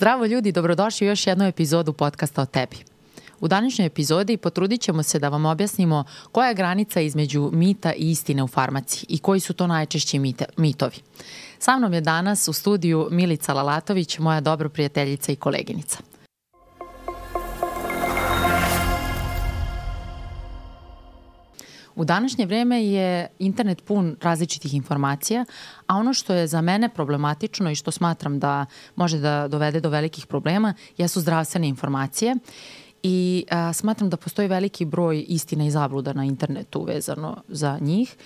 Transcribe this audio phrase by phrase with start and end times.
[0.00, 2.76] Zdravo ljudi, dobrodošli u još jednu epizodu podcasta o tebi.
[3.40, 8.10] U današnjoj epizodi potrudit ćemo se da vam objasnimo koja je granica između mita i
[8.10, 10.96] istine u farmaciji i koji su to najčešći mite, mitovi.
[11.58, 15.98] Sa mnom je danas u studiju Milica Lalatović, moja dobro prijateljica i koleginica.
[22.00, 25.44] U današnje vreme je internet pun različitih informacija,
[25.86, 29.88] a ono što je za mene problematično i što smatram da može da dovede do
[29.88, 32.36] velikih problema jesu zdravstvene informacije
[33.02, 38.16] i a, smatram da postoji veliki broj istina i zabluda na internetu vezano za njih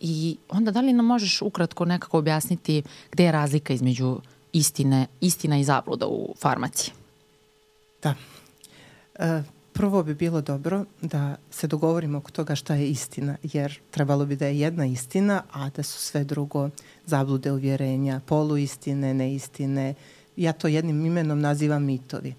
[0.00, 4.20] i onda da li nam možeš ukratko nekako objasniti gde je razlika između
[4.52, 6.94] istine, istina i zabluda u farmaciji?
[8.02, 8.14] Da.
[9.18, 9.42] E,
[9.78, 14.36] prvo bi bilo dobro da se dogovorimo oko toga šta je istina, jer trebalo bi
[14.36, 16.70] da je jedna istina, a da su sve drugo
[17.06, 19.94] zablude uvjerenja, poluistine, neistine.
[20.36, 22.34] Ja to jednim imenom nazivam mitovi,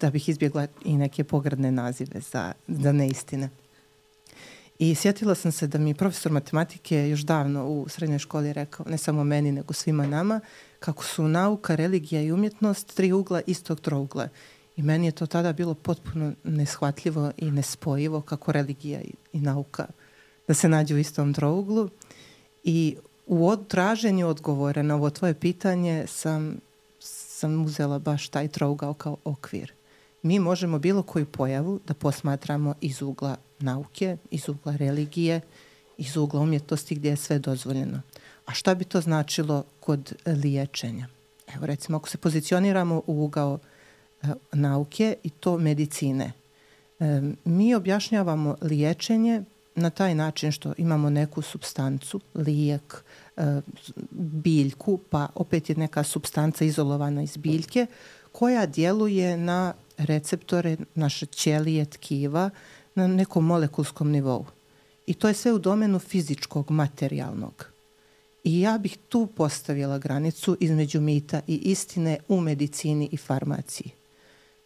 [0.00, 3.48] da bih izbjegla i neke pogradne nazive za, za neistine.
[4.78, 8.98] I sjetila sam se da mi profesor matematike još davno u srednjoj školi rekao, ne
[8.98, 10.40] samo meni, nego svima nama,
[10.78, 14.28] kako su nauka, religija i umjetnost tri ugla istog trougla
[14.76, 19.86] I meni je to tada bilo potpuno neshvatljivo i nespojivo kako religija i, i nauka
[20.48, 21.88] da se nađe u istom trouglu.
[22.64, 26.56] I u od, traženju odgovora na ovo tvoje pitanje sam,
[27.00, 29.72] sam uzela baš taj trougao kao okvir.
[30.22, 35.40] Mi možemo bilo koju pojavu da posmatramo iz ugla nauke, iz ugla religije,
[35.98, 38.00] iz ugla umjetnosti gdje je sve dozvoljeno.
[38.46, 41.06] A šta bi to značilo kod liječenja?
[41.56, 43.73] Evo recimo ako se pozicioniramo u ugao E,
[44.52, 46.32] nauke i to medicine.
[47.00, 49.42] E, mi objašnjavamo liječenje
[49.74, 53.04] na taj način što imamo neku substancu, lijek,
[53.36, 53.60] e,
[54.10, 57.86] biljku, pa opet je neka substanca izolovana iz biljke
[58.32, 62.50] koja djeluje na receptore naše ćelije, tkiva
[62.94, 64.46] na nekom molekulskom nivou.
[65.06, 67.66] I to je sve u domenu fizičkog, materijalnog.
[68.44, 73.90] I ja bih tu postavila granicu između mita i istine u medicini i farmaciji.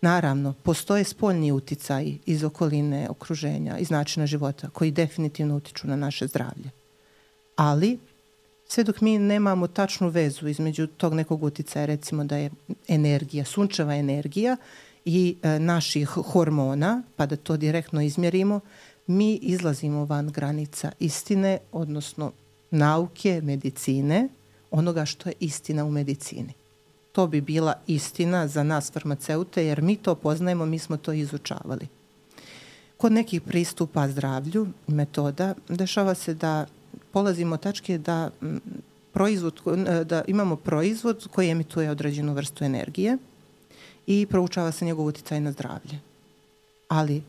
[0.00, 6.26] Naravno, postoje spoljni uticaji iz okoline, okruženja, iz načina života koji definitivno utiču na naše
[6.26, 6.70] zdravlje.
[7.56, 7.98] Ali,
[8.68, 12.50] sve dok mi nemamo tačnu vezu između tog nekog uticaja, recimo da je
[12.88, 14.56] energija, sunčeva energija
[15.04, 18.60] i e, naših hormona, pa da to direktno izmjerimo,
[19.06, 22.32] mi izlazimo van granica istine, odnosno
[22.70, 24.28] nauke, medicine,
[24.70, 26.67] onoga što je istina u medicini
[27.12, 31.88] to bi bila istina za nas farmaceute, jer mi to poznajemo, mi smo to izučavali.
[32.96, 36.66] Kod nekih pristupa zdravlju metoda dešava se da
[37.12, 38.30] polazimo tačke da
[39.12, 39.60] proizvod,
[40.04, 43.18] da imamo proizvod koji emituje određenu vrstu energije
[44.06, 45.98] i proučava se njegov uticaj na zdravlje.
[46.88, 47.22] Ali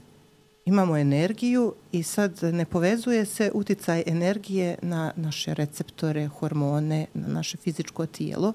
[0.66, 7.58] imamo energiju i sad ne povezuje se uticaj energije na naše receptore, hormone, na naše
[7.58, 8.54] fizičko tijelo,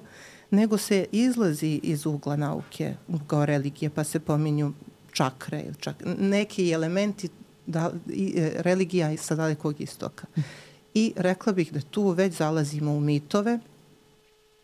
[0.55, 2.95] nego se izlazi iz ugla nauke,
[3.27, 4.73] kao religije, pa se pominju
[5.11, 7.29] čakre, čak, neki elementi
[7.65, 10.27] da, i, e, religija sa dalekog istoka.
[10.93, 13.59] I rekla bih da tu već zalazimo u mitove,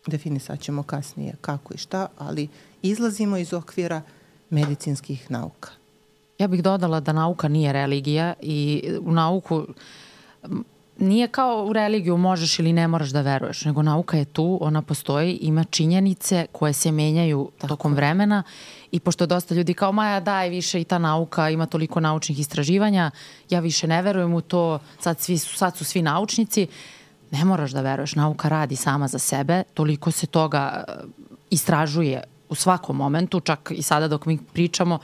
[0.06, 2.48] definisat ćemo kasnije kako i šta, ali
[2.82, 4.02] izlazimo iz okvira
[4.50, 5.70] medicinskih nauka.
[6.38, 9.66] Ja bih dodala da nauka nije religija i u nauku
[11.02, 14.82] nije kao u religiju možeš ili ne moraš da veruješ, nego nauka je tu, ona
[14.82, 17.68] postoji, ima činjenice koje se menjaju Tako.
[17.68, 18.42] tokom vremena
[18.90, 23.10] i pošto dosta ljudi kao Maja daj više i ta nauka, ima toliko naučnih istraživanja,
[23.50, 26.66] ja više ne verujem u to, sad, svi, sad su svi naučnici,
[27.30, 31.10] ne moraš da veruješ, nauka radi sama za sebe, toliko se toga uh,
[31.50, 34.98] istražuje u svakom momentu, čak i sada dok mi pričamo,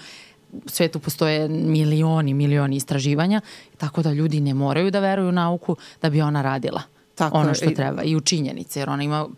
[0.67, 3.41] svetu postoje milioni, milioni istraživanja,
[3.77, 6.83] tako da ljudi ne moraju da veruju u nauku da bi ona radila
[7.19, 9.29] tako ono što treba i u činjenice, jer ona ima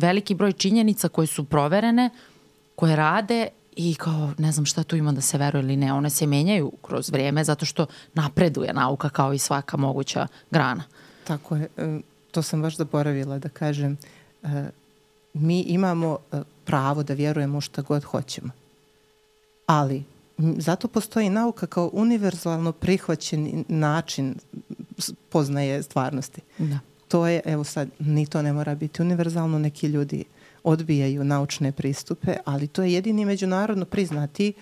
[0.00, 2.10] veliki broj činjenica koje su proverene,
[2.74, 6.10] koje rade i kao ne znam šta tu ima da se veruje ili ne, one
[6.10, 10.84] se menjaju kroz vrijeme zato što napreduje nauka kao i svaka moguća grana.
[11.24, 12.00] Tako je, e,
[12.30, 13.96] to sam baš zaboravila da kažem.
[14.42, 14.48] E,
[15.34, 18.50] mi imamo e, pravo da vjerujemo šta god hoćemo.
[19.66, 20.04] Ali
[20.38, 24.34] zato postoji nauka kao univerzalno prihvaćen način
[25.28, 26.40] poznaje stvarnosti.
[26.58, 26.78] Da.
[27.08, 30.24] To je, evo sad, ni to ne mora biti univerzalno, neki ljudi
[30.64, 34.52] odbijaju naučne pristupe, ali to je jedini međunarodno priznati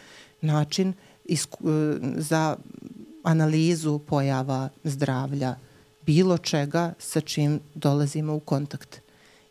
[0.41, 0.93] način
[1.25, 1.59] isku,
[2.17, 2.57] za
[3.23, 5.55] analizu pojava zdravlja,
[6.07, 9.04] bilo čega sa čim dolazimo u kontakt.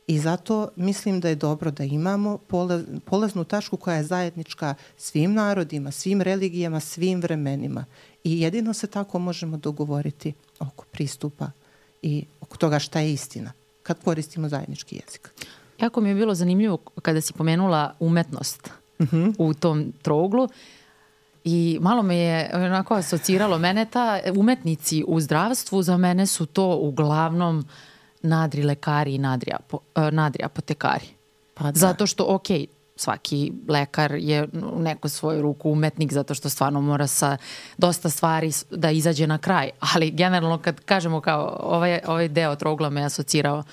[0.08, 2.40] I zato mislim da je dobro da imamo
[3.06, 7.86] polaznu tačku koja je zajednička svim narodima, svim religijama, svim vremenima.
[8.24, 11.52] I jedino se tako možemo dogovoriti oko pristupa
[12.02, 13.52] i oko toga šta je istina
[13.84, 15.30] kad koristimo zajednički jezik.
[15.80, 19.24] Jako mi je bilo zanimljivo kada si pomenula umetnost uh mhm.
[19.24, 19.36] -huh.
[19.38, 20.50] u tom trouglu
[21.44, 26.78] i malo me je onako asociralo mene ta umetnici u zdravstvu za mene su to
[26.78, 27.66] uglavnom
[28.24, 31.06] nadri lekari i nadri, apo, e, nadri apotekari.
[31.54, 31.80] Pa da.
[31.80, 32.48] Zato što, ok,
[32.96, 37.38] svaki lekar je u neku svoju ruku umetnik zato što stvarno mora sa
[37.78, 39.70] dosta stvari da izađe na kraj.
[39.80, 43.64] Ali generalno kad kažemo kao ovaj, ovaj deo trougla me asocirao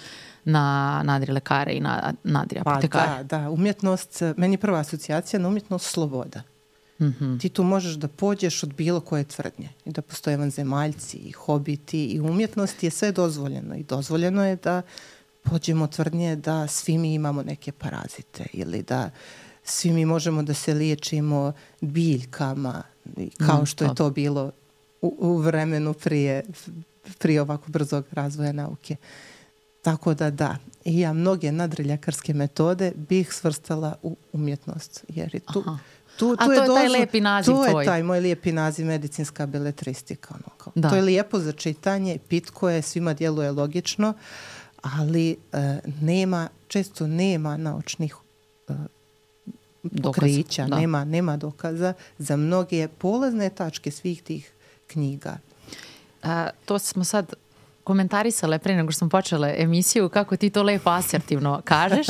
[0.44, 3.06] na nadri lekare i na nadri apotekare.
[3.06, 6.42] Pa da, da, umjetnost, meni prva asocijacija na umjetnost sloboda.
[7.00, 7.40] Mm -hmm.
[7.40, 12.06] Ti tu možeš da pođeš od bilo koje tvrdnje i da postoje vanzemaljci i hobiti
[12.06, 14.82] i umjetnost je sve dozvoljeno i dozvoljeno je da
[15.42, 19.10] pođemo tvrdnje da svi mi imamo neke parazite ili da
[19.64, 22.82] svi mi možemo da se liječimo biljkama
[23.46, 24.52] kao mm, što je to bilo
[25.02, 26.42] u, u vremenu prije,
[27.18, 28.96] prije ovako brzog razvoja nauke.
[29.82, 35.62] Tako da da, i ja mnoge nadriljakarske metode bih svrstala u umjetnost, jer je tu,
[35.66, 35.78] Aha.
[36.20, 37.72] Tu, tu A to je, je taj lepi naziv tvoj.
[37.72, 40.34] To je taj moj lijepi naziv medicinska beletristika.
[40.34, 40.72] Ono, kao.
[40.76, 40.88] Da.
[40.88, 44.14] To je lijepo za čitanje, pitko je, svima djeluje logično,
[44.82, 48.14] ali e, nema, često nema naučnih
[48.68, 48.72] e,
[50.02, 50.76] pokrića, da.
[50.76, 54.52] nema, nema dokaza za mnoge polazne tačke svih tih
[54.86, 55.38] knjiga.
[56.22, 57.32] A, to smo sad
[57.90, 62.06] komentarisale pre nego što smo počele emisiju kako ti to lepo asertivno kažeš,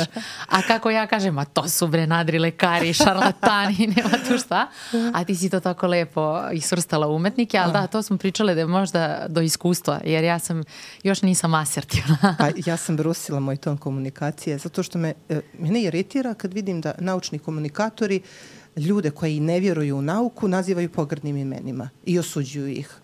[0.49, 4.69] a kako ja kažem, a to su bre nadri lekari, šarlatani, nema tu šta.
[5.15, 8.67] A ti si to tako lepo isvrstala umetnike, ali da, to smo pričale da je
[8.67, 10.63] možda do iskustva, jer ja sam,
[11.03, 12.19] još nisam asertivna.
[12.39, 16.81] pa ja sam brusila moj ton komunikacije, zato što me, e, mene iritira kad vidim
[16.81, 18.21] da naučni komunikatori
[18.77, 23.00] ljude koji ne vjeruju u nauku nazivaju pogrdnim imenima i osuđuju ih.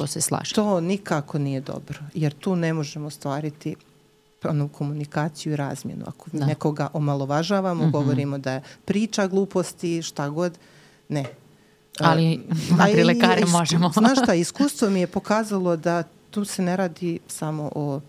[0.00, 0.54] To se slaže.
[0.54, 3.76] To nikako nije dobro, jer tu ne možemo stvariti
[4.44, 6.04] onu komunikaciju i razmjenu.
[6.06, 6.46] Ako da.
[6.46, 7.92] nekoga omalovažavamo, mm -hmm.
[7.92, 10.58] govorimo da je priča gluposti, šta god,
[11.08, 11.24] ne.
[12.00, 12.40] Ali
[12.78, 13.92] na lekare možemo.
[13.98, 18.00] Znaš šta, iskustvo mi je pokazalo da tu se ne radi samo o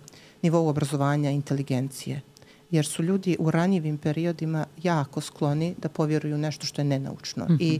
[0.41, 2.21] nivou obrazovanja inteligencije,
[2.71, 7.45] jer su ljudi u ranjivim periodima jako skloni da povjeruju nešto što je nenaučno.
[7.45, 7.57] Mm -hmm.
[7.61, 7.79] I e,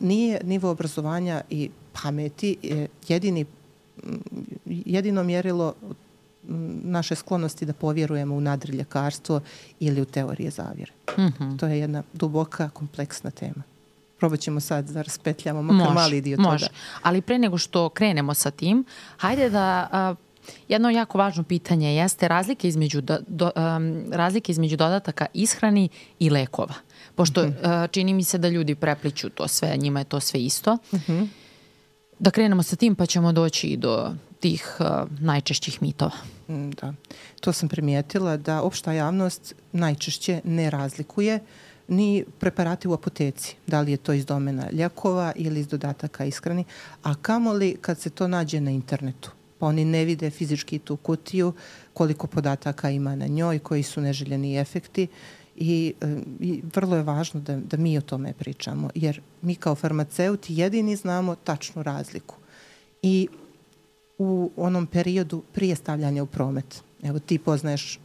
[0.00, 1.70] nije nivo obrazovanja i
[2.02, 2.56] pameti
[3.08, 3.46] jedini,
[4.66, 5.74] jedino mjerilo
[6.82, 9.40] naše sklonosti da povjerujemo u nadriljekarstvo
[9.80, 10.92] ili u teorije zavjere.
[11.18, 11.58] Mm -hmm.
[11.58, 13.62] To je jedna duboka, kompleksna tema.
[14.18, 16.48] Probat ćemo sad da raspetljamo makar može, mali dio toga.
[16.48, 16.66] Može,
[17.02, 18.84] ali pre nego što krenemo sa tim,
[19.16, 20.14] hajde da a,
[20.68, 26.30] jedno jako važno pitanje jeste razlike između, do, do, um, razlike između dodataka ishrani i
[26.30, 26.74] lekova.
[27.14, 27.52] Pošto uh,
[27.90, 30.74] čini mi se da ljudi prepliću to sve, njima je to sve isto.
[30.74, 31.26] Mm -hmm
[32.18, 34.86] da krenemo sa tim pa ćemo doći i do tih uh,
[35.20, 36.16] najčešćih mitova.
[36.48, 36.92] Mm, da,
[37.40, 41.40] to sam primijetila da opšta javnost najčešće ne razlikuje
[41.88, 46.64] ni preparati u apoteci, da li je to iz domena ljekova ili iz dodataka ishrani,
[47.02, 49.30] a kamoli kad se to nađe na internetu.
[49.58, 51.52] Pa oni ne vide fizički tu kutiju,
[51.94, 55.06] koliko podataka ima na njoj, koji su neželjeni efekti
[55.56, 59.74] i, e, i vrlo je važno da, da mi o tome pričamo, jer mi kao
[59.74, 62.36] farmaceuti jedini znamo tačnu razliku.
[63.02, 63.28] I
[64.18, 68.00] u onom periodu prije stavljanja u promet, evo ti poznaješ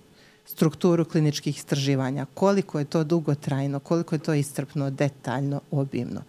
[0.45, 6.23] strukturu kliničkih istraživanja, koliko je to dugotrajno, koliko je to iscrpno, detaljno, obimno.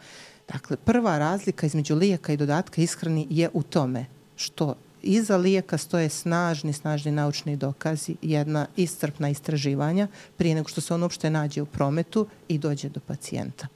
[0.53, 6.09] Dakle, prva razlika između lijeka i dodatka ishrani je u tome što iza lijeka stoje
[6.09, 11.67] snažni, snažni naučni dokazi, jedna iscrpna istraživanja prije nego što se on uopšte nađe u
[11.67, 13.67] prometu i dođe do pacijenta.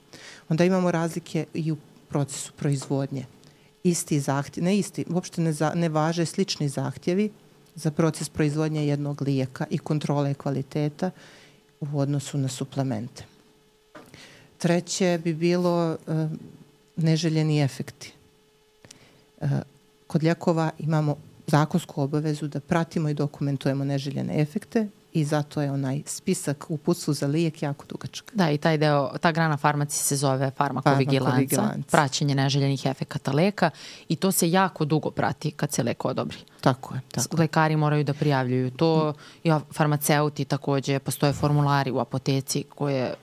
[0.49, 1.77] Onda imamo razlike i u
[2.09, 3.25] procesu proizvodnje.
[3.83, 7.29] Isti zahtjev, ne isti, uopšte ne, za, ne važe slični zahtjevi
[7.75, 11.11] za proces proizvodnje jednog lijeka i kontrole kvaliteta
[11.81, 13.25] u odnosu na suplemente.
[14.57, 16.29] Treće bi bilo uh,
[16.95, 18.13] neželjeni efekti.
[19.41, 19.49] Uh,
[20.15, 21.15] kod ljekova imamo
[21.47, 27.13] zakonsku obavezu da pratimo i dokumentujemo neželjene efekte i zato je onaj spisak u pucu
[27.13, 28.31] za lijek jako dugačak.
[28.33, 33.69] Da, i taj deo, ta grana farmaci se zove farmakovigilanca, praćenje neželjenih efekata leka
[34.07, 36.37] i to se jako dugo prati kad se lek odobri.
[36.61, 37.01] Tako je.
[37.11, 37.37] Tako.
[37.37, 43.13] Lekari moraju da prijavljuju to i farmaceuti takođe, postoje formulari u apoteci koje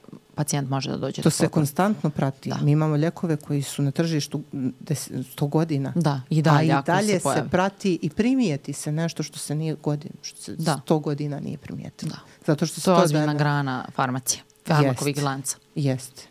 [0.43, 2.49] pacijent može da dođe To do se konstantno prati.
[2.49, 2.57] Da.
[2.57, 5.93] Mi imamo lekove koji su na tržištu 100 godina.
[5.97, 7.49] Da, i dalje, A i se dalje se, pojavi.
[7.51, 10.81] prati i primijeti se nešto što se nije godin, što se Da.
[10.81, 12.11] 100 godina nije primijetilo.
[12.11, 12.19] Da.
[12.47, 15.57] Zato što se To to ozbiljna dana- grana farmacije, farmakovigilanca.
[15.75, 16.23] Jeste.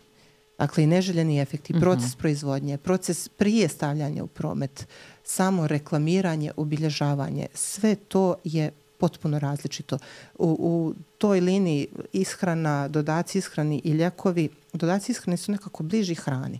[0.60, 1.80] Dakle, i neželjeni efekti, Mhm.
[1.82, 4.88] proces proizvodnje, proces prije stavljanja u promet,
[5.24, 9.98] samo reklamiranje, obilježavanje, sve to je potpuno različito.
[10.40, 16.60] U, u toj liniji ishrana, dodaci ishrani i ljekovi, dodaci ishrani su nekako bliži hrani.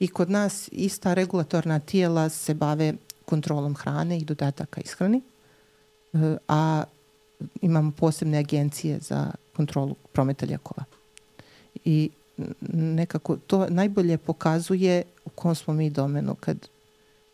[0.00, 5.22] I kod nas ista regulatorna tijela se bave kontrolom hrane i dodataka ishrani,
[6.12, 6.84] e, a
[7.62, 10.84] imamo posebne agencije za kontrolu prometa ljekova.
[11.84, 12.10] I
[12.72, 16.68] nekako to najbolje pokazuje u kom smo mi domenu kad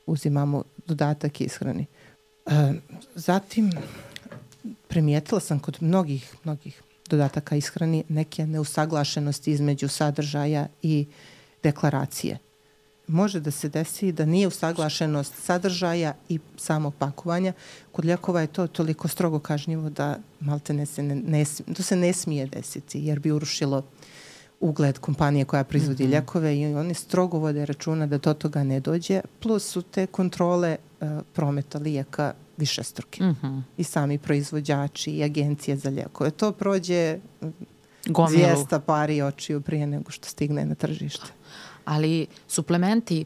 [0.07, 1.87] uzimamo dodatak ishrani.
[2.47, 2.73] E,
[3.15, 3.73] zatim,
[4.89, 11.07] primijetila sam kod mnogih, mnogih dodataka ishrani neke neusaglašenosti između sadržaja i
[11.63, 12.39] deklaracije.
[13.07, 17.53] Može da se desi da nije usaglašenost sadržaja i samo pakovanja.
[17.93, 21.45] Kod ljekova je to toliko strogo kažnjivo da malte ne se ne, ne,
[21.77, 23.83] to se ne smije desiti jer bi urušilo
[24.61, 26.13] ugled kompanije koja proizvodi mm -hmm.
[26.13, 29.21] ljekove i oni strogo vode računa da do toga ne dođe.
[29.41, 33.25] Plus su te kontrole uh, prometa lijeka višestruke.
[33.25, 33.59] Mhm.
[33.77, 36.31] I sami proizvođači i agencije za ljekove.
[36.31, 37.19] To prođe
[38.07, 38.33] Gomilu.
[38.33, 41.27] zvijesta pari očiju prije nego što stigne na tržište.
[41.85, 43.25] ali suplementi e,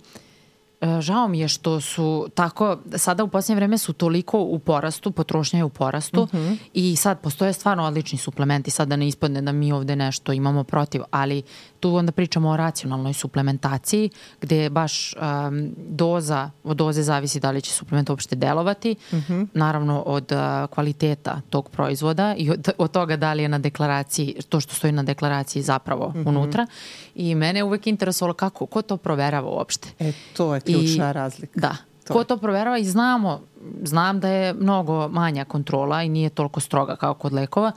[1.00, 5.58] žao mi je što su tako, sada u posljednje vreme su toliko u porastu, potrošnja
[5.58, 6.56] je u porastu mm -hmm.
[6.74, 10.64] i sad postoje stvarno odlični suplementi, sad da ne ispadne da mi ovde nešto imamo
[10.64, 11.42] protiv, ali
[11.80, 17.60] tu onda pričamo o racionalnoj suplementaciji gde baš um, doza, od doze zavisi da li
[17.60, 19.46] će suplement uopšte delovati, mm -hmm.
[19.54, 24.36] naravno od uh, kvaliteta tog proizvoda i od, od toga da li je na deklaraciji,
[24.48, 26.28] to što stoji na deklaraciji zapravo mm -hmm.
[26.28, 26.66] unutra
[27.14, 29.88] i mene je uvek interesovalo kako, ko to proverava uopšte.
[29.98, 31.60] E, to je ključna I, razlika.
[31.60, 31.76] Da.
[32.06, 33.40] To Ko to proverava i znamo,
[33.82, 37.72] znam da je mnogo manja kontrola i nije toliko stroga kao kod lekova,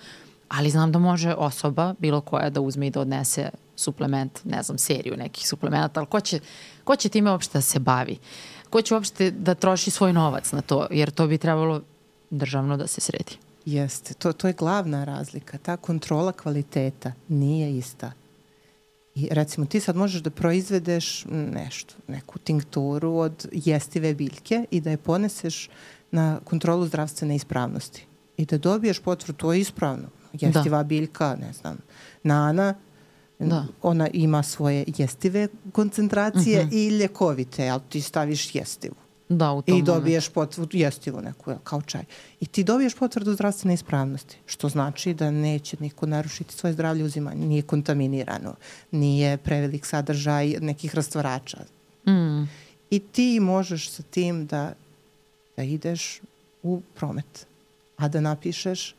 [0.47, 4.77] ali znam da može osoba, bilo koja, da uzme i da odnese suplement, ne znam,
[4.77, 6.39] seriju nekih suplemenata, ali ko će,
[6.83, 8.17] ko će time uopšte da se bavi?
[8.69, 10.87] Ko će uopšte da troši svoj novac na to?
[10.91, 11.81] Jer to bi trebalo
[12.29, 13.37] državno da se sredi.
[13.65, 15.57] Jeste, to, to je glavna razlika.
[15.57, 18.11] Ta kontrola kvaliteta nije ista.
[19.15, 24.89] I recimo ti sad možeš da proizvedeš nešto, neku tinkturu od jestive biljke i da
[24.89, 25.69] je poneseš
[26.11, 28.05] na kontrolu zdravstvene ispravnosti.
[28.37, 30.09] I da dobiješ potvrdu, to je ispravno.
[30.33, 30.83] Jestiva da.
[30.83, 31.77] biljka, ne znam,
[32.23, 32.73] nana,
[33.39, 33.65] Da.
[33.81, 36.75] ona ima svoje jestive koncentracije mm -hmm.
[36.75, 38.95] i ljekovite, ali ti staviš jestivu.
[39.31, 42.03] Da, u tom I dobiješ potvrdu, jestivu neku, kao čaj.
[42.39, 47.45] I ti dobiješ potvrdu zdravstvene ispravnosti, što znači da neće niko narušiti svoje zdravlje uzimanje.
[47.45, 48.55] Nije kontaminirano,
[48.91, 51.57] nije prevelik sadržaj nekih rastvarača.
[52.07, 52.43] Mm.
[52.89, 54.73] I ti možeš sa tim da,
[55.57, 56.21] da ideš
[56.63, 57.47] u promet,
[57.97, 58.95] a da napišeš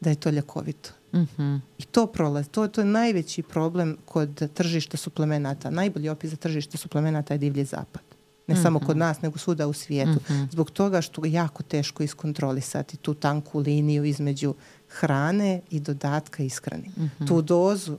[0.00, 0.90] da je to ljekovito.
[1.12, 1.60] Mm -hmm.
[1.78, 2.48] I to prolazi.
[2.48, 5.70] To, to je najveći problem kod tržišta suplemenata.
[5.70, 8.15] Najbolji opis za tržište suplemenata je divlji zapad.
[8.46, 8.62] Ne mm -hmm.
[8.62, 10.10] samo kod nas, nego svuda u svijetu.
[10.10, 10.50] Mm -hmm.
[10.52, 14.54] Zbog toga što je jako teško iskontrolisati tu tanku liniju između
[14.88, 16.90] hrane i dodatka ishrani.
[16.96, 17.28] Mm -hmm.
[17.28, 17.98] Tu dozu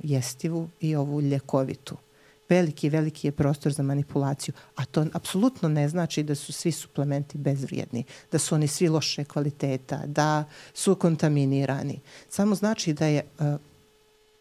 [0.00, 1.96] jestivu i ovu ljekovitu.
[2.48, 4.54] Veliki, veliki je prostor za manipulaciju.
[4.76, 9.24] A to apsolutno ne znači da su svi suplementi bezvrijedni, da su oni svi loše
[9.24, 12.00] kvaliteta, da su kontaminirani.
[12.28, 13.46] Samo znači da je uh,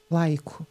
[0.10, 0.64] lajku,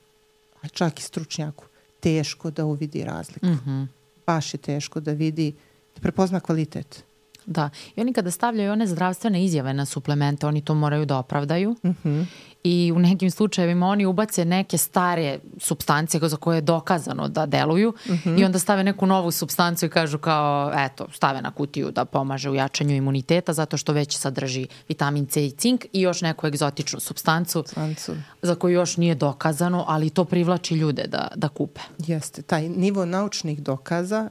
[0.62, 1.64] a čak i stručnjaku,
[2.00, 3.46] teško da uvidi razliku.
[3.46, 4.01] Mm -hmm
[4.34, 5.52] baš je teško da vidi,
[5.94, 7.04] da prepozna kvalitet.
[7.46, 7.70] Da.
[7.96, 11.76] I oni kada stavljaju one zdravstvene izjave na suplemente, oni to moraju da opravdaju.
[11.84, 12.26] Mm -hmm.
[12.64, 17.94] I u nekim slučajevima oni ubace neke stare substancije za koje je dokazano da deluju
[18.06, 18.40] mm -hmm.
[18.40, 22.50] i onda stave neku novu substanciju i kažu kao, eto, stave na kutiju da pomaže
[22.50, 27.00] u jačanju imuniteta zato što već sadrži vitamin C i cink i još neku egzotičnu
[27.00, 28.12] substancu Substancu.
[28.42, 31.80] za koju još nije dokazano, ali to privlači ljude da, da kupe.
[31.98, 34.28] Jeste, taj nivo naučnih dokaza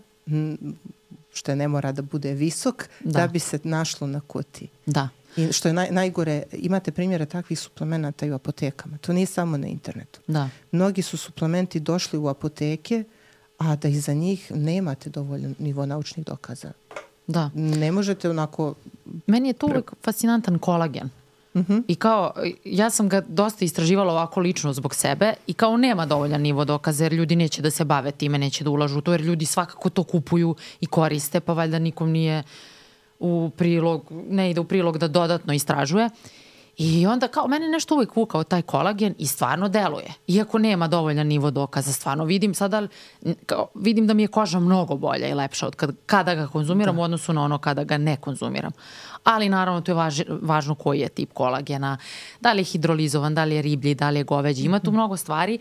[1.33, 4.69] što ne mora da bude visok, da, da bi se našlo na kutiji.
[4.85, 5.09] Da.
[5.35, 8.97] I što je naj, najgore, imate primjere takvih suplemenata i u apotekama.
[8.97, 10.19] To nije samo na internetu.
[10.27, 10.49] Da.
[10.71, 13.03] Mnogi su suplementi došli u apoteke,
[13.57, 16.71] a da iza njih nemate dovoljno nivo naučnih dokaza.
[17.27, 17.49] Da.
[17.53, 18.73] Ne možete onako...
[19.27, 21.09] Meni je to uvek fascinantan kolagen.
[21.53, 21.83] Uh -huh.
[21.87, 22.31] I kao,
[22.65, 27.03] ja sam ga dosta istraživala ovako lično zbog sebe i kao nema dovoljan nivo dokaza
[27.03, 29.89] jer ljudi neće da se bave time, neće da ulažu u to jer ljudi svakako
[29.89, 32.43] to kupuju i koriste, pa valjda nikom nije
[33.19, 36.09] u prilog, ne ide u prilog da dodatno istražuje.
[36.77, 40.13] I onda kao, mene nešto uvek vukao taj kolagen i stvarno deluje.
[40.27, 42.87] Iako nema dovoljan nivo dokaza, stvarno vidim sada,
[43.45, 46.95] kao, vidim da mi je koža mnogo bolja i lepša od kad, kada ga konzumiram
[46.95, 47.01] da.
[47.01, 48.71] u odnosu na ono kada ga ne konzumiram.
[49.23, 51.97] Ali naravno to je važ, važno koji je tip kolagena,
[52.39, 54.65] da li je hidrolizovan, da li je riblji, da li je goveđi.
[54.65, 54.97] Ima tu mhm.
[54.97, 55.59] mnogo stvari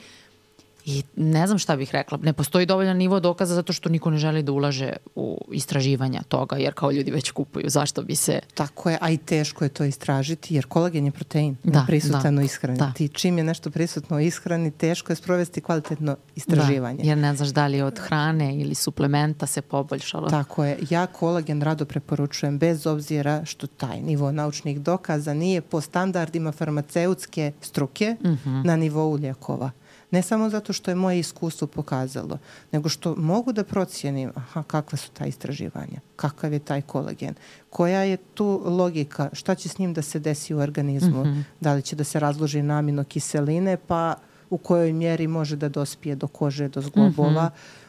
[0.91, 4.19] I ne znam šta bih rekla, ne postoji dovoljan nivo dokaza zato što niko ne
[4.19, 8.41] želi da ulaže u istraživanja toga, jer kao ljudi već kupuju, zašto bi se...
[8.55, 12.43] Tako je, a i teško je to istražiti, jer kolagen je protein da, prisutan da,
[12.43, 12.79] u ishrani.
[12.79, 12.93] Da.
[12.93, 17.03] Ti čim je nešto prisutno u ishrani, teško je sprovesti kvalitetno istraživanje.
[17.03, 20.31] Da, jer ne znaš da li je od hrane ili suplementa se poboljšalo.
[20.31, 25.81] Tako je, ja kolagen rado preporučujem bez obzira što taj nivo naučnih dokaza nije po
[25.81, 28.33] standardima farmaceutske struke mhm.
[28.33, 28.65] -huh.
[28.65, 29.71] na nivou ljekova.
[30.11, 32.39] Ne samo zato što je moje iskustvo pokazalo,
[32.73, 37.35] nego što mogu da procijenim aha, kakva su ta istraživanja, kakav je taj kolagen,
[37.71, 41.43] koja je tu logika, šta će s njim da se desi u organizmu, mm -hmm.
[41.61, 44.15] da li će da se razloži na aminokiseline, pa
[44.51, 47.45] u kojoj mjeri može da dospije do kože, do zglobova.
[47.45, 47.81] Mm -hmm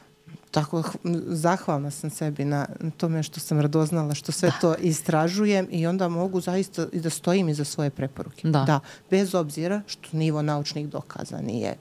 [0.52, 0.84] tako
[1.28, 4.58] zahvalna sam sebi na tome što sam radoznala, što sve da.
[4.62, 8.48] to istražujem i onda mogu zaista i da stojim iza svoje preporuke.
[8.48, 8.64] Da.
[8.64, 8.80] da.
[9.10, 11.76] Bez obzira što nivo naučnih dokaza nije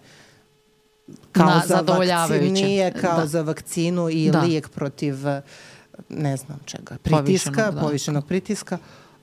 [1.33, 3.26] kao Na, za vakcinu, nije kao da.
[3.26, 4.40] za vakcinu i da.
[4.40, 5.17] lijek protiv
[6.09, 7.81] ne znam čega, pritiska, povišenog, da.
[7.81, 8.79] povišenog pritiska,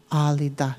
[0.09, 0.73] ali da,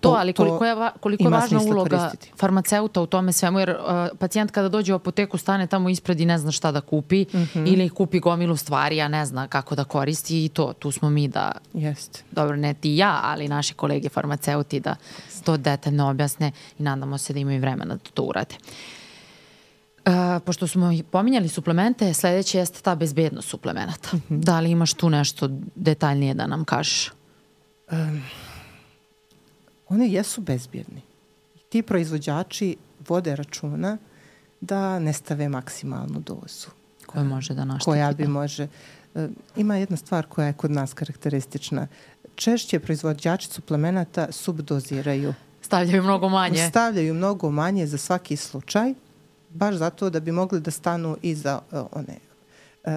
[0.00, 2.32] To, ali koliko je, koliko je važna uloga koristiti.
[2.36, 6.26] farmaceuta u tome svemu, jer uh, pacijent kada dođe u apoteku stane tamo ispred i
[6.26, 7.72] ne zna šta da kupi mm -hmm.
[7.72, 11.28] ili kupi gomilu stvari, a ne zna kako da koristi i to, tu smo mi
[11.28, 12.24] da, Jest.
[12.30, 14.96] dobro ne ti ja, ali naši kolege farmaceuti da
[15.44, 18.54] to detaljno objasne i nadamo se da imaju vremena da to urade.
[18.54, 18.97] Uh,
[20.44, 24.16] pošto smo pominjali suplemente, sledeće jeste ta bezbednost suplemenata.
[24.16, 24.44] Mm -hmm.
[24.44, 27.12] Da li imaš tu nešto detaljnije da nam kažeš?
[27.90, 28.22] Um,
[29.88, 31.02] oni jesu bezbjedni.
[31.68, 32.76] Ti proizvođači
[33.08, 33.96] vode računa
[34.60, 36.68] da ne stave maksimalnu dozu.
[37.06, 37.84] Koja može da našteti.
[37.84, 38.28] Koja bi da.
[38.28, 38.68] može...
[39.14, 39.22] Uh,
[39.56, 41.86] ima jedna stvar koja je kod nas karakteristična.
[42.34, 45.34] Češće proizvođači suplemenata subdoziraju.
[45.62, 46.68] Stavljaju mnogo manje.
[46.70, 48.94] Stavljaju mnogo manje za svaki slučaj
[49.50, 52.18] baš zato da bi mogli da stanu iza uh, one
[52.84, 52.92] uh,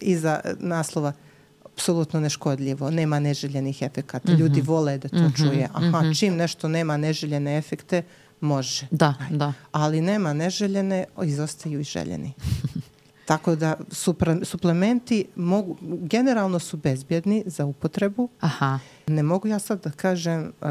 [0.00, 1.12] iza naslova
[1.74, 4.32] apsolutno neškodljivo, nema neželjenih efekata.
[4.32, 4.40] Mm -hmm.
[4.40, 5.36] Ljudi vole da to mm -hmm.
[5.36, 5.68] čuje.
[5.72, 6.18] Aha, mm -hmm.
[6.18, 8.02] čim nešto nema neželjene efekte,
[8.40, 8.86] može.
[8.90, 9.36] Da, Aj.
[9.36, 9.52] da.
[9.72, 12.32] Ali nema neželjene, izostaju i željeni.
[13.28, 18.28] Tako da supra, suplementi mogu, generalno su bezbjedni za upotrebu.
[18.40, 18.78] Aha.
[19.06, 20.68] Ne mogu ja sad da kažem, uh,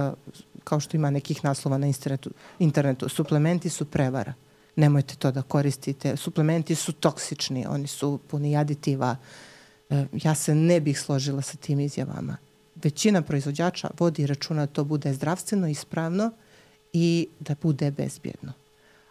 [0.63, 4.33] kao što ima nekih naslova na internetu, internetu suplementi su prevara
[4.75, 6.17] nemojte to da koristite.
[6.17, 9.15] Suplementi su toksični, oni su puni aditiva.
[9.89, 12.37] E, ja se ne bih složila sa tim izjavama.
[12.75, 16.31] Većina proizvođača vodi računa da to bude zdravstveno ispravno
[16.93, 18.53] i da bude bezbjedno.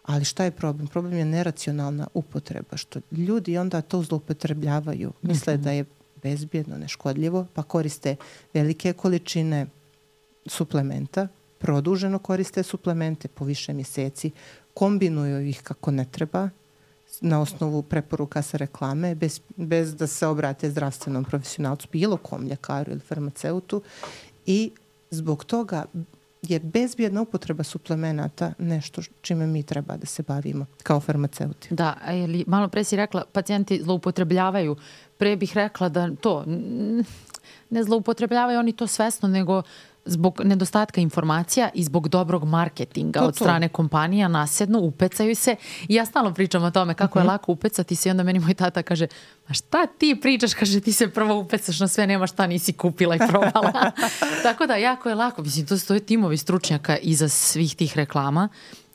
[0.03, 0.87] Ali šta je problem?
[0.87, 5.13] Problem je neracionalna upotreba, što ljudi onda to zloupotrebljavaju.
[5.21, 5.85] Misle da je
[6.23, 8.15] bezbjedno, neškodljivo, pa koriste
[8.53, 9.67] velike količine
[10.45, 11.27] suplementa,
[11.59, 14.31] produženo koriste suplemente po više mjeseci,
[14.73, 16.49] kombinuju ih kako ne treba
[17.21, 22.91] na osnovu preporuka sa reklame bez, bez da se obrate zdravstvenom profesionalcu, bilo kom ljekaru
[22.91, 23.81] ili farmaceutu
[24.45, 24.71] i
[25.11, 25.85] zbog toga
[26.41, 31.67] je bezbjedna upotreba suplemenata nešto čime mi treba da se bavimo kao farmaceuti.
[31.71, 34.75] Da, ali malo pre si rekla pacijenti zloupotrebljavaju.
[35.17, 36.43] Pre bih rekla da to
[37.69, 39.61] ne zloupotrebljavaju oni to svesno, nego
[40.05, 43.73] zbog nedostatka informacija i zbog dobrog marketinga to, od strane to.
[43.73, 45.55] kompanija nasedno, upecaju se
[45.87, 47.19] i ja stalno pričam o tome kako uh -huh.
[47.19, 47.31] je mhm.
[47.31, 49.07] lako upecati se i onda meni moj tata kaže
[49.47, 53.15] ma šta ti pričaš, kaže ti se prvo upecaš na sve, nema šta nisi kupila
[53.15, 53.91] i probala.
[54.43, 58.49] Tako da jako je lako, mislim to stoje timovi stručnjaka iza svih tih reklama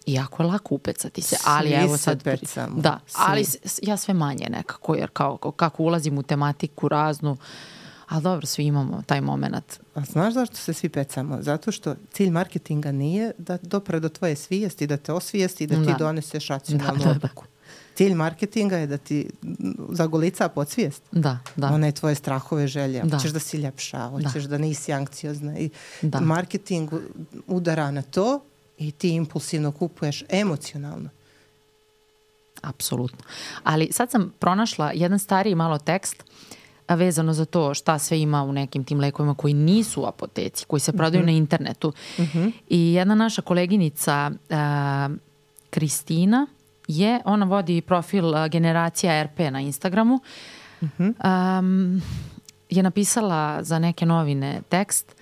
[0.07, 2.81] i jako je lako upecati se, ali Svi evo sad pecamo.
[2.81, 3.21] da, Svi.
[3.27, 3.45] ali
[3.83, 7.37] ja sve manje nekako jer kao kako ulazim u tematiku raznu
[8.09, 9.81] Ali dobro, svi imamo taj moment.
[9.95, 11.39] A znaš zašto se svi pecamo?
[11.43, 15.75] Zato što cilj marketinga nije da dopre do tvoje svijesti, da te osvijesti i da
[15.75, 15.97] ti da.
[15.99, 17.29] doneseš racionalnu da, da, da.
[17.95, 19.31] Cilj marketinga je da ti
[19.91, 21.03] zagolica podsvijest.
[21.13, 21.67] Da, da.
[21.67, 23.03] One tvoje strahove želje.
[23.03, 23.17] Da.
[23.17, 25.59] Hoćeš da si ljepša, hoćeš da, da nisi anksiozna.
[25.59, 25.71] I
[26.03, 26.21] da.
[26.21, 26.91] Marketing
[27.47, 28.41] udara na to
[28.79, 31.09] i ti impulsivno kupuješ emocionalno.
[32.63, 33.19] Apsolutno.
[33.65, 36.48] Ali sad sam pronašla jedan stariji malo tekst uh,
[36.95, 40.81] vezano za to šta sve ima u nekim tim lekovima koji nisu u apoteci, koji
[40.81, 41.33] se prodaju mm -hmm.
[41.33, 41.93] na internetu.
[42.19, 42.53] Mm -hmm.
[42.69, 45.17] I jedna naša koleginica uh,
[45.71, 46.47] Kristina
[46.89, 50.21] je, ona vodi profil uh, Generacija RP na Instagramu,
[50.83, 51.59] mm -hmm.
[51.59, 52.03] um,
[52.71, 55.18] je napisala za neke novine tekst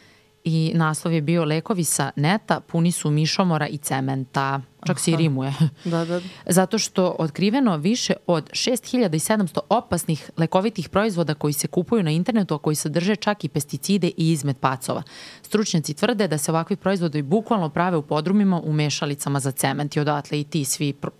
[0.48, 4.60] i naslov je bio Lekovi sa neta puni su mišomora i cementa.
[4.86, 5.54] Čak se i rimuje.
[5.84, 6.20] Da, da.
[6.58, 12.58] Zato što otkriveno više od 6700 opasnih lekovitih proizvoda koji se kupuju na internetu, a
[12.58, 15.02] koji sadrže čak i pesticide i izmet pacova.
[15.42, 20.00] Stručnjaci tvrde da se ovakvi proizvodi bukvalno prave u podrumima u mešalicama za cement i
[20.00, 21.10] odatle i ti svi pro,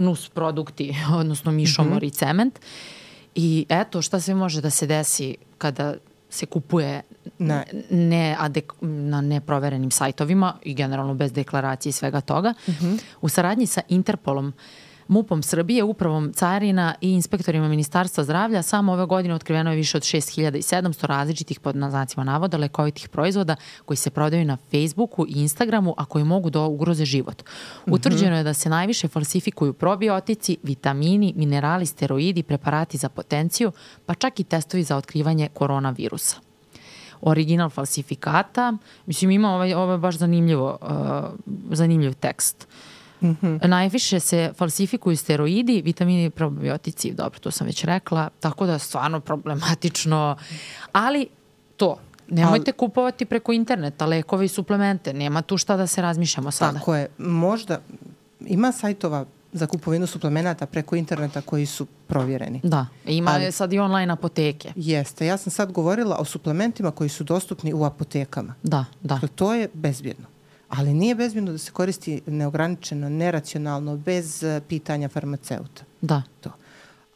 [0.00, 2.06] nus produkti, odnosno mišomor mm -hmm.
[2.06, 2.58] i cement.
[3.34, 5.94] I eto šta sve može da se desi kada
[6.32, 7.02] se kupuje
[7.38, 7.64] ne.
[7.90, 12.54] Ne adek, na neproverenim sajtovima i generalno bez deklaracije i svega toga.
[12.66, 13.00] Mm -hmm.
[13.20, 14.52] U saradnji sa Interpolom
[15.12, 20.02] MUP-om Srbije, upravom Carina i inspektorima Ministarstva zdravlja samo ove godine otkriveno je više od
[20.02, 26.04] 6700 različitih pod naznacima navoda lekovitih proizvoda koji se prodaju na Facebooku i Instagramu, a
[26.04, 27.42] koji mogu da ugroze život.
[27.82, 27.94] Mhm.
[27.94, 33.72] Utvrđeno je da se najviše falsifikuju probiotici, vitamini, minerali, steroidi, preparati za potenciju,
[34.06, 36.36] pa čak i testovi za otkrivanje koronavirusa
[37.20, 38.72] original falsifikata.
[39.06, 42.66] Mislim, ima ovaj, ovaj baš zanimljivo, uh, zanimljiv tekst.
[42.68, 42.91] Uh,
[43.22, 43.66] Mm -hmm.
[43.66, 49.20] Najviše se falsifikuju steroidi, vitamini i probiotici, dobro, to sam već rekla, tako da stvarno
[49.20, 50.36] problematično.
[50.92, 51.26] Ali
[51.76, 56.50] to, Nemojte Ali, kupovati preko interneta lekove i suplemente, nema tu šta da se razmišljamo
[56.50, 56.78] sada.
[56.78, 57.80] Tako je, možda
[58.40, 62.60] ima sajtova za kupovinu suplemenata preko interneta koji su provjereni.
[62.62, 64.72] Da, ima Ali, sad i online apoteke.
[64.76, 68.54] Jeste, ja sam sad govorila o suplementima koji su dostupni u apotekama.
[68.62, 69.14] Da, da.
[69.14, 70.31] Dakle, to je bezbjedno
[70.76, 75.84] ali nije bezbjedno da se koristi neograničeno, neracionalno, bez uh, pitanja farmaceuta.
[76.00, 76.22] Da.
[76.40, 76.50] To.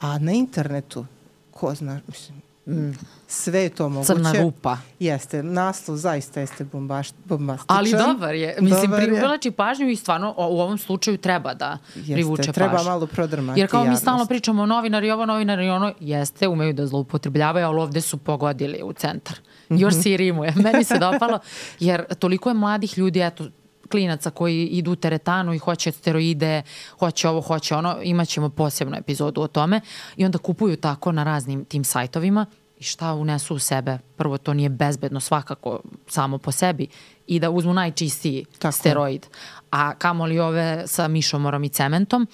[0.00, 1.06] A na internetu,
[1.50, 2.98] ko zna, mislim, mm.
[3.28, 4.14] sve je to moguće.
[4.14, 4.78] Crna rupa.
[4.98, 7.76] Jeste, naslov zaista jeste bombaš, bombastičan.
[7.76, 8.56] Ali dobar je.
[8.60, 12.90] Mislim, privlači pažnju i stvarno u ovom slučaju treba da jeste, privuče treba pažnju.
[12.90, 14.02] malo prodrmati Jer kao javnost.
[14.02, 18.18] mi stalno pričamo o novinari, ovo novinari, ono, jeste, umeju da zloupotrebljavaju, ali ovde su
[18.18, 19.36] pogodili u centar.
[19.68, 20.02] Još mhm.
[20.02, 20.52] si rimuje.
[20.56, 21.38] Meni se dopalo,
[21.80, 23.48] jer toliko je mladih ljudi, eto,
[23.90, 26.62] klinaca koji idu u teretanu i hoće steroide,
[26.98, 29.80] hoće ovo, hoće ono, imaćemo posebnu epizodu o tome
[30.16, 32.46] i onda kupuju tako na raznim tim sajtovima
[32.78, 33.98] i šta unesu u sebe.
[34.16, 36.86] Prvo, to nije bezbedno svakako samo po sebi
[37.26, 38.72] i da uzmu najčistiji tako.
[38.72, 39.26] steroid.
[39.70, 42.26] A kamoli ove sa mišomorom i cementom.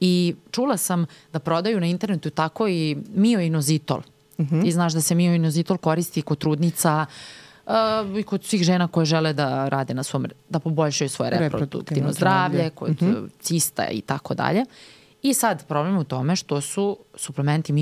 [0.00, 4.00] I čula sam da prodaju na internetu tako i mioinozitol.
[4.38, 4.62] Mm -hmm.
[4.62, 7.06] Ti znaš da se mioinozitol koristi kod trudnica,
[7.66, 12.12] uh, i kod svih žena koje žele da rade na svom, da poboljšaju svoje reproduktivno
[12.12, 13.28] zdravlje, kod mm -hmm.
[13.40, 14.64] cista i tako dalje.
[15.22, 17.72] I sad problem u tome što su suplementi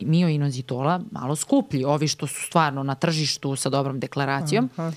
[0.00, 4.70] mioinozitola malo skuplji, ovi što su stvarno na tržištu sa dobrom deklaracijom.
[4.76, 4.92] Aha.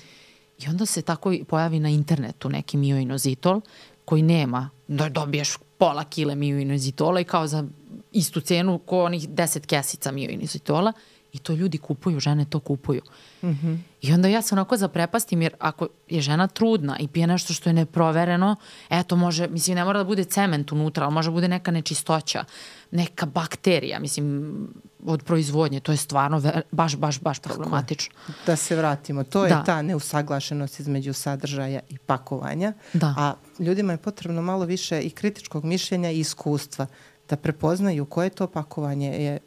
[0.58, 3.60] I onda se tako pojavi na internetu neki mioinozitol
[4.04, 7.64] koji nema, da dobiješ pola kile mioinozitola i kao za
[8.12, 10.92] istu cenu ko onih 10 kesica mioinozitola
[11.34, 13.02] i to ljudi kupuju, žene to kupuju.
[13.42, 13.78] Mm -hmm.
[14.00, 17.70] I onda ja se onako zaprepastim jer ako je žena trudna i pije nešto što
[17.70, 18.56] je neprovereno,
[18.90, 22.44] eto može, mislim ne mora da bude cement unutra, ali može da bude neka nečistoća,
[22.90, 24.54] neka bakterija, mislim
[25.04, 28.14] od proizvodnje, to je stvarno baš, baš, baš problematično.
[28.46, 29.64] Da se vratimo, to je da.
[29.64, 33.14] ta neusaglašenost između sadržaja i pakovanja, da.
[33.18, 36.86] a ljudima je potrebno malo više i kritičkog mišljenja i iskustva
[37.28, 39.38] da prepoznaju koje to pakovanje je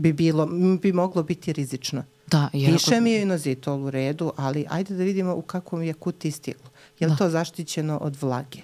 [0.00, 0.46] bi, bilo,
[0.82, 2.04] bi moglo biti rizično.
[2.26, 3.02] Da, jer Piše ako...
[3.02, 6.70] mi je inozitol u redu, ali ajde da vidimo u kakvom je kuti stiglo.
[6.98, 7.16] Je li da.
[7.16, 8.58] to zaštićeno od vlage?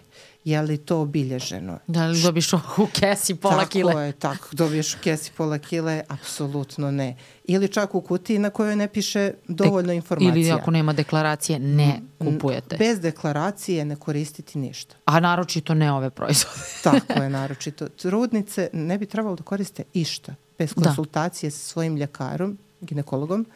[0.46, 1.78] Je li to obilježeno?
[1.86, 3.92] Da li dobiješ u kesi pola tako kile?
[3.92, 4.48] Tako je, tako.
[4.52, 6.02] Dobiješ u kesi pola kile?
[6.08, 7.16] Apsolutno ne.
[7.44, 10.34] Ili čak u kutiji na kojoj ne piše dovoljno Dek, informacija.
[10.34, 12.76] Ili ako nema deklaracije, ne kupujete.
[12.76, 14.96] Bez deklaracije ne koristiti ništa.
[15.04, 16.60] A naročito ne ove proizvode.
[16.84, 17.88] tako je, naročito.
[17.88, 20.82] Trudnice ne bi trebalo da koriste išta bez da.
[20.82, 21.56] konsultacije da.
[21.56, 23.46] sa svojim ljekarom, ginekologom,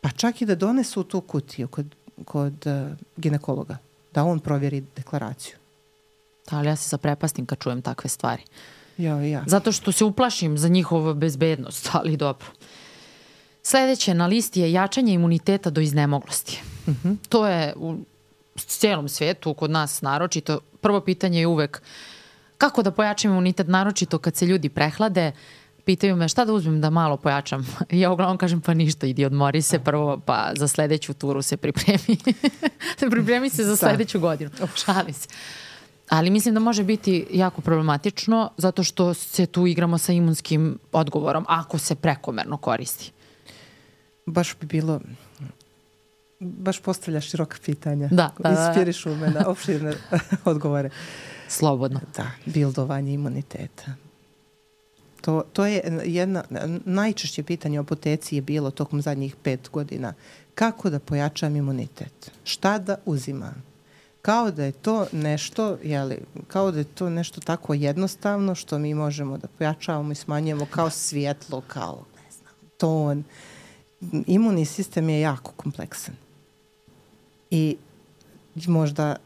[0.00, 3.76] pa čak i da donesu tu kutiju kod, kod uh, ginekologa,
[4.14, 5.59] da on provjeri deklaraciju.
[6.50, 8.42] Da, ali ja se zaprepastim kad čujem takve stvari.
[8.98, 9.44] Ja, ja.
[9.46, 12.46] Zato što se uplašim za njihovu bezbednost, ali dobro.
[13.62, 16.62] Sledeće na listi je jačanje imuniteta do iznemoglosti.
[16.86, 17.08] Uh mhm.
[17.08, 17.16] -huh.
[17.28, 17.96] To je u
[18.56, 20.60] cijelom svetu, kod nas naročito.
[20.80, 21.82] Prvo pitanje je uvek
[22.60, 25.32] kako da pojačam imunitet naročito kad se ljudi prehlade,
[25.84, 27.66] pitaju me šta da uzmem da malo pojačam.
[28.02, 32.18] Ja uglavnom kažem pa ništa, idi odmori se prvo, pa za sledeću turu se pripremi.
[33.10, 33.76] pripremi se za da.
[33.76, 34.22] sledeću da.
[34.22, 34.50] godinu.
[34.74, 35.28] Šali se.
[36.10, 41.44] Ali mislim da može biti jako problematično zato što se tu igramo sa imunskim odgovorom
[41.48, 43.12] ako se prekomerno koristi.
[44.26, 45.00] Baš bi bilo
[46.40, 48.08] baš postavljaš široka pitanja.
[48.08, 48.66] Da, da, da.
[48.66, 49.92] Inspiriš u mene opširne
[50.44, 50.90] odgovore.
[51.48, 52.00] Slobodno.
[52.16, 53.92] Da, bildovanje imuniteta.
[55.20, 56.44] To, to je jedna,
[56.84, 60.14] najčešće pitanje o apoteci je bilo tokom zadnjih pet godina.
[60.54, 62.30] Kako da pojačam imunitet?
[62.44, 63.69] Šta da uzimam?
[64.22, 68.94] Kao da je to nešto, jeli, kao da je to nešto tako jednostavno što mi
[68.94, 73.24] možemo da pojačavamo i smanjujemo kao svjetlo, kao ne znam, ton.
[74.26, 76.14] Imunni sistem je jako kompleksan.
[77.50, 77.76] I
[78.66, 79.16] možda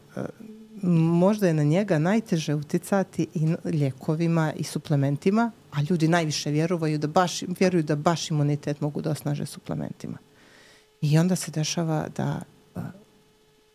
[0.91, 7.07] možda je na njega najteže uticati i ljekovima i suplementima, a ljudi najviše vjeruju da
[7.07, 10.17] baš, vjeruju da baš imunitet mogu da osnaže suplementima.
[11.01, 12.41] I onda se dešava da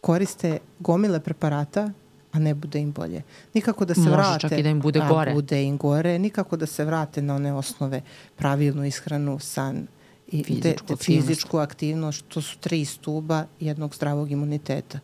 [0.01, 1.91] koriste gomile preparata,
[2.33, 3.23] a ne bude im bolje.
[3.55, 4.41] Nikako da se Može vrate.
[4.41, 5.33] čak i da im bude gore.
[5.35, 6.19] bude im gore.
[6.19, 8.03] Nikako da se vrate na one osnove
[8.37, 9.87] pravilnu ishranu, san
[10.29, 11.05] i fizičku, de, aktivnost.
[11.05, 12.25] fizičku aktivnost.
[12.29, 14.99] To su tri stuba jednog zdravog imuniteta.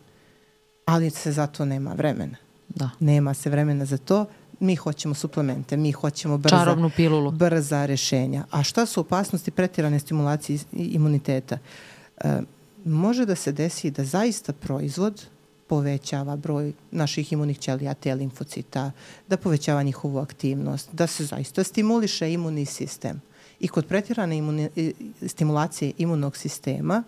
[0.85, 2.37] Ali se zato nema vremena.
[2.69, 2.91] Da.
[3.01, 4.27] Nema se vremena za to.
[4.61, 7.31] Mi hoćemo suplemente, mi hoćemo brza, Čarobnu pilulu.
[7.31, 8.45] brza rešenja.
[8.51, 11.59] A šta su opasnosti pretirane stimulacije imuniteta?
[12.19, 12.39] E,
[12.87, 15.27] može da se desi da zaista proizvod
[15.67, 18.91] povećava broj naših imunih ćelija, te limfocita,
[19.29, 23.23] da povećava njihovu aktivnost, da se zaista stimuliše imunni sistem.
[23.61, 24.69] I kod pretirane imuni,
[25.27, 27.03] stimulacije imunnog sistema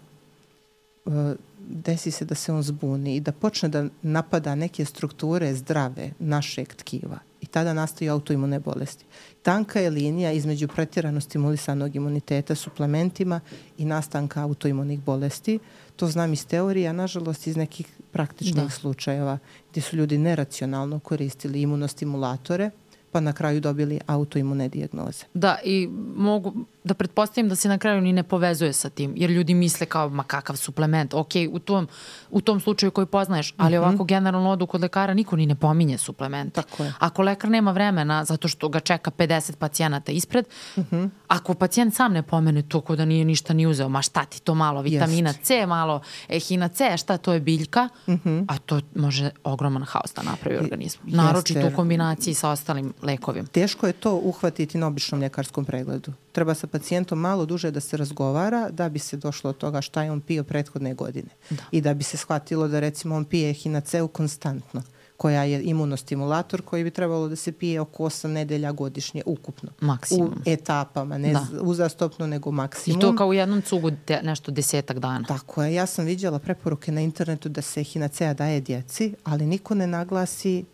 [1.06, 1.10] e,
[1.58, 6.74] desi se da se on zbuni i da počne da napada neke strukture zdrave našeg
[6.74, 9.04] tkiva i tada nastaju autoimune bolesti.
[9.42, 13.40] Tanka je linija između pretirano stimulisanog imuniteta suplementima
[13.78, 15.58] i nastanka autoimunih bolesti.
[15.96, 18.70] To znam iz teorije, a nažalost iz nekih praktičnih da.
[18.70, 19.38] slučajeva
[19.70, 22.70] gdje su ljudi neracionalno koristili imunostimulatore
[23.12, 25.24] pa na kraju dobili autoimune dijagnoze.
[25.34, 26.52] Da, i mogu
[26.88, 30.08] da pretpostavim da se na kraju ni ne povezuje sa tim, jer ljudi misle kao,
[30.08, 31.88] ma kakav suplement, ok, u tom,
[32.30, 33.88] u tom slučaju koji poznaješ, ali mm -hmm.
[33.88, 36.54] ovako generalno odu kod lekara, niko ni ne pominje suplement.
[36.54, 36.92] Tako je.
[36.98, 40.46] Ako lekar nema vremena, zato što ga čeka 50 pacijenata ispred,
[40.76, 41.10] mm -hmm.
[41.28, 44.42] ako pacijent sam ne pomene to ko da nije ništa ni uzeo, ma šta ti
[44.42, 45.42] to malo, vitamina Jest.
[45.42, 48.44] C, malo ehina C, šta to je biljka, mm -hmm.
[48.48, 51.02] a to može ogroman haos da napravi u organizmu.
[51.04, 53.48] Naročito u kombinaciji sa ostalim lekovima.
[53.48, 56.12] Teško je to uhvatiti na običnom ljekarskom pregledu.
[56.32, 56.77] Treba sa pacijentom
[57.16, 60.44] malo duže da se razgovara da bi se došlo od toga šta je on pio
[60.44, 61.28] prethodne godine.
[61.50, 61.62] Da.
[61.72, 64.82] I da bi se shvatilo da recimo on pije hinaceu konstantno
[65.18, 69.70] koja je imunostimulator koji bi trebalo da se pije oko 8 nedelja godišnje ukupno.
[69.80, 70.28] Maksimum.
[70.28, 71.46] U etapama, ne da.
[71.60, 72.98] uzastopno, nego maksimum.
[72.98, 75.26] I to kao u jednom cugu de, nešto desetak dana.
[75.28, 75.74] Tako je.
[75.74, 80.64] Ja sam viđala preporuke na internetu da se hinacea daje djeci, ali niko ne naglasi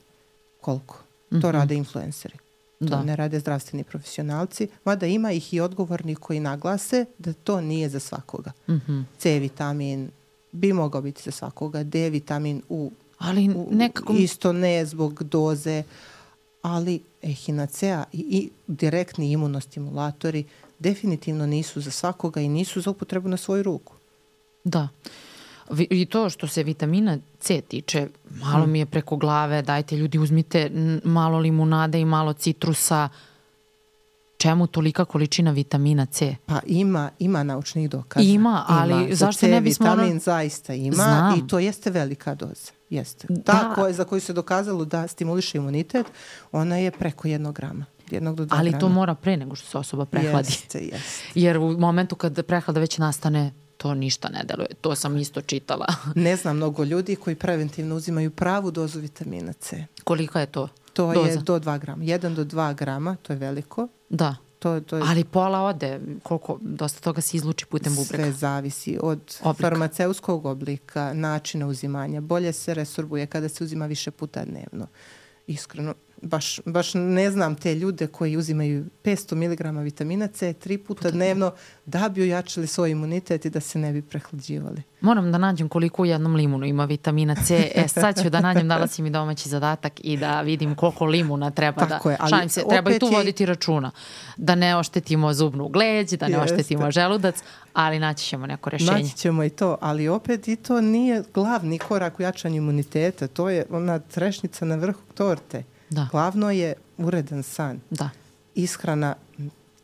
[0.61, 0.95] koliko.
[1.29, 1.51] To mm -hmm.
[1.51, 2.44] rade influenceri.
[2.79, 3.03] To da.
[3.03, 8.01] ne rade zdravstveni profesionalci, mada ima ih i odgovorni koji naglase da to nije za
[8.01, 8.53] svakoga.
[8.69, 9.05] Mm -hmm.
[9.19, 10.11] C vitamin
[10.53, 14.13] bi mogao biti za svakoga, D vitamin u, ali nekako...
[14.13, 15.83] u, isto ne zbog doze,
[16.63, 20.45] ali ehinacea i, i direktni imunostimulatori
[20.79, 23.93] definitivno nisu za svakoga i nisu za upotrebu na svoju ruku.
[24.65, 24.89] Da.
[25.91, 28.71] I to što se vitamina C tiče, malo mm.
[28.71, 30.71] mi je preko glave, dajte ljudi uzmite
[31.05, 33.09] malo limunade i malo citrusa.
[34.37, 36.37] Čemu tolika količina vitamina C?
[36.47, 38.27] Pa ima, ima naučnih dokaza.
[38.27, 39.15] Ima, ali ima.
[39.15, 39.87] zašto C ne bismo...
[39.87, 40.21] vitamin ono...
[40.21, 41.39] zaista ima Znam.
[41.39, 42.73] i to jeste velika doza.
[42.91, 43.27] Jeste.
[43.31, 43.53] Da.
[43.53, 46.07] Ta koja, za koju se dokazalo da stimuliše imunitet,
[46.53, 48.81] ona je preko jednog grama jednog do dva Ali grama.
[48.81, 50.49] to mora pre nego što se osoba prehladi.
[50.49, 51.25] Jeste, jeste.
[51.35, 54.69] Jer u momentu kad prehlada već nastane, to ništa ne deluje.
[54.81, 55.87] To sam isto čitala.
[56.15, 59.87] ne znam mnogo ljudi koji preventivno uzimaju pravu dozu vitamina C.
[60.05, 60.69] Koliko je to?
[60.93, 61.31] To doza?
[61.31, 62.05] je do 2 grama.
[62.05, 63.89] 1 do 2 grama, to je veliko.
[64.09, 64.37] Da.
[64.59, 65.03] To, to je...
[65.07, 68.25] Ali pola ode, koliko, dosta toga se izluči putem bubrega.
[68.25, 69.63] Sve zavisi od oblika.
[69.63, 72.21] farmaceutskog oblika, načina uzimanja.
[72.21, 74.87] Bolje se resorbuje kada se uzima više puta dnevno.
[75.47, 81.03] Iskreno, baš, baš ne znam te ljude koji uzimaju 500 mg vitamina C tri puta,
[81.03, 81.53] puta dnevno
[81.87, 84.83] da bi ojačali svoj imunitet i da se ne bi prehlađivali.
[85.01, 87.71] Moram da nađem koliko u jednom limunu ima vitamina C.
[87.75, 91.51] E, sad ću da nađem da si mi domaći zadatak i da vidim koliko limuna
[91.51, 92.13] treba Tako da...
[92.13, 93.17] Je, ali Šalim se, treba i tu je...
[93.17, 93.91] voditi računa.
[94.37, 96.55] Da ne oštetimo zubnu gleđ, da ne Jeste.
[96.55, 97.37] oštetimo želudac,
[97.73, 99.03] ali naći ćemo neko rešenje.
[99.03, 103.27] Naći ćemo i to, ali opet i to nije glavni korak u jačanju imuniteta.
[103.27, 105.74] To je ona trešnica na vrhu torte.
[105.91, 106.09] Da.
[106.11, 107.81] Glavno je uredan san.
[107.91, 108.11] Da.
[108.55, 109.15] Ishrana,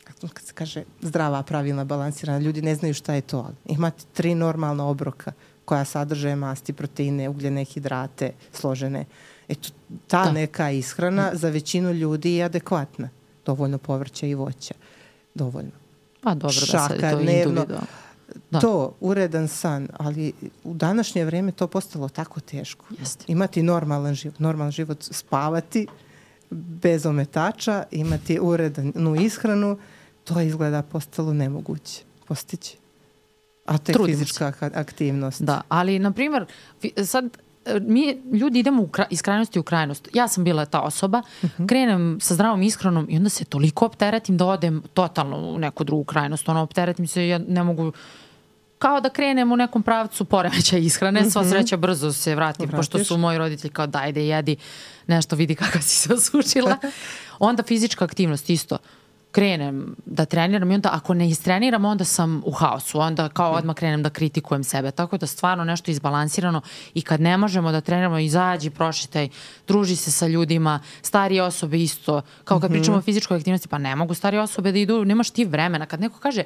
[0.04, 3.38] kad se kaže zdrava, pravilna, balansirana, ljudi ne znaju šta je to.
[3.38, 5.32] Ali imate tri normalna obroka
[5.64, 9.04] koja sadrže masti, proteine, ugljene, hidrate, složene.
[9.48, 9.68] Eto,
[10.06, 10.32] ta da.
[10.32, 13.08] neka ishrana za većinu ljudi je adekvatna.
[13.46, 14.74] Dovoljno povrća i voća.
[15.34, 15.70] Dovoljno.
[16.20, 17.66] Pa dobro Šaka, da sad je to dnevno,
[18.50, 18.60] Da.
[18.60, 20.32] To, uredan san, ali
[20.64, 22.84] u današnje vreme to postalo tako teško.
[22.98, 23.24] Jeste.
[23.28, 25.86] Imati normalan život, normalan život, spavati,
[26.50, 29.78] bez ometača, imati urednu ishranu,
[30.24, 32.76] to izgleda postalo nemoguće postići.
[33.66, 35.42] A to je Trudimo fizička aktivnost.
[35.42, 36.46] Da, ali, na primjer,
[37.04, 37.38] sad
[37.80, 40.08] mi ljudi idemo u kra, iz krajnosti u krajnost.
[40.14, 41.68] Ja sam bila ta osoba, uh -huh.
[41.68, 46.04] krenem sa zdravom ishranom i onda se toliko opteretim da odem totalno u neku drugu
[46.04, 46.48] krajnost.
[46.48, 47.92] Ono, opteretim se, ja ne mogu
[48.78, 51.50] kao da krenem u nekom pravcu poremeća ishrane, sva mhm.
[51.50, 52.76] sreća brzo se vratim, Vratiš.
[52.76, 54.56] pošto su moji roditelji kao dajde jedi
[55.06, 56.76] nešto, vidi kako si se osušila.
[57.38, 58.78] Onda fizička aktivnost isto
[59.30, 63.76] krenem da treniram i onda ako ne istreniram onda sam u haosu, onda kao odmah
[63.76, 66.60] krenem da kritikujem sebe, tako da stvarno nešto izbalansirano
[66.94, 69.28] i kad ne možemo da treniramo izađi, prošitaj,
[69.68, 72.76] druži se sa ljudima, starije osobe isto, kao kad mm -hmm.
[72.76, 76.00] pričamo o fizičkoj aktivnosti, pa ne mogu starije osobe da idu, nemaš ti vremena, kad
[76.00, 76.42] neko kaže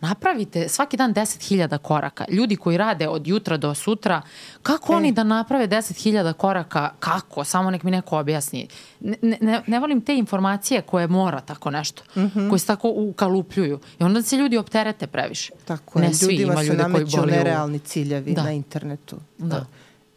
[0.00, 2.24] napravite svaki dan 10.000 koraka.
[2.28, 4.22] Ljudi koji rade od jutra do sutra,
[4.62, 4.96] kako e.
[4.96, 6.90] oni da naprave 10.000 koraka?
[7.00, 7.44] Kako?
[7.44, 8.68] Samo nek mi neko objasni.
[9.00, 12.48] Ne, ne, ne volim te informacije koje mora tako nešto, mm -hmm.
[12.48, 13.78] koje se tako ukalupljuju.
[14.00, 15.52] I onda se ljudi opterete previše.
[15.64, 16.08] Tako je.
[16.08, 18.42] Ne svi, Ljudima ima nameću nerealni ciljevi da.
[18.42, 19.16] na internetu.
[19.38, 19.46] Da.
[19.46, 19.66] da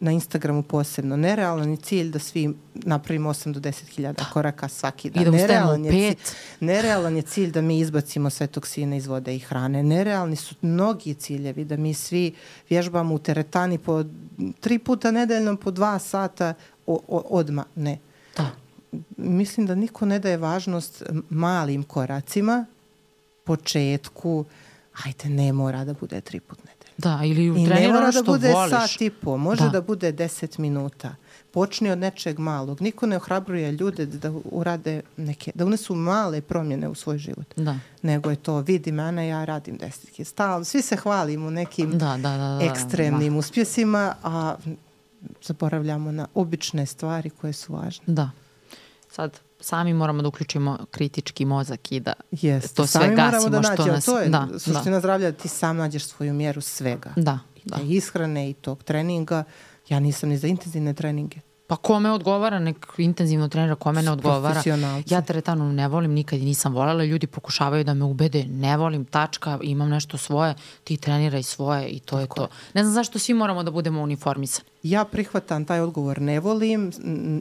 [0.00, 1.16] na Instagramu posebno.
[1.16, 4.30] Nerealan je cilj da svi napravimo 8 do 10 hiljada da.
[4.32, 5.22] koraka svaki dan.
[5.22, 6.18] I da nerealan je, pet.
[6.24, 9.82] Cilj, nerealan je cilj da mi izbacimo sve toksine iz vode i hrane.
[9.82, 12.34] Nerealni su mnogi ciljevi da mi svi
[12.70, 14.04] vježbamo u teretani po
[14.60, 16.54] tri puta nedeljno po dva sata
[16.86, 17.64] o, o, odma.
[17.74, 17.98] Ne.
[18.36, 18.50] Da.
[19.16, 22.66] Mislim da niko ne daje važnost malim koracima,
[23.44, 24.44] početku,
[25.04, 26.62] ajde ne mora da bude tri puta
[26.98, 28.70] Da, ili I ne mora da bude voliš.
[28.70, 29.68] sat i po, može da.
[29.68, 31.14] da bude 10 minuta.
[31.50, 32.82] Počni od nečeg malog.
[32.82, 37.54] Niko ne ohrabruje ljude da urade neke, da unesu male promjene u svoj život.
[37.56, 37.78] Da.
[38.02, 40.24] Nego je to, vidi mene, ja radim desetke.
[40.24, 43.38] Stalno, svi se hvalimo nekim da, da, da, da, ekstremnim da.
[43.38, 44.56] uspjesima, a
[45.42, 48.04] zaboravljamo na obične stvari koje su važne.
[48.06, 48.30] Da.
[49.18, 53.60] Sad, sami moramo da uključimo kritički mozak i da Jeste, to sve sami gasimo da
[53.60, 54.04] nađemo, što nas...
[54.04, 55.00] To je da, suština da.
[55.00, 57.12] zdravlja, da ti sam nađeš svoju mjeru svega.
[57.16, 57.76] Da, da.
[57.82, 59.44] I ishrane i tog treninga.
[59.88, 61.40] Ja nisam ni za intenzivne treninge.
[61.68, 64.62] Pa kome odgovara, nek intenzivno trenira, kome ne odgovara.
[65.06, 67.04] Ja teretanu ne volim, nikad i nisam voljela.
[67.04, 70.54] Ljudi pokušavaju da me ubede, ne volim, tačka, imam nešto svoje,
[70.84, 72.42] ti treniraj svoje i to Tako.
[72.42, 72.54] je to.
[72.74, 74.68] Ne znam zašto svi moramo da budemo uniformisani.
[74.82, 76.92] Ja prihvatam taj odgovor, ne volim,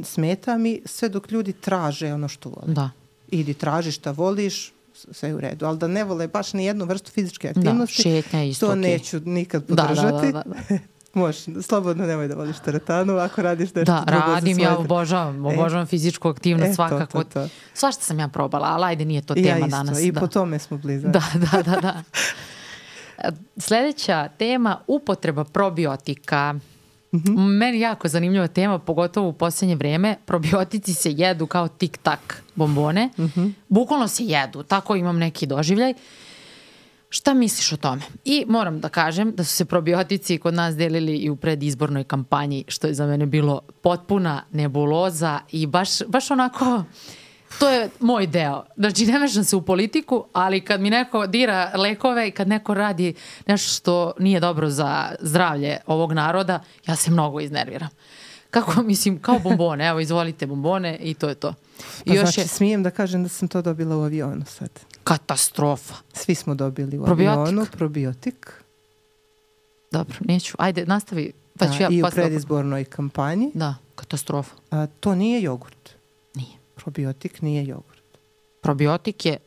[0.04, 2.74] smeta mi, sve dok ljudi traže ono što vole.
[2.74, 2.90] Da.
[3.32, 7.12] Idi, traži šta voliš, sve u redu, ali da ne vole baš ni jednu vrstu
[7.12, 8.82] fizičke da, aktivnosti, da, šetnja isto, to okay.
[8.82, 10.32] neću nikad podržati.
[10.32, 10.66] Da, da, da, da.
[10.70, 10.97] da.
[11.18, 15.84] Možeš, slobodno nemoj da voliš teretanu ako radiš nešto da, drugo radim, ja obožavam, obožavam
[15.84, 17.24] e, fizičku aktivnost e, svakako.
[17.24, 17.50] To, to, to.
[17.74, 20.02] Svašta sam ja probala, ali ajde, nije to tema ja isto, danas.
[20.02, 20.20] I da.
[20.20, 21.14] po tome smo blizani.
[21.14, 22.04] Da, da, da, da.
[23.68, 26.54] Sledeća tema, upotreba probiotika.
[26.54, 27.58] Mm -hmm.
[27.58, 30.16] Meni jako zanimljiva tema, pogotovo u posljednje vreme.
[30.26, 33.10] Probiotici se jedu kao tik-tak bombone.
[33.18, 33.52] Mm -hmm.
[33.68, 35.92] Bukvalno se jedu, tako imam neki doživljaj.
[35.92, 35.98] Uh,
[37.10, 38.02] Šta misliš o tome?
[38.26, 42.66] I moram da kažem da su se probiotici kod nas delili i u predizbornoj kampanji,
[42.68, 46.84] što je za mene bilo potpuna nebuloza i baš, baš onako...
[47.60, 48.64] To je moj deo.
[48.78, 52.74] Znači, ne mešam se u politiku, ali kad mi neko dira lekove i kad neko
[52.74, 53.14] radi
[53.46, 57.90] nešto što nije dobro za zdravlje ovog naroda, ja se mnogo iznerviram.
[58.50, 59.88] Kako, mislim, kao bombone.
[59.88, 61.54] Evo, izvolite bombone i to je to.
[62.06, 62.48] I pa još znači, je...
[62.48, 64.70] smijem da kažem da sam to dobila u avionu sad
[65.08, 65.96] katastrofa.
[66.14, 67.38] Svi smo dobili u probiotik.
[67.38, 68.64] avionu probiotik.
[69.92, 70.56] Dobro, neću.
[70.60, 71.32] Ajde, nastavi.
[71.60, 73.52] Pa da, ja I u predizbornoj kampanji.
[73.54, 74.56] Da, katastrofa.
[74.72, 75.90] A, to nije jogurt.
[76.36, 76.58] Nije.
[76.76, 78.04] Probiotik nije jogurt.
[78.62, 79.38] Probiotik je...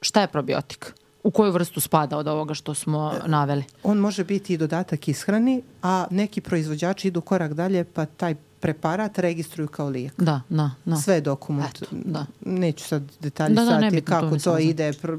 [0.00, 0.94] Šta je probiotik?
[1.22, 3.64] U koju vrstu spada od ovoga što smo e, naveli?
[3.82, 9.18] On može biti i dodatak ishrani, a neki proizvođači idu korak dalje pa taj preparat
[9.18, 10.12] registruju kao lijek.
[10.18, 10.96] Da, da, da.
[10.96, 11.76] Sve dokument.
[11.76, 12.26] Eto, da.
[12.44, 15.16] Neću sad detalji da, da, kako to, to ide pr,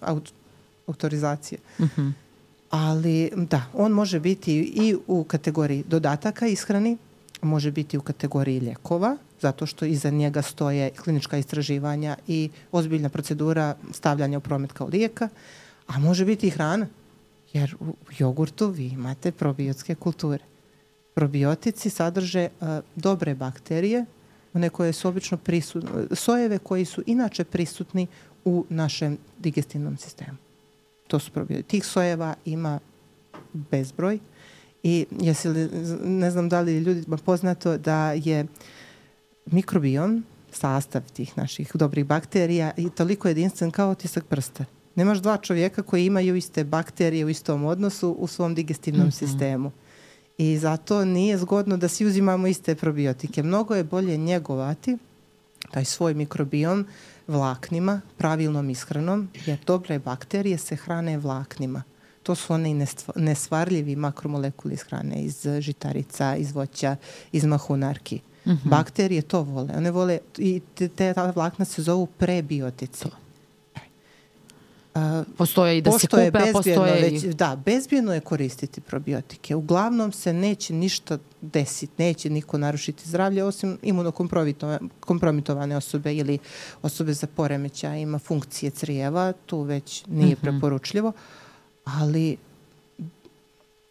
[0.00, 0.32] aut,
[0.86, 1.58] autorizacije.
[1.78, 2.00] Uh mhm.
[2.00, 2.12] -huh.
[2.70, 6.96] Ali da, on može biti i u kategoriji dodataka ishrani,
[7.42, 13.74] može biti u kategoriji ljekova, zato što iza njega stoje klinička istraživanja i ozbiljna procedura
[13.92, 15.28] stavljanja u promet kao lijeka,
[15.86, 16.86] a može biti i hrana,
[17.52, 20.44] jer u jogurtu vi imate probiotske kulture
[21.18, 24.04] probiotici sadrže uh, dobre bakterije,
[24.54, 28.06] one koje su obično prisutne, sojeve koji su inače prisutni
[28.44, 30.36] u našem digestivnom sistemu.
[31.06, 31.68] To su probiotici.
[31.68, 32.78] Tih sojeva ima
[33.52, 34.18] bezbroj
[34.82, 35.68] i jesi li,
[36.04, 38.46] ne znam da li je ljudima poznato da je
[39.46, 44.64] mikrobiom, sastav tih naših dobrih bakterija i toliko jedinstven kao otisak prsta.
[44.94, 49.18] Nemaš dva čovjeka koji imaju iste bakterije u istom odnosu u svom digestivnom mm -hmm.
[49.18, 49.72] sistemu.
[50.38, 53.42] I zato nije zgodno da si uzimamo iste probiotike.
[53.42, 54.98] Mnogo je bolje njegovati
[55.70, 56.86] taj svoj mikrobiom
[57.26, 61.82] vlaknima, pravilnom ishranom, jer dobre bakterije se hrane vlaknima.
[62.22, 62.86] To su one
[63.16, 66.96] nesvarljivi makromolekuli iz hrane, iz žitarica, iz voća,
[67.32, 68.20] iz mahunarki.
[68.46, 68.68] Mm -hmm.
[68.68, 69.74] Bakterije to vole.
[69.76, 73.02] One vole, i te, te ta vlakna se zovu prebiotici.
[73.02, 73.10] To.
[75.36, 77.28] Postoje i da se kupe, a postoje već, i...
[77.28, 79.54] Da, bezbjedno je koristiti probiotike.
[79.54, 86.38] Uglavnom se neće ništa desiti, neće niko narušiti zdravlje, osim imunokompromitovane osobe ili
[86.82, 90.40] osobe za poremeća ima funkcije crijeva, tu već nije mm -hmm.
[90.40, 91.12] preporučljivo,
[91.84, 92.36] ali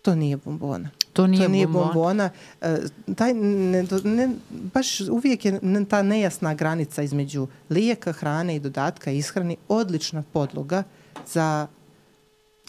[0.01, 0.89] to nije bombona.
[1.13, 1.93] To nije, to nije bombona.
[1.93, 2.29] bombona.
[2.61, 2.77] E,
[3.15, 9.57] taj ne, ne, baš uvijek je ta nejasna granica između lijeka, hrane i dodatka ishrani
[9.67, 10.83] odlična podloga
[11.27, 11.67] za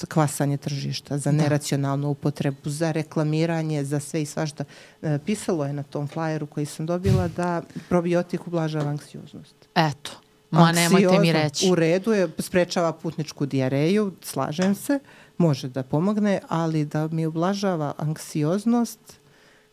[0.08, 1.36] kvasanje tržišta, za da.
[1.36, 4.64] neracionalnu upotrebu, za reklamiranje, za sve i svašta.
[5.02, 9.54] E, pisalo je na tom flyeru koji sam dobila da probiotik ublažava anksioznost.
[9.74, 10.10] Eto,
[10.50, 11.70] ma nemojte mi reći.
[11.70, 14.98] U redu je, sprečava putničku dijareju, slažem se,
[15.38, 19.00] može da pomogne, ali da mi ublažava anksioznost,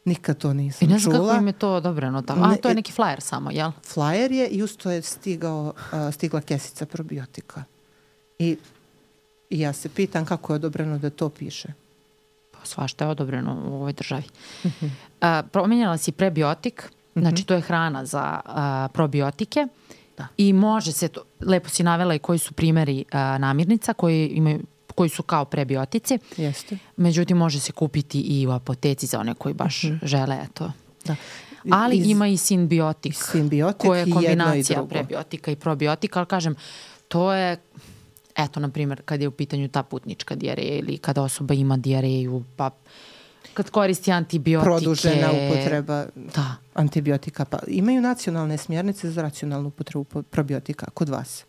[0.05, 0.89] nikad to nisam čula.
[0.89, 2.45] I ne znam kako im je to odobreno tamo.
[2.45, 3.71] A, to je neki flyer samo, jel?
[3.93, 7.63] Flyer je i usto je stigao, uh, stigla kesica probiotika.
[8.39, 8.57] I,
[9.55, 11.67] I ja se pitam kako je odobreno da to piše.
[12.51, 14.23] Pa svašta je odobreno u ovoj državi.
[14.63, 14.89] Uh -huh.
[15.21, 17.21] a, promenjala si prebiotik, uh -huh.
[17.21, 19.67] znači to je hrana za a, probiotike
[20.17, 20.27] da.
[20.37, 24.59] i može se, to, lepo si navela i koji su primeri a, namirnica koji imaju
[24.95, 26.19] koji su kao prebiotici.
[26.37, 26.77] Jeste.
[26.97, 29.89] Međutim, može se kupiti i u apoteci za one koji baš uh.
[29.89, 30.05] -huh.
[30.05, 30.71] žele to.
[31.05, 31.15] Da.
[31.71, 36.55] Ali Iz, ima i simbiotik, simbiotik koja je kombinacija i prebiotika i probiotika, ali kažem,
[37.07, 37.57] to je
[38.37, 42.43] eto, na primjer, kad je u pitanju ta putnička dijareja ili kada osoba ima dijareju,
[42.55, 42.69] pa
[43.53, 44.69] kad koristi antibiotike.
[44.69, 46.55] Produžena upotreba da.
[46.73, 47.45] antibiotika.
[47.45, 51.45] Pa imaju nacionalne smjernice za racionalnu upotrebu probiotika kod vas.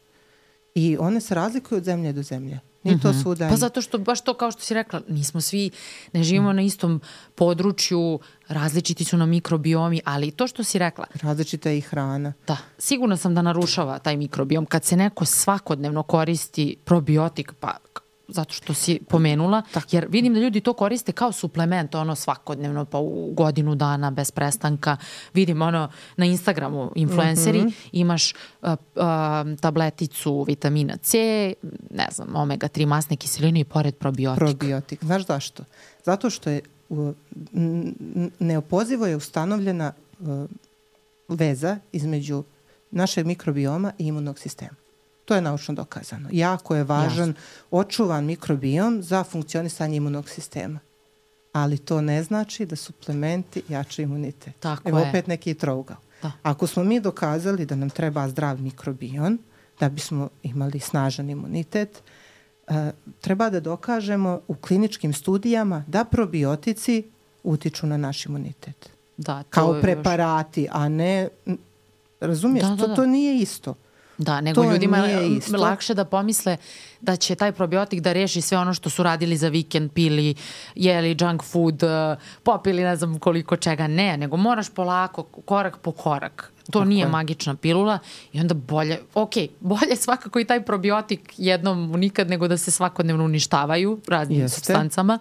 [0.74, 2.58] I one se razlikuju od zemlje do zemlje.
[2.86, 3.20] Nije to mhm.
[3.20, 3.48] svuda.
[3.48, 5.70] Pa zato što, baš to kao što si rekla, nismo svi,
[6.12, 6.56] ne živimo mm.
[6.56, 7.00] na istom
[7.34, 8.18] području,
[8.48, 11.06] različiti su nam mikrobiomi, ali to što si rekla.
[11.22, 12.32] Različita je i hrana.
[12.46, 14.66] Da, sigurno sam da narušava taj mikrobiom.
[14.66, 17.76] Kad se neko svakodnevno koristi probiotik, pa
[18.28, 19.86] zato što si pomenula, Tako.
[19.90, 24.30] jer vidim da ljudi to koriste kao suplement, ono svakodnevno, pa u godinu dana bez
[24.30, 24.96] prestanka.
[25.34, 27.88] Vidim ono na Instagramu influenceri, mm -hmm.
[27.92, 28.38] imaš uh,
[28.72, 28.74] uh,
[29.60, 31.18] tableticu vitamina C,
[31.90, 34.38] ne znam, omega-3 masne kiseline i pored probiotik.
[34.38, 35.04] Probiotik.
[35.04, 35.64] Znaš zašto?
[36.04, 37.12] Zato što je uh,
[38.38, 40.44] neopozivo je ustanovljena uh,
[41.28, 42.44] veza između
[42.90, 44.85] našeg mikrobioma i imunog sistema.
[45.26, 46.28] To je naučno dokazano.
[46.32, 47.42] Jako je važan Jasno.
[47.70, 50.78] očuvan mikrobiom za funkcionisanje imunog sistema.
[51.52, 54.54] Ali to ne znači da suplementi jače imunitet.
[54.60, 55.08] Tako Evo je.
[55.08, 55.96] opet neki trougao.
[56.22, 56.32] Da.
[56.42, 59.38] Ako smo mi dokazali da nam treba zdrav mikrobion,
[59.80, 62.02] da bismo imali snažan imunitet,
[62.68, 62.76] uh,
[63.20, 67.02] treba da dokažemo u kliničkim studijama da probiotici
[67.42, 68.90] utiču na naš imunitet.
[69.16, 70.70] Da, to Kao preparati, još...
[70.72, 71.28] a ne...
[72.20, 72.86] Razumiješ, da, da, da.
[72.86, 73.74] To, to nije isto.
[74.18, 76.56] Da, nego to ljudima je lakše da pomisle
[77.00, 80.34] da će taj probiotik da reši sve ono što su radili za vikend, pili,
[80.74, 81.90] jeli junk food, uh,
[82.42, 83.86] popili ne znam koliko čega.
[83.86, 86.52] Ne, nego moraš polako, korak po korak.
[86.66, 87.08] To Tako nije je.
[87.08, 87.98] magična pilula
[88.32, 93.24] i onda bolje, ok, bolje svakako i taj probiotik jednom nikad nego da se svakodnevno
[93.24, 94.54] uništavaju raznim Jeste.
[94.54, 95.18] substancama,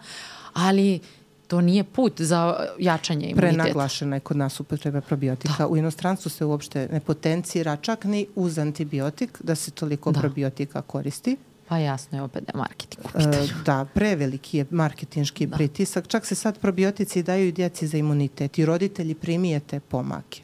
[0.53, 0.99] ali
[1.47, 3.63] to nije put za jačanje imuniteta.
[3.63, 5.53] Prenaglašena je kod nas upotreba probiotika.
[5.57, 5.67] Da.
[5.67, 10.19] U inostranstvu se uopšte ne potencira čak ni uz antibiotik da se toliko da.
[10.19, 11.37] probiotika koristi.
[11.67, 13.43] Pa jasno je opet da je marketing u pitanju.
[13.43, 15.57] E, da, preveliki je marketinški da.
[15.57, 16.07] pritisak.
[16.07, 20.41] Čak se sad probiotici daju i djeci za imunitet i roditelji primijete pomake.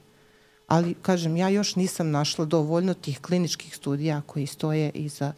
[0.68, 5.34] Ali, kažem, ja još nisam našla dovoljno tih kliničkih studija koji stoje iza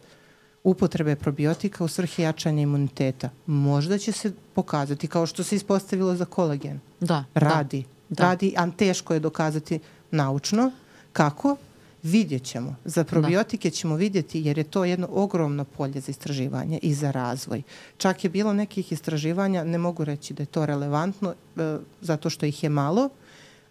[0.64, 3.30] upotrebe probiotika u svrhe jačanja imuniteta.
[3.46, 6.80] Možda će se pokazati, kao što se ispostavilo za kolagen.
[7.00, 7.24] Da.
[7.34, 7.84] Radi.
[8.08, 8.22] Da.
[8.22, 10.70] Radi, a teško je dokazati naučno.
[11.12, 11.56] Kako?
[12.02, 12.76] Vidjet ćemo.
[12.84, 13.08] Za da.
[13.08, 13.74] probiotike da.
[13.74, 17.62] ćemo vidjeti jer je to jedno ogromno polje za istraživanje i za razvoj.
[17.96, 22.46] Čak je bilo nekih istraživanja, ne mogu reći da je to relevantno, e, zato što
[22.46, 23.08] ih je malo,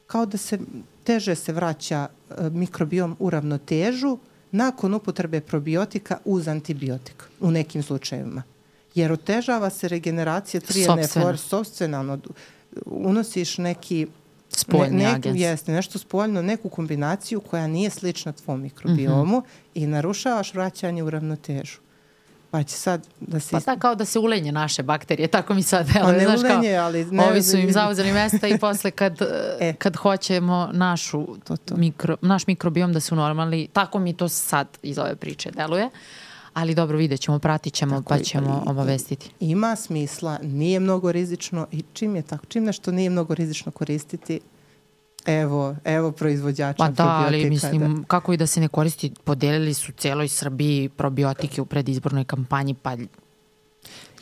[0.07, 0.59] kao da se
[1.03, 4.17] teže se vraća e, mikrobiom u ravnotežu,
[4.53, 8.43] nakon upotrebe probiotika uz antibiotik u nekim slučajevima.
[8.95, 12.19] Jer otežava se regeneracija trijene flore sobstveno.
[12.85, 14.07] Unosiš neki
[14.49, 19.69] spoljni ne, neku, Jeste, nešto spoljno, neku kombinaciju koja nije slična tvom mikrobiomu mm -hmm.
[19.73, 21.77] i narušavaš vraćanje u ravnotežu.
[22.53, 23.51] Pa će sad da se...
[23.51, 27.05] Pa da, kao da se ulenje naše bakterije, tako mi sad Pa ne ulenje, ali
[27.05, 29.17] ne- ovi su im zauzeli mesta i posle kad,
[29.59, 29.73] E.
[29.73, 31.75] kad hoćemo našu To, to.
[31.75, 35.89] Mikro, naš mikrobiom da se unormali, tako mi to sad iz ove priče deluje.
[36.53, 39.29] Ali dobro, vidjet ćemo, pratit ćemo, Tako pa ćemo i- obavestiti.
[39.39, 44.39] Ima smisla, nije mnogo rizično i čim je tako, čim nešto nije mnogo rizično koristiti,
[45.25, 49.91] evo, evo proizvođača Pa da, ali mislim, kako i da se ne koristi, podelili su
[49.91, 52.95] cijeloj Srbiji probiotike u predizbornoj kampanji, pa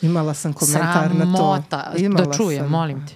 [0.02, 1.36] Imala sam komentar na to.
[1.36, 1.92] sramota,
[2.24, 2.70] da čujem, sam.
[2.70, 3.14] molim te.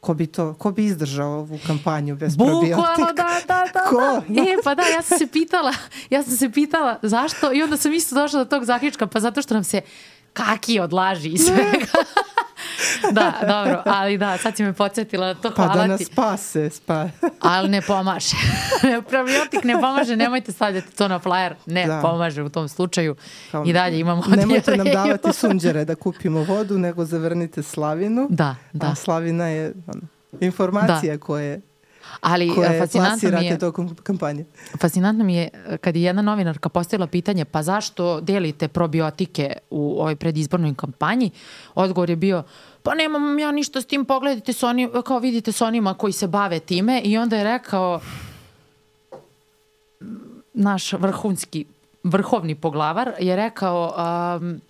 [0.00, 3.12] Ko bi, to, ko bi izdržao ovu kampanju bez Bukvalno, probiotika?
[3.12, 3.80] da, da, da.
[3.90, 3.96] Ko?
[4.28, 4.42] da.
[4.42, 5.72] E, pa da, ja sam se pitala,
[6.10, 9.42] ja sam se pitala zašto i onda sam isto došla do tog zaključka, pa zato
[9.42, 9.80] što nam se
[10.32, 11.86] kaki odlaži i svega.
[13.12, 16.04] Da, dobro, ali da, sad si me podsjetila na to, Pa hvala da nas ti.
[16.04, 16.70] spase.
[16.70, 17.08] Spa.
[17.40, 18.36] Ali ne pomaže.
[19.10, 21.54] Probiotik ne pomaže, nemojte stavljati to na flyer.
[21.66, 22.00] Ne Da.
[22.00, 23.16] pomaže u tom slučaju.
[23.50, 25.06] Kao, I dalje imamo Nemojte nam dijareju.
[25.06, 28.26] davati sunđere da kupimo vodu, nego zavrnite slavinu.
[28.30, 28.86] Da, da.
[28.86, 30.00] A slavina je ono,
[30.40, 31.60] informacija koje,
[32.20, 34.44] Ali e, koje fascinantno mi je, tokom kampanje.
[34.74, 40.00] fascinantno mi je e, kad je jedna novinarka postavila pitanje pa zašto delite probiotike u
[40.00, 41.30] ovoj predizbornoj kampanji,
[41.74, 42.42] odgovor je bio
[42.84, 46.26] pa nemam ja ništa s tim, pogledajte s onim, kao vidite s onima koji se
[46.26, 48.00] bave time i onda je rekao
[50.54, 51.64] naš vrhunski,
[52.02, 53.94] vrhovni poglavar je rekao
[54.38, 54.60] um,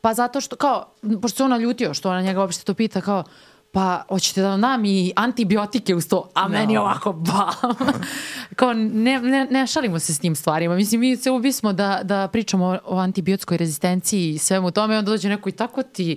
[0.00, 0.86] pa zato što kao,
[1.22, 3.24] pošto se ona ljutio što ona njega uopšte to pita kao
[3.72, 7.74] pa hoćete da dam i antibiotike uz to, a meni ovako bam.
[8.56, 10.74] kao ne, ne, ne šalimo se s tim stvarima.
[10.74, 15.10] Mislim, mi se ubismo da, da pričamo o, o antibiotskoj rezistenciji i svemu tome onda
[15.10, 16.16] dođe neko i tako ti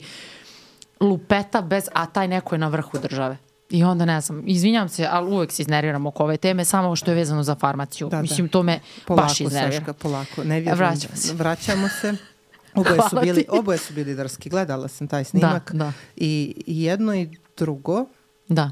[0.99, 3.37] lupeta bez, a taj neko je na vrhu države.
[3.69, 7.11] I onda ne znam, izvinjam se, ali uvek se iznerviram oko ove teme, samo što
[7.11, 8.09] je vezano za farmaciju.
[8.09, 8.21] Da, da.
[8.21, 9.79] Mislim, to me Polako, baš iznervira.
[9.79, 10.43] Saška, polako.
[10.43, 10.77] Ne vjerujem.
[10.77, 11.33] Vraćamo se.
[11.33, 12.13] Vraćamo se.
[12.75, 13.49] Oboje su, Hvala bili, ti.
[13.51, 14.49] oboje su bili drski.
[14.49, 15.71] Gledala sam taj snimak.
[15.73, 15.91] da.
[16.15, 18.05] I i jedno i drugo.
[18.47, 18.71] Da.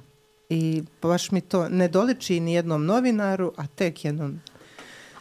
[0.50, 4.42] I baš mi to ne doliči ni jednom novinaru, a tek jednom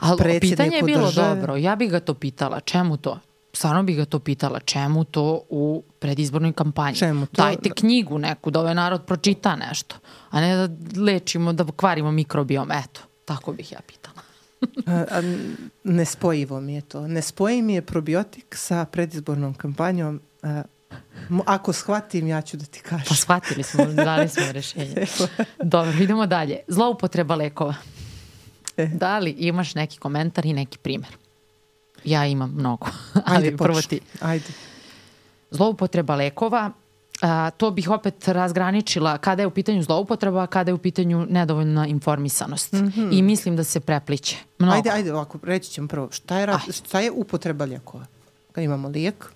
[0.00, 1.34] Ali pitanje je bilo države.
[1.34, 1.56] dobro.
[1.56, 2.60] Ja bih ga to pitala.
[2.60, 3.20] Čemu to?
[3.52, 4.60] Stvarno bih ga to pitala.
[4.60, 6.96] Čemu to u predizbornoj kampanji?
[6.96, 7.42] Čemu to?
[7.42, 9.96] Dajte knjigu neku da ovaj narod pročita nešto.
[10.30, 12.72] A ne da lečimo, da kvarimo mikrobiom.
[12.72, 14.22] Eto, tako bih ja pitala.
[14.86, 15.22] A, a
[15.84, 17.08] nespojivo mi je to.
[17.08, 20.20] Nespoji mi je probiotik sa predizbornom kampanjom.
[20.42, 20.62] A,
[21.46, 23.06] ako shvatim, ja ću da ti kažem.
[23.08, 25.06] Pa shvatili smo, dali smo rešenje.
[25.62, 26.58] Dobro, idemo dalje.
[26.68, 27.74] Zloupotreba lekova.
[28.76, 28.86] E.
[28.86, 31.16] Da li imaš neki komentar i neki primer?
[32.04, 32.86] Ja imam mnogo,
[33.26, 34.00] ali Ajde, prvo ti.
[34.20, 34.44] Ajde.
[35.50, 36.70] Zloupotreba lekova,
[37.22, 41.86] a, to bih opet razgraničila kada je u pitanju zloupotreba, kada je u pitanju nedovoljna
[41.86, 42.74] informisanost.
[43.10, 44.36] I mislim da se prepliče.
[44.58, 44.76] Mnogo.
[44.76, 46.08] Ajde, ajde, ovako, reći ćemo prvo.
[46.10, 46.72] Šta je, Ajde.
[46.72, 48.06] šta je upotreba lijekova?
[48.52, 49.32] Kad imamo lijek,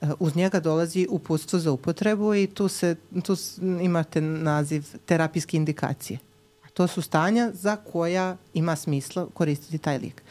[0.00, 3.36] e, uz njega dolazi uputstvo za upotrebu i tu, se, tu
[3.80, 6.18] imate naziv terapijske indikacije.
[6.74, 10.22] To su stanja za koja ima smisla koristiti taj lijek.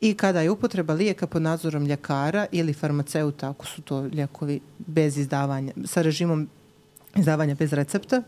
[0.00, 5.18] I kada je upotreba lijeka pod nadzorom ljekara ili farmaceuta, ako su to lijekovi bez
[5.18, 6.48] izdavanja, sa režimom
[7.14, 8.22] izdavanja bez recepta,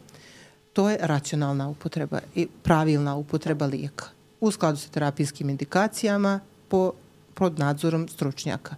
[0.73, 4.05] to je racionalna upotreba i pravilna upotreba lijeka
[4.41, 6.93] u skladu sa terapijskim indikacijama po,
[7.35, 8.77] pod nadzorom stručnjaka.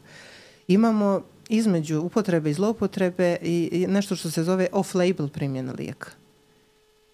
[0.68, 6.11] Imamo između upotrebe i zloupotrebe i nešto što se zove off-label primjena lijeka.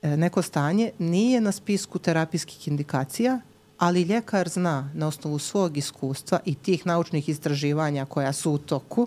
[0.03, 3.41] E, neko stanje nije na spisku terapijskih indikacija,
[3.79, 9.07] ali ljekar zna na osnovu svog iskustva i tih naučnih istraživanja koja su u toku,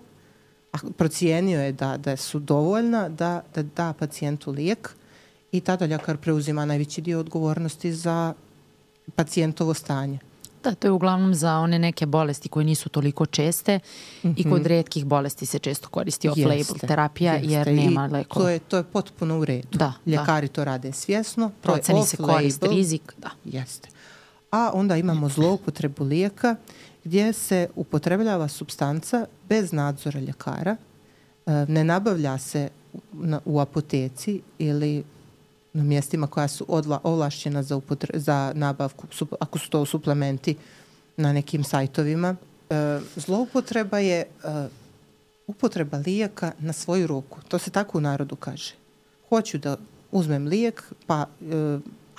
[0.74, 4.90] a procijenio je da, da su dovoljna da, da da pacijentu lijek
[5.52, 8.34] i tada ljekar preuzima najveći dio odgovornosti za
[9.16, 10.20] pacijentovo stanje.
[10.64, 13.80] Da, to je uglavnom za one neke bolesti koje nisu toliko česte
[14.24, 16.58] i kod redkih bolesti se često koristi off-label Mhm.
[16.58, 18.46] Jeste, terapija jer nema lekova.
[18.46, 19.78] To je, to je potpuno u redu.
[19.78, 21.52] Da, Ljekari to rade svjesno.
[21.62, 23.14] Proceni se korist, rizik.
[23.18, 23.30] Da.
[23.46, 23.90] Jeste.
[24.52, 26.56] A onda imamo zloupotrebu lijeka
[27.04, 30.76] gdje se upotrebljava substanca bez nadzora ljekara,
[31.46, 32.70] e, ne nabavlja se
[33.46, 35.04] u- apoteci ili
[35.74, 39.08] na mjestima koja su odla, ovlašćena za, upotre- za nabavku,
[39.40, 40.56] ako su to suplementi
[41.18, 42.36] na nekim sajtovima.
[42.70, 44.28] E, zloupotreba je e,
[45.48, 47.40] upotreba lijeka na svoju ruku.
[47.48, 48.74] To se tako u narodu kaže.
[49.30, 49.78] Hoću da
[50.12, 51.26] uzmem lijek, pa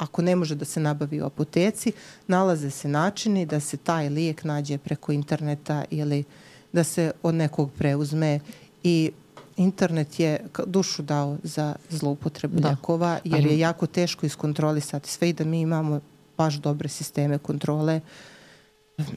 [0.01, 1.92] ako ne može da se nabavi u apoteci,
[2.26, 6.24] nalaze se načini da se taj lijek nađe preko interneta ili
[6.72, 8.40] da se od nekog preuzme.
[8.82, 9.11] I
[9.57, 12.68] internet je dušu dao za zloupotrebu Da.
[12.68, 16.01] lijekova jer je jako teško iskontrolisati sve i da mi imamo
[16.36, 18.01] baš dobre sisteme kontrole.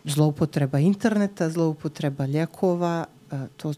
[0.05, 3.73] Zloupotreba interneta, zloupotreba lijekova, A, to,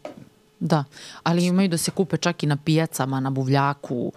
[0.60, 0.84] Da,
[1.22, 4.12] ali imaju da se kupe čak i na pijacama, na buvljaku,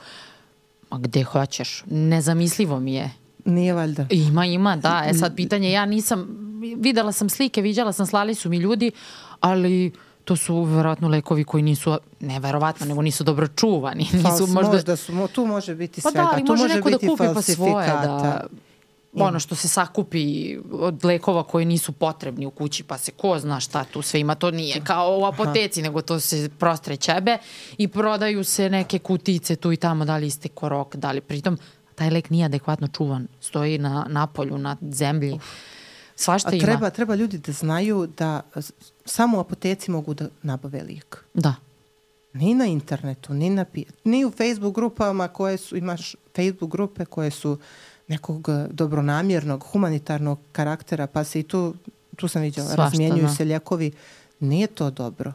[0.89, 1.83] a gde hoćeš.
[1.85, 3.11] Nezamislivo mi je.
[3.45, 4.05] nije valjda.
[4.09, 5.03] Ima, ima, da.
[5.07, 6.27] E sad pitanje, ja nisam,
[6.77, 8.91] videla sam slike, viđala sam, slali su mi ljudi,
[9.39, 9.91] ali
[10.25, 14.07] to su verovatno lekovi koji nisu, ne verovatno, nego nisu dobro čuvani.
[14.13, 16.23] Nisu Fals, možda, možda su, tu može biti pa svega.
[16.23, 18.43] da, ali tu može, može neko da kupi pa svoje, da,
[19.13, 23.59] ono što se sakupi od lekova koji nisu potrebni u kući, pa se ko zna
[23.59, 24.35] šta tu sve ima.
[24.35, 27.37] To nije kao u apoteci, nego to se prostre ćebe
[27.77, 31.57] i prodaju se neke kutice tu i tamo, da li iste korok, da li pritom
[31.95, 33.27] taj lek nije adekvatno čuvan.
[33.41, 35.39] Stoji na napolju, na zemlji.
[36.15, 36.65] Svašta A ima.
[36.65, 38.41] treba, treba ljudi da znaju da
[39.05, 41.25] samo u apoteci mogu da nabave lijek.
[41.33, 41.55] Da.
[42.33, 43.65] Ni na internetu, ni na
[44.03, 47.57] ni u Facebook grupama koje su, imaš Facebook grupe koje su
[48.09, 51.73] nekog eh, dobronamjernog, humanitarnog karaktera, pa se i tu,
[52.15, 53.29] tu sam vidjela, Svašta, razmjenjuju da.
[53.29, 53.91] se ljekovi.
[54.39, 55.33] Nije to dobro.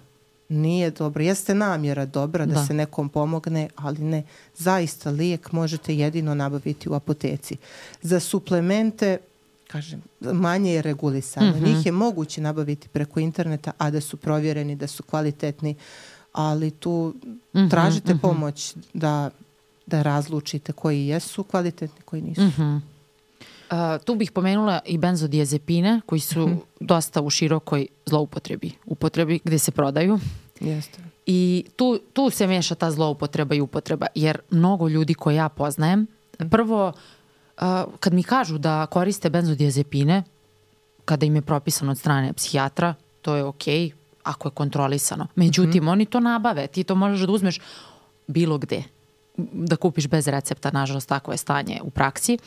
[0.49, 1.23] Nije dobro.
[1.23, 2.67] Jeste namjera dobra da, Da.
[2.67, 4.23] se nekom pomogne, ali ne.
[4.57, 7.57] Zaista lijek možete jedino nabaviti u apoteci.
[8.03, 9.19] Za suplemente,
[9.69, 11.51] kažem, manje je regulisano.
[11.51, 11.65] Mhm.
[11.65, 15.75] Njih je moguće nabaviti preko interneta, a da su provjereni, da su kvalitetni,
[16.33, 17.15] ali tu
[17.55, 19.31] Mhm, tražite pomoć da,
[19.87, 22.43] da razlučite koji jesu kvalitetni, koji nisu.
[22.43, 22.77] Mhm.
[23.65, 26.57] Uh, tu bih pomenula i benzodiazepine koji su Mhm.
[26.81, 28.71] dosta u širokoj zloupotrebi.
[28.87, 30.19] Upotrebi gde se prodaju.
[30.61, 30.99] Jeste.
[31.27, 36.07] I tu, tu se meša ta zloupotreba i upotreba, jer mnogo ljudi koje ja poznajem,
[36.51, 37.63] prvo, uh,
[38.01, 40.23] kad mi kažu da koriste benzodiazepine,
[41.05, 43.91] kada im je propisano od strane psihijatra, to je okej,
[44.23, 45.27] ako je kontrolisano.
[45.35, 47.61] Međutim, oni to nabave, ti to možeš da uzmeš
[48.27, 48.83] bilo gde,
[49.37, 52.39] da kupiš bez recepta, nažalost, tako je stanje u praksi.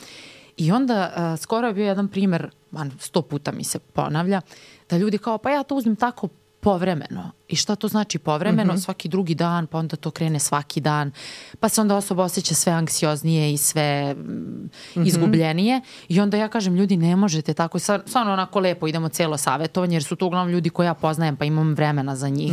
[0.57, 4.41] I onda, uh, skoro je bio jedan primer, man, sto puta mi se ponavlja,
[4.89, 6.27] da ljudi kao, pa ja to uzmem tako
[6.67, 7.31] povremeno.
[7.47, 8.77] I šta to znači povremeno?
[8.77, 11.11] Svaki drugi dan, pa onda to krene svaki dan.
[11.59, 14.69] Pa se onda osoba osjeća sve anksioznije i sve mm,
[15.05, 15.81] izgubljenije.
[16.09, 17.79] I onda ja kažem, ljudi, ne možete tako.
[17.79, 21.45] Stvarno onako lepo idemo celo savjetovanje, jer su to uglavnom ljudi koje ja poznajem, pa
[21.45, 22.51] imam vremena za njih.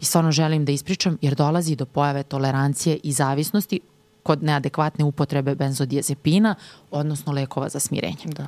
[0.00, 3.80] I stvarno želim da ispričam, jer dolazi do pojave tolerancije i zavisnosti
[4.22, 6.54] kod neadekvatne upotrebe benzodiazepina,
[6.90, 8.24] odnosno lekova za smirenje.
[8.26, 8.46] Da.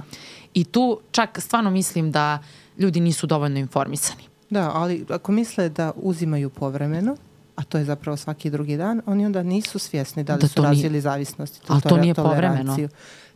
[0.55, 2.39] I tu čak stvarno mislim da
[2.79, 4.30] ljudi nisu dovoljno informisani.
[4.51, 7.17] Da, ali ako misle da uzimaju povremeno,
[7.57, 10.55] a to je zapravo svaki drugi dan, oni onda nisu svjesni da li Da su
[10.55, 11.63] to nije- razvili zavisnost.
[11.69, 12.77] Ali to nije povremeno.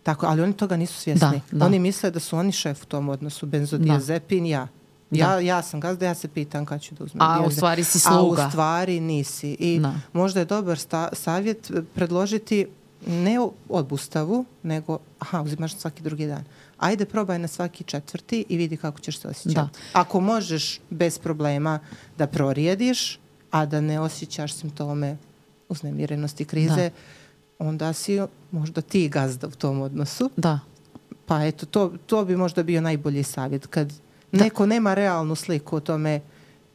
[0.02, 1.28] Tako, ali oni toga nisu svjesni.
[1.50, 1.66] Da, da.
[1.66, 4.68] Oni misle da su oni šef u tom odnosu, benzodiazepin, ja.
[5.10, 5.38] Ja, Da.
[5.38, 7.22] ja sam gazda, ja se pitam kad ću da uzmem.
[7.22, 8.46] A u stvari si A sluga.
[8.46, 9.50] u stvari nisi.
[9.50, 9.94] I Da.
[10.12, 12.66] možda je dobar sta, savjet predložiti
[13.06, 16.44] ne o- obustavu, nego, aha, uzimaš svaki drugi dan.
[16.78, 19.54] Ajde, probaj na svaki četvrti i vidi kako ćeš se osjećati.
[19.54, 20.00] Da.
[20.00, 21.78] Ako možeš bez problema
[22.18, 23.18] da prorijediš,
[23.50, 25.16] a da ne osjećaš simptome
[25.68, 26.90] uznemirenosti krize,
[27.58, 30.30] onda si možda ti gazda u tom odnosu.
[30.36, 30.60] Da.
[31.26, 33.66] Pa eto, to, to bi možda bio najbolji savjet.
[33.66, 33.92] Kad
[34.32, 36.20] neko nema realnu sliku o tome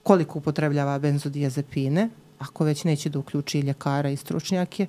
[0.03, 2.09] koliko upotrebljava benzodiazepine,
[2.39, 4.87] ako već neće da uključi ljekara i stručnjake,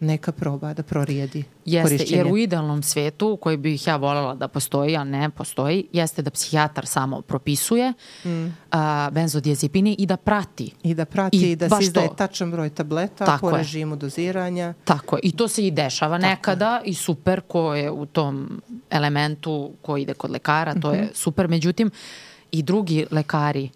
[0.00, 2.18] neka proba da prorijedi Jeste, korišćenje.
[2.18, 6.30] jer u idealnom svetu, koji bih ja voljela da postoji, a ne postoji, jeste da
[6.30, 7.92] psihijatar samo propisuje
[8.24, 8.46] Mm.
[8.70, 9.60] a, benzodiazepine
[9.92, 10.72] i da prati.
[10.82, 13.58] I da prati I i da se izdaje tačan broj tableta Tako po je.
[13.58, 14.74] režimu doziranja.
[14.84, 15.20] Tako je.
[15.22, 19.50] I to se i dešava nekada i super ko je u tom elementu
[19.82, 20.96] ko ide kod lekara, to Mhm.
[20.96, 21.48] je super.
[21.48, 21.90] Međutim,
[22.50, 23.70] i drugi lekari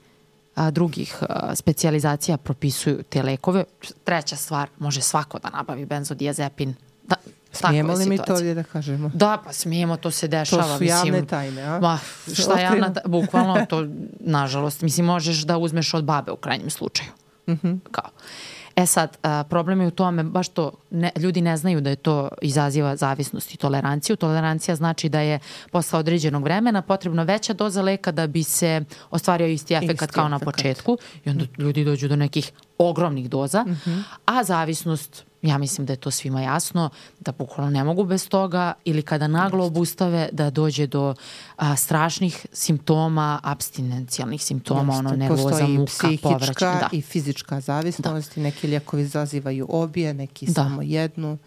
[0.54, 3.64] a, drugih a, specijalizacija propisuju te lekove.
[4.04, 6.74] Treća stvar, može svako da nabavi benzodiazepin.
[7.08, 7.16] Da,
[7.52, 9.10] Smijemo li mi to ovdje da kažemo?
[9.14, 10.62] Da, pa smijemo, to se dešava.
[10.62, 11.78] To su javne mislim, tajne, a?
[11.80, 11.98] Ma,
[12.34, 13.86] šta javna, ta- bukvalno to,
[14.20, 17.10] nažalost, mislim, možeš da uzmeš od babe u krajnjem slučaju.
[17.48, 17.72] Mhm.
[17.90, 18.10] Kao.
[18.76, 21.96] E sad, a, problem je u tome, baš to, ne, ljudi ne znaju da je
[21.96, 24.16] to izaziva zavisnost i toleranciju.
[24.16, 25.38] Tolerancija znači da je
[25.70, 30.28] posle određenog vremena potrebna veća doza leka da bi se ostvario isti efekt Isti kao
[30.28, 30.54] na efekat.
[30.54, 33.64] početku i onda ljudi dođu do nekih ogromnih doza,
[34.26, 36.90] a zavisnost ja mislim da je to svima jasno,
[37.20, 41.14] da bukvalno ne mogu bez toga ili kada naglo obustave da dođe do
[41.56, 46.88] a, strašnih simptoma, abstinencijalnih simptoma, ono Jeste, nervoza, Postoji i muka, psihička Da.
[46.92, 48.36] i fizička zavisnost.
[48.36, 50.52] Neki lijekovi izazivaju obje, neki Da.
[50.52, 51.38] samo jednu.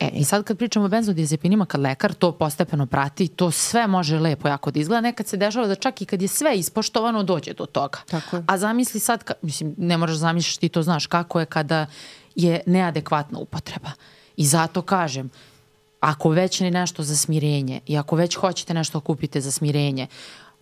[0.00, 4.18] E, i sad kad pričamo o benzodiazepinima, kad lekar to postepeno prati, to sve može
[4.18, 5.00] lepo jako da izgleda.
[5.00, 7.98] Nekad se dešava da čak i kad je sve ispoštovano, dođe do toga.
[8.10, 8.44] Tako je.
[8.46, 11.86] A zamisli sad, ka, mislim, ne moraš zamišljati, ti to znaš, kako je kada
[12.34, 13.90] je neadekvatna upotreba.
[14.36, 15.30] I zato kažem,
[16.00, 20.06] ako već ne nešto za smirenje i ako već hoćete nešto da kupite za smirenje,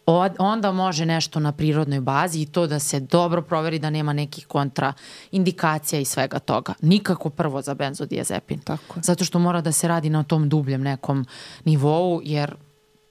[0.07, 4.12] od, onda može nešto na prirodnoj bazi i to da se dobro proveri da nema
[4.12, 6.75] nekih kontraindikacija i svega toga.
[6.83, 8.61] Nikako prvo za benzodiazepin.
[8.61, 9.03] Tako je.
[9.03, 11.27] Zato što mora da se radi na tom dubljem nekom
[11.64, 12.55] nivou, jer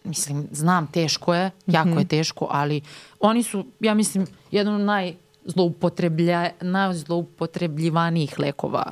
[0.04, 2.82] mislim, znam, teško je, jako je teško, ali
[3.20, 4.82] oni su, ja mislim, jedan od
[5.48, 8.92] najzloupotreblja, najzloupotrebljivanijih lekova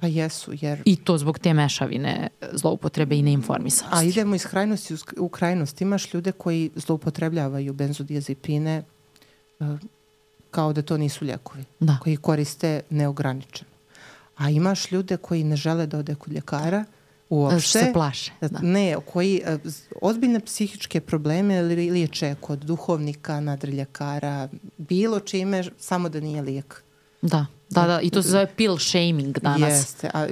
[0.00, 0.82] Pa jesu, jer...
[0.84, 4.06] i to zbog te mešavine zloupotrebe i neinformisanosti.
[4.06, 5.80] A idemo iz krajnosti u krajnost.
[5.80, 8.82] Imaš ljude koji zloupotrebljavaju benzodiazepine
[9.60, 9.66] uh,
[10.50, 11.64] kao da to nisu ljekovi.
[11.80, 11.98] Da.
[12.02, 13.70] Koji koriste neograničeno.
[14.36, 16.84] A imaš ljude koji ne žele da ode kod ljekara
[17.30, 17.78] uopšte.
[17.78, 18.58] Se plaše, da.
[18.60, 24.48] Ne, koji z- ozbiljne psihičke probleme li- liječe kod duhovnika, nadriljekara,
[24.78, 26.82] bilo čime, samo da nije lijek.
[27.22, 29.70] Da, da, da, i to se zove pill shaming danas.
[29.72, 30.26] Jeste, a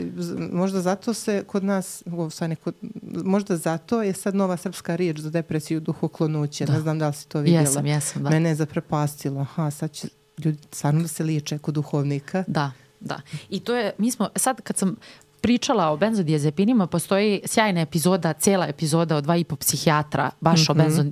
[0.52, 2.74] možda zato se kod nas, u stvari kod,
[3.14, 6.66] možda zato je sad nova srpska riječ za depresiju duhoklonuće.
[6.66, 7.60] Ne znam da li si to vidjela.
[7.62, 8.30] Jesam, jesam, da.
[8.30, 9.40] Mene je zaprepastilo.
[9.40, 12.44] Aha, sad će ljudi stvarno da se liječe kod duhovnika.
[12.46, 13.20] Da, da.
[13.50, 14.96] I to je, mi smo, sad kad sam
[15.46, 20.70] pričala o benzodiazepinima, postoji sjajna epizoda, cela epizoda o dva i po psihijatra, baš Mhm.
[20.70, 21.04] o benzo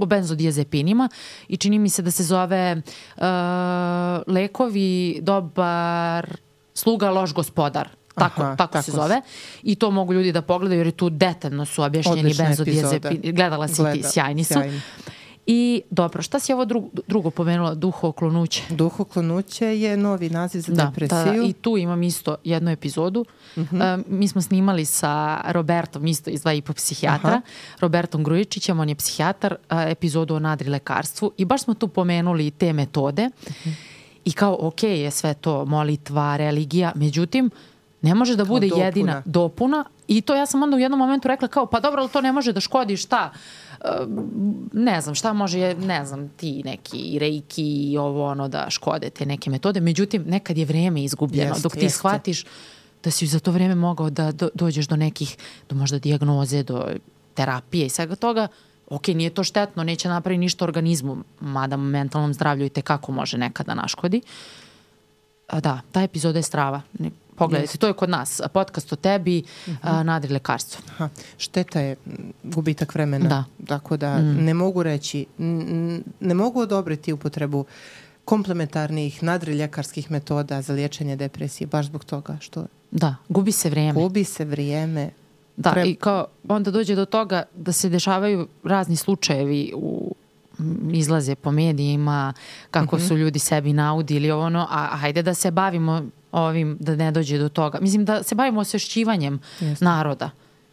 [0.00, 1.08] o benzodiazepinima
[1.48, 2.76] i čini mi se da se zove
[3.16, 3.22] uh,
[4.28, 6.36] lekovi dobar
[6.74, 7.88] sluga loš gospodar.
[8.14, 8.90] Tako, Aha, tako, tako se.
[8.92, 9.20] zove.
[9.62, 13.32] I to mogu ljudi da pogledaju jer je tu detaljno su objašnjeni benzodiazepini.
[13.32, 14.52] Gledala si ti, Gleda, sjajni su.
[14.54, 14.80] sjajni.
[15.46, 20.84] I dobro, šta si ovo drugo, drugo pomenula duhoklonuće Duhoklonuće je novi naziv za Da,
[20.86, 21.42] depresiju.
[21.42, 23.24] da, i tu imam isto jednu epizodu.
[23.56, 23.82] Mhm.
[23.82, 27.40] E, mi smo snimali sa Robertom, isto iz dva i po psihijatra, Aha.
[27.80, 29.56] Robertom Grujičićem, on je psihijatar, e,
[29.88, 33.70] epizodu o nadrilekarstvu i baš smo tu pomenuli te metode Mhm.
[34.24, 37.50] i kao, ok, je sve to molitva, religija, međutim,
[38.02, 38.84] ne može da bude dopuna.
[38.84, 42.10] jedina dopuna i to ja sam onda u jednom momentu rekla kao, pa dobro, ali
[42.10, 43.30] to ne može da škodi šta?
[43.32, 43.65] E,
[44.72, 49.26] ne znam, šta može, ne znam, ti neki reiki i ovo ono da škode te
[49.26, 49.80] neke metode.
[49.80, 51.50] Međutim, nekad je vreme izgubljeno.
[51.50, 51.98] Jeste, dok ti jeste.
[51.98, 52.44] shvatiš
[53.04, 55.36] da si za to vreme mogao da do, dođeš do nekih,
[55.68, 56.86] do možda dijagnoze, do
[57.34, 58.48] terapije i svega toga,
[58.90, 63.74] ok, nije to štetno, neće napraviti ništa organizmu, mada mentalnom zdravlju i tekako može nekada
[63.74, 64.20] naškodi.
[65.48, 66.82] A, da, ta epizoda je strava.
[67.36, 68.40] Pogledajte, to je kod nas.
[68.48, 69.42] Podcast o tebi,
[69.82, 70.82] a, nadri lekarstvo.
[70.90, 71.08] Aha,
[71.38, 71.96] šteta je
[72.44, 73.28] gubitak vremena.
[73.28, 73.44] Da.
[73.66, 75.26] Tako da ne mogu reći,
[76.20, 77.64] ne mogu odobriti upotrebu
[78.26, 83.92] komplementarnih nadriljekarskih metoda za liječenje depresije, baš zbog toga što Da, gubi se vreme.
[83.94, 85.10] gubi se vrijeme.
[85.56, 90.14] Da, Treb- i kao onda dođe do toga da se dešavaju razni slučajevi u
[90.92, 92.32] izlaze po medijima
[92.70, 93.04] kako Mhm.
[93.04, 96.02] su ljudi sebi naudili ono, a hajde da se bavimo
[96.42, 97.78] ovim da ne dođe do toga.
[97.80, 99.84] Mislim da se bavimo osvešćivanjem Jeste.
[99.84, 100.30] naroda.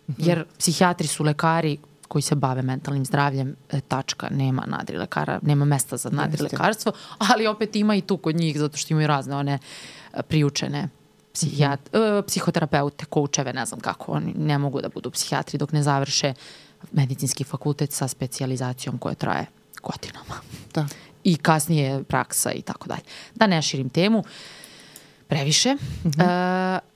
[0.10, 0.22] Mhm.
[0.26, 5.98] Jer psihijatri su lekari koji se bave mentalnim zdravljem, e, tačka, nema nadrilekara, nema mesta
[5.98, 9.60] za nadrilekarstvo, ali opet ima i tu kod njih zato što imaju razne one
[10.14, 10.90] e, priučene
[11.34, 15.84] psihijat, e, psihoterapeute, koučeve, ne znam kako, oni ne mogu da budu psihijatri dok ne
[15.84, 16.34] završe
[16.92, 19.46] medicinski fakultet sa specijalizacijom koja traje
[19.84, 20.36] godinama.
[20.74, 20.88] Da.
[21.24, 23.04] I kasnije praksa i tako dalje.
[23.36, 24.24] Da ne širim temu
[25.34, 25.70] previše.
[25.70, 25.76] E,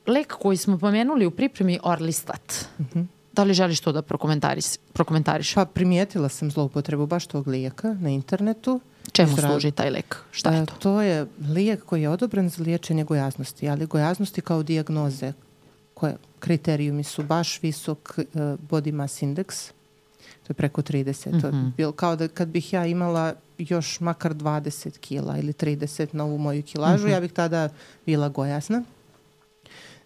[0.08, 2.66] lek koji smo pomenuli u pripremi Orlistat.
[3.34, 4.66] Da li želiš to da prokomentariš?
[4.94, 5.54] prokomentariš?
[5.54, 8.80] Pa primijetila sam zloupotrebu baš tog lijeka na internetu.
[9.12, 10.18] Čemu Iz raz- služi taj lek?
[10.32, 10.74] Šta je E, to?
[10.76, 15.34] To je lijek koji je odobren za liječenje gojaznosti, ali gojaznosti kao dijagnoze
[15.94, 18.24] koje kriterijumi su baš visok e,
[18.62, 19.72] body mass index,
[20.18, 21.42] to je preko 30.
[21.42, 21.68] To je Mhm.
[21.78, 26.38] bilo kao da kad bih ja imala još makar 20 kila ili 30 na ovu
[26.38, 27.12] moju kilažu, Mhm.
[27.12, 27.70] ja bih tada
[28.06, 28.84] bila gojazna.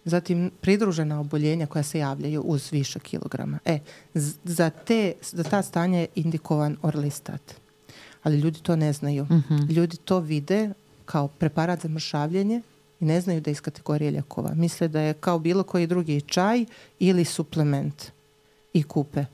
[0.04, 3.58] Zatim pridružena oboljenja koja se javljaju uz više kilograma.
[3.64, 3.78] E,
[4.44, 7.54] za, te, za ta stanja je indikovan orlistat.
[8.22, 9.24] Ali ljudi to ne znaju.
[9.24, 9.56] Mhm.
[9.70, 10.70] Ljudi to vide
[11.04, 12.60] kao preparat za mršavljenje
[13.00, 14.54] i ne znaju da je iz kategorije ljekova.
[14.54, 16.64] Misle da je kao bilo koji drugi čaj
[16.98, 18.04] ili suplement
[18.72, 19.24] i kupe.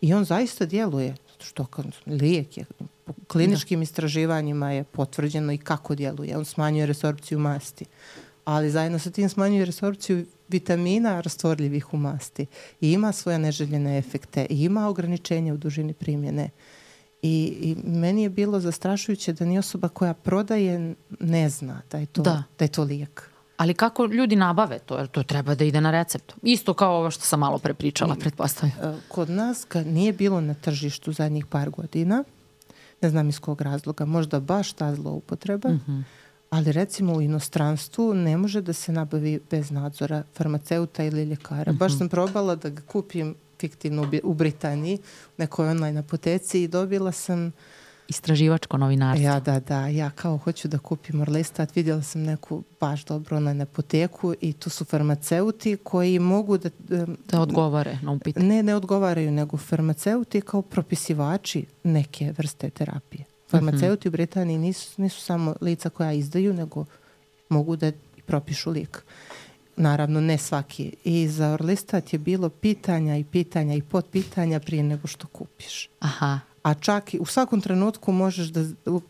[0.00, 1.14] I on zaista djeluje.
[1.44, 2.64] Što kao lijek je.
[3.04, 6.36] Po kliničkim istraživanjima je potvrđeno i kako djeluje.
[6.38, 7.84] On smanjuje resorpciju masti.
[8.44, 12.46] Ali zajedno sa tim smanjuje resorpciju vitamina rastvorljivih u masti.
[12.80, 14.46] I ima svoje neželjene efekte.
[14.50, 16.50] I ima ograničenje u dužini primjene.
[17.22, 22.06] I, I meni je bilo zastrašujuće da ni osoba koja prodaje ne zna da je
[22.06, 22.42] to, Da.
[22.58, 23.29] da je to lijek.
[23.60, 24.98] Ali kako ljudi nabave to?
[24.98, 26.32] Jer to treba da ide na recept.
[26.42, 28.78] Isto kao ovo što sam malo prepričala, pretpostavljam.
[28.82, 32.24] E, Kod nas ga nije bilo na tržištu zadnjih par godina.
[33.00, 34.04] Ne znam iz kog razloga.
[34.04, 35.68] Možda baš ta zloupotreba.
[35.68, 36.00] Mhm.
[36.50, 41.72] Ali recimo u inostranstvu ne može da se nabavi bez nadzora farmaceuta ili ljekara.
[41.72, 41.78] Mhm.
[41.78, 47.12] Baš sam probala da ga kupim fiktivno u Britaniji, u nekoj online apoteci i dobila
[47.12, 47.52] sam
[48.10, 49.24] istraživačko novinarstvo.
[49.24, 49.86] Ja, da, da.
[49.86, 54.70] Ja kao hoću da kupim orlistat, vidjela sam neku baš dobro online apoteku i tu
[54.70, 56.70] su farmaceuti koji mogu da...
[57.30, 58.36] Da odgovore na upit.
[58.36, 63.24] Ne, ne odgovaraju, nego farmaceuti kao propisivači neke vrste terapije.
[63.48, 64.14] Farmaceuti uh -huh.
[64.14, 66.84] u Britaniji nisu, nisu samo lica koja izdaju, nego
[67.48, 67.92] mogu da
[68.26, 69.02] propišu lik.
[69.76, 70.92] Naravno, ne svaki.
[71.04, 75.88] I za Orlistat je bilo pitanja i pitanja i potpitanja prije nego što kupiš.
[76.00, 76.40] Aha.
[76.62, 78.64] A čak i u svakom trenutku možeš da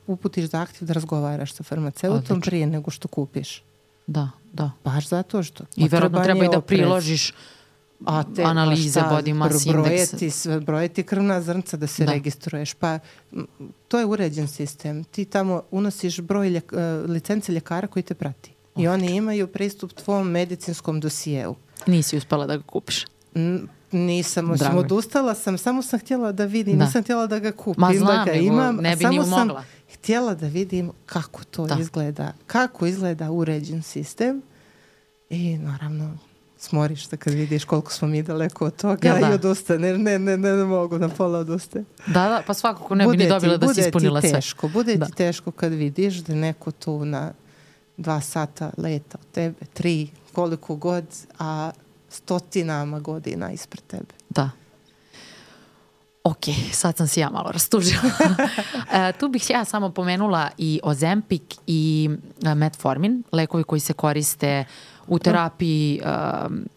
[0.06, 2.40] uputiš zahtjev da razgovaraš sa farmaceutom Odlično.
[2.40, 3.62] prije nego što kupiš.
[4.06, 4.70] Da, da.
[4.84, 5.64] Baš zato što.
[5.76, 7.32] I verovatno treba i da priložiš
[8.06, 12.12] a te, analize pa body mass brojeti, sve, brojeti krvna zrnca da se da.
[12.12, 12.74] registruješ.
[12.74, 12.98] Pa
[13.88, 15.04] to je uređen sistem.
[15.04, 18.52] Ti tamo unosiš broj ljek, uh, licence ljekara koji te prati.
[18.76, 21.54] I oni imaju pristup tvom medicinskom dosijeu.
[21.86, 23.06] Nisi uspela da ga kupiš?
[23.92, 26.84] Nisam, osim odustala sam, samo sam htjela da vidim, da.
[26.84, 29.64] nisam htjela da ga kupim, Ma znam, da ga imam, ne bi samo sam mogla.
[29.94, 31.76] htjela da vidim kako to da.
[31.80, 34.42] izgleda, kako izgleda uređen sistem
[35.30, 36.18] i naravno
[36.58, 39.30] smoriš se kad vidiš koliko smo mi daleko od toga ja, da.
[39.30, 39.98] i odustane.
[39.98, 41.84] Ne, ne, ne, ne mogu na pola odustaje.
[42.06, 44.32] Da, da, pa svakako ne bi ni dobila da si ispunila sve.
[44.32, 45.06] Teško, bude da.
[45.06, 47.32] ti teško kad vidiš da neko tu na
[47.96, 51.04] dva sata leta od tebe, tri, koliko god,
[51.38, 51.70] a
[52.10, 54.14] stotinama godina ispred tebe.
[54.28, 54.50] Da.
[56.24, 58.02] Ok, sad sam se ja malo rastužila.
[58.92, 62.10] e, tu bih ja samo pomenula i Ozempic i
[62.44, 64.64] e, Metformin, lekovi koji se koriste
[65.06, 66.68] u terapiji um,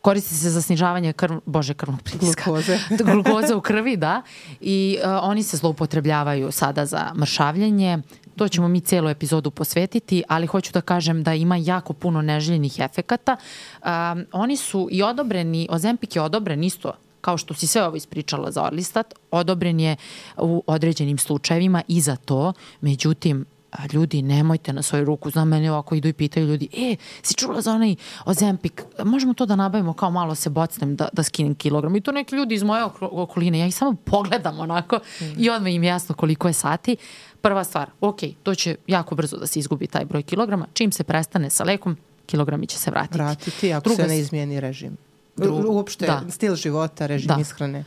[0.00, 2.42] koristi se za snižavanje krv, bože, krvnog pritiska.
[2.44, 2.78] Glukoze.
[3.12, 4.22] Glukoze u krvi, da.
[4.60, 7.98] I uh, oni se zloupotrebljavaju sada za mršavljenje.
[8.40, 12.78] To ćemo mi celu epizodu posvetiti, ali hoću da kažem da ima jako puno neželjenih
[12.78, 13.36] efekata.
[13.36, 18.50] Um, oni su i odobreni, Ozempik je odobren isto kao što si sve ovo ispričala
[18.50, 19.96] za Orlistat, odobren je
[20.36, 25.68] u određenim slučajevima i za to, međutim, a, ljudi, nemojte na svoju ruku, znam meni
[25.68, 29.92] ovako idu i pitaju ljudi, e, si čula za onaj Ozempik, možemo to da nabavimo
[29.92, 31.96] kao malo se bocnem da, da skinem kilogram.
[31.96, 35.24] I to neki ljudi iz moje okoline, ja ih samo pogledam onako mm.
[35.38, 36.96] i odmah im jasno koliko je sati.
[37.40, 41.04] Prva stvar, ok, to će jako brzo da se izgubi taj broj kilograma, čim se
[41.04, 43.18] prestane sa lekom, kilogrami će se vratiti.
[43.18, 44.96] Vratiti ako Druga, se ne izmijeni režim.
[45.36, 46.24] Dru, Uopšte, da.
[46.30, 47.36] stil života, režim da.
[47.40, 47.84] ishrane.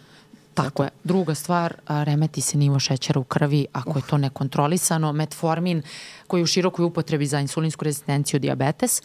[0.53, 0.89] Tako je.
[1.03, 5.11] Druga stvar, remeti se nivo šećera u krvi ako je to nekontrolisano.
[5.13, 5.81] Metformin
[6.27, 9.01] koji je u širokoj upotrebi za insulinsku rezistenciju diabetes,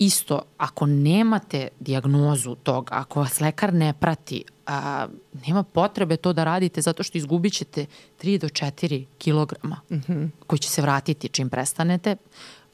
[0.00, 5.06] isto, ako nemate diagnozu tog, ako vas lekar ne prati, a,
[5.46, 7.86] nema potrebe to da radite zato što izgubit ćete
[8.22, 10.28] 3 do 4 kilograma mm -hmm.
[10.46, 12.16] koji će se vratiti čim prestanete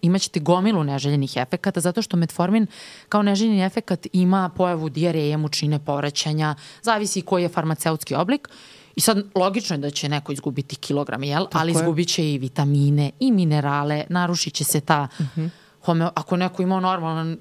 [0.02, 2.66] imaćete gomilu neželjenih efekata zato što metformin
[3.08, 8.48] kao neželjeni efekat ima pojavu dijareje, mučine, povraćanja, zavisi koji je farmaceutski oblik.
[8.96, 11.44] I sad logično je da će neko izgubiti kilogram, jel?
[11.44, 11.74] Tako ali je.
[11.74, 15.40] izgubit će i vitamine i minerale, narušit će se ta uh mhm.
[15.40, 15.48] -huh.
[15.86, 16.10] Homeo...
[16.14, 17.38] Ako neko ima normalan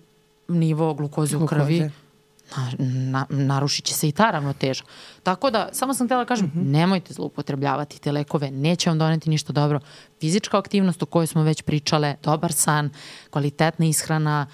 [0.48, 1.90] nivo glukoze u krvi,
[2.56, 4.84] na, na, narušit će se i ta ravnoteža.
[5.24, 6.72] Tako da, samo sam htjela da kažem, mm -hmm.
[6.72, 9.80] nemojte zloupotrebljavati te lekove, neće vam doneti ništa dobro.
[10.20, 12.90] Fizička aktivnost o kojoj smo već pričale, dobar san,
[13.30, 14.48] kvalitetna ishrana,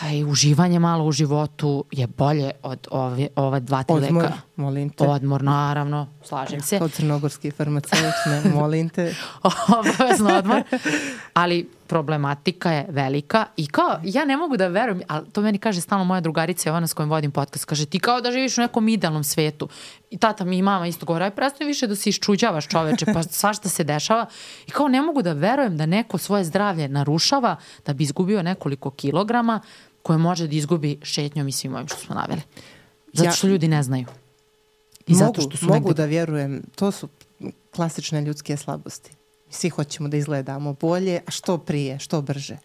[0.00, 4.34] aj, uživanje malo u životu je bolje od ove, ove dva, tri Odmor, leka.
[4.56, 5.04] molim te.
[5.04, 6.78] Odmor, naravno, slažem se.
[6.78, 9.14] Kao crnogorski farmaceut, ne, molim te.
[9.78, 10.62] Obavezno odmor.
[11.34, 15.80] Ali problematika je velika i kao, ja ne mogu da verujem, ali to meni kaže
[15.80, 18.88] stalno moja drugarica Jovana s kojom vodim podcast, kaže ti kao da živiš u nekom
[18.88, 19.68] idealnom svetu.
[20.10, 23.22] I tata mi i mama isto govore, aj prestani više da se iščuđavaš čoveče, pa
[23.40, 24.26] svašta se dešava.
[24.66, 28.90] I kao ne mogu da verujem da neko svoje zdravlje narušava da bi izgubio nekoliko
[28.90, 29.60] kilograma
[30.02, 32.40] koje može da izgubi šetnjom i svim ovim što smo naveli.
[33.12, 34.06] Zato što ljudi ne znaju.
[35.06, 36.02] I mogu, zato što su mogu negde...
[36.02, 37.08] da vjerujem, to su
[37.70, 39.21] klasične ljudske slabosti
[39.52, 42.56] svi hoćemo da izgledamo bolje, a što prije, što brže.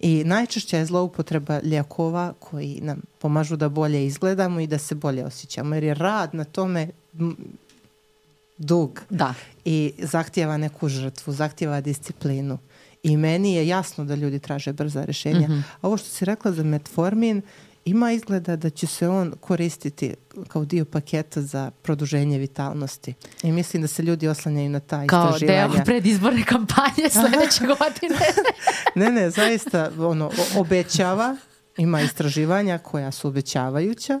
[0.00, 5.24] I najčešća je zloupotreba lijekova koji nam pomažu da bolje izgledamo i da se bolje
[5.24, 5.74] osjećamo.
[5.74, 6.88] Jer je rad na tome
[8.58, 9.34] dug da.
[9.64, 12.58] i zahtjeva neku žrtvu, zahtjeva disciplinu.
[13.02, 15.48] I meni je jasno da ljudi traže brza rešenja.
[15.48, 15.62] Mm -hmm.
[15.80, 17.42] A ovo što si rekla za metformin,
[17.88, 20.14] ima izgleda da će se on koristiti
[20.48, 23.14] kao dio paketa za produženje vitalnosti.
[23.42, 25.66] I mislim da se ljudi oslanjaju na ta kao istraživanja.
[25.66, 28.20] Kao deo predizborne kampanje sledeće godine.
[28.94, 31.36] ne, ne, zaista ono, obećava,
[31.76, 34.20] ima istraživanja koja su obećavajuća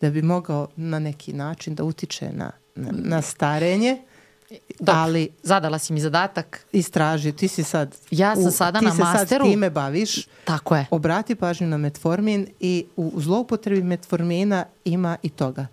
[0.00, 4.02] da bi mogao na neki način da utiče na, na, na starenje
[4.70, 6.66] Dobro, ali zadala si mi zadatak.
[6.72, 7.96] istraži, ti si sad...
[8.10, 9.44] Ja sam u- sada ti na se masteru.
[9.44, 10.26] sad time baviš.
[10.44, 10.86] Tako je.
[10.90, 15.66] Obrati pažnju na metformin i u zloupotrebi metformina ima i toga.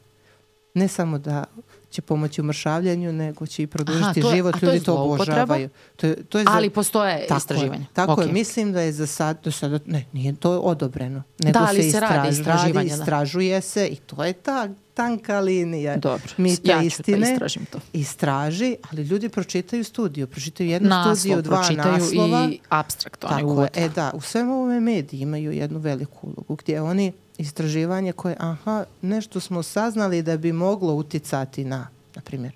[0.74, 1.44] Ne samo da
[1.90, 4.60] će pomoći u mršavljanju, nego će i produžiti Aha, to je- život.
[4.60, 5.70] to Ljudi to obožavaju.
[5.96, 7.82] To je, to je za- Ali postoje tako istraživanja.
[7.82, 8.20] Je, tako Ok.
[8.20, 11.24] je, mislim da je za sad, do sada, ne, nije to odobreno.
[11.40, 12.96] Nego Da, ali se, se radi istraž- istraživanja, da.
[12.96, 15.98] istražuje se i to je ta tanka linija.
[15.98, 17.80] Dobro, Mita ja ću da istine, istražim to.
[17.94, 20.28] Istraži, ali ljudi pročitaju studiju.
[20.28, 22.50] Pročitaju jednu Naslov studiju, dva pročitaju naslova.
[22.52, 23.68] i abstrakt, onaj uvod.
[23.74, 28.84] E da, u svemu ovome mediji imaju jednu veliku ulogu gdje oni istraživanje koje, aha,
[29.02, 32.54] nešto smo saznali da bi moglo uticati na, na primjer,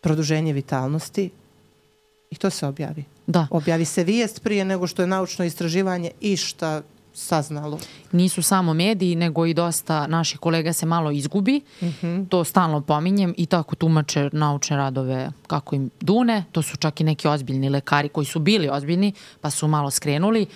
[0.00, 1.30] produženje vitalnosti
[2.30, 3.04] i to se objavi.
[3.26, 6.82] Da, Objavi se vijest prije nego što je naučno istraživanje išta
[7.16, 7.78] saznalo.
[8.12, 11.60] nisu samo mediji, nego i dosta naših kolega se malo izgubi.
[11.82, 12.24] Mhm.
[12.24, 16.44] To stalno pominjem i tako tumače naučne radove kako im dune.
[16.52, 20.46] To su čak i neki ozbiljni lekari koji su bili ozbiljni, pa su malo skrenuli.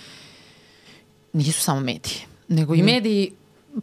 [1.33, 3.31] Nisu samo mediji, nego i mediji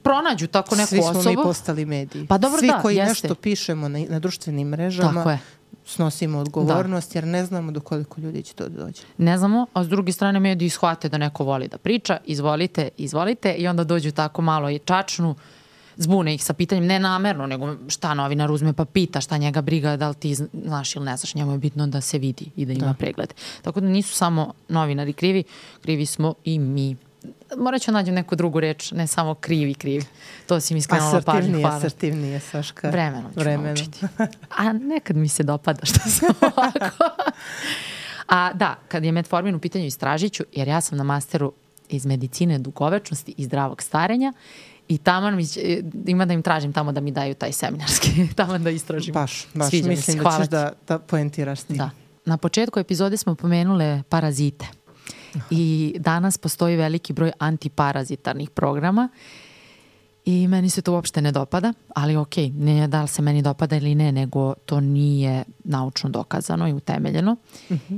[0.02, 0.96] pronađu tako neku Mhm.
[0.96, 1.28] Svi smo osobu.
[1.30, 2.26] mi postali mediji.
[2.26, 3.08] Pa dobro, Svi da, koji jeste.
[3.08, 5.38] nešto pišemo na, na društvenim mrežama Tako je.
[5.88, 9.02] Snosimo odgovornost jer ne znamo do koliko ljudi će to dođe.
[9.18, 13.52] Ne znamo, a s druge strane mediji shvate da neko voli da priča, izvolite, izvolite
[13.52, 15.34] i onda dođu tako malo i čačnu,
[15.96, 19.96] zbune ih sa pitanjem, ne namerno, nego šta novinar uzme pa pita šta njega briga,
[19.96, 22.72] da li ti znaš ili ne znaš, njemu je bitno da se vidi i da
[22.72, 23.34] ima pregled.
[23.62, 25.44] Tako da nisu samo novinari krivi,
[25.82, 26.96] krivi smo i mi.
[27.56, 30.04] Morat ću nađem neku drugu reč, ne samo krivi, krivi.
[30.46, 31.76] To si mi skrenula pažnju, Asertivnije, hvala.
[31.76, 32.90] asertivnije, Saška.
[32.90, 33.66] Vremenom ću Vremenom.
[33.66, 34.06] naučiti.
[34.58, 37.04] A nekad mi se dopada što sam ovako.
[38.28, 41.52] A da, kad je metformin u pitanju istražit ću, jer ja sam na masteru
[41.88, 44.32] iz medicine dugovečnosti i zdravog starenja
[44.88, 48.58] i tamo mi će, ima da im tražim tamo da mi daju taj seminarski, tamo
[48.58, 49.14] da istražim.
[49.14, 49.68] Baš, baš.
[49.70, 51.74] Sviđa se, Mislim da ćeš da, da poentiraš ti.
[51.74, 51.90] Da.
[52.24, 54.66] Na početku epizode smo pomenule parazite.
[55.50, 59.08] I danas postoji veliki broj antiparazitarnih programa
[60.24, 63.76] i meni se to uopšte ne dopada, ali ok, ne da li se meni dopada
[63.76, 67.36] ili ne, nego to nije naučno dokazano i utemeljeno.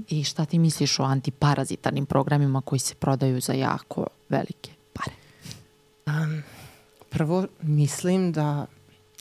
[0.09, 5.13] I šta ti misliš o antiparazitarnim programima koji se prodaju za jako velike pare?
[7.09, 8.67] Prvo, mislim da,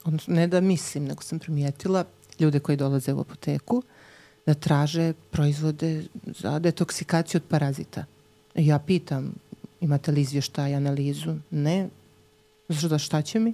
[0.03, 2.05] odnosno ne da mislim, nego sam primijetila
[2.39, 3.83] ljude koji dolaze u apoteku
[4.45, 8.05] da traže proizvode za detoksikaciju od parazita.
[8.55, 9.33] I Ja pitam,
[9.81, 11.35] imate li izvještaj, analizu?
[11.51, 11.89] Ne.
[12.69, 13.53] Zato da šta će mi?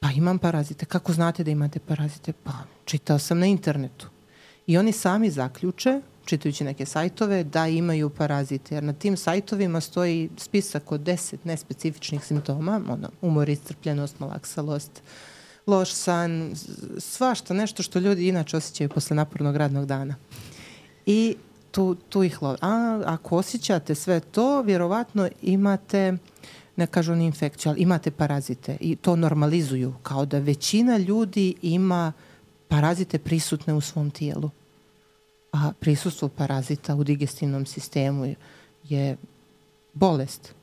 [0.00, 0.84] Pa imam parazite.
[0.86, 2.32] Kako znate da imate parazite?
[2.32, 2.52] Pa
[2.84, 4.08] čitao sam na internetu.
[4.66, 8.74] I oni sami zaključe, čitajući neke sajtove, da imaju parazite.
[8.74, 15.02] Jer na tim sajtovima stoji spisak od deset nespecifičnih simptoma, ono, umor, iscrpljenost, malaksalost,
[15.66, 16.54] loš san,
[16.98, 20.14] svašta, nešto što ljudi inače osjećaju posle napornog radnog dana.
[21.06, 21.36] I
[21.70, 22.56] tu, tu ih love.
[22.60, 26.16] A ako osjećate sve to, vjerovatno imate
[26.76, 32.12] ne kažu ni infekciju, ali imate parazite i to normalizuju kao da većina ljudi ima
[32.68, 34.50] parazite prisutne u svom tijelu.
[35.52, 38.34] A prisustvo parazita u digestivnom sistemu
[38.84, 39.16] je
[39.94, 40.54] bolest.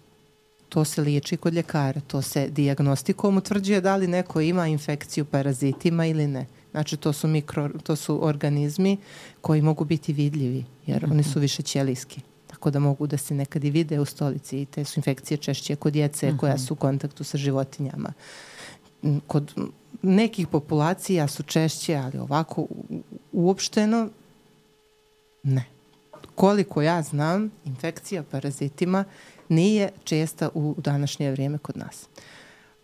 [0.69, 6.05] To se liječi kod ljekara, to se dijagnostikom utvrđuje da li neko ima infekciju parazitima
[6.05, 6.45] ili ne.
[6.71, 8.97] Znači to su mikro, to su organizmi
[9.41, 12.21] koji mogu biti vidljivi jer oni su više ćelijski.
[12.47, 15.75] Tako da mogu da se nekad i vide u stolici i te su infekcije češće
[15.75, 18.13] kod djece koja su u kontaktu sa životinjama.
[19.03, 19.53] M, Kod
[20.01, 22.67] nekih populacija su češće, ali ovako
[23.31, 24.09] uopšteno
[25.43, 25.65] ne.
[26.35, 29.05] Koliko ja znam, infekcija parazitima
[29.49, 32.07] nije česta u današnje vrijeme kod nas.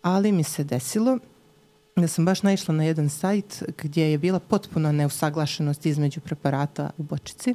[0.02, 1.18] Ali mi se desilo
[1.96, 7.02] da sam baš naišla na jedan sajt gdje je bila potpuna neusaglašenost između preparata u
[7.02, 7.54] bočici.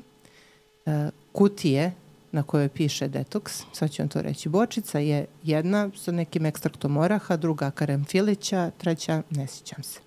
[0.85, 1.93] E, kutije
[2.31, 6.97] na kojoj piše detoks, sad ću vam to reći, bočica je jedna sa nekim ekstraktom
[6.97, 9.99] oraha, druga karamfilića, treća ne sjećam se.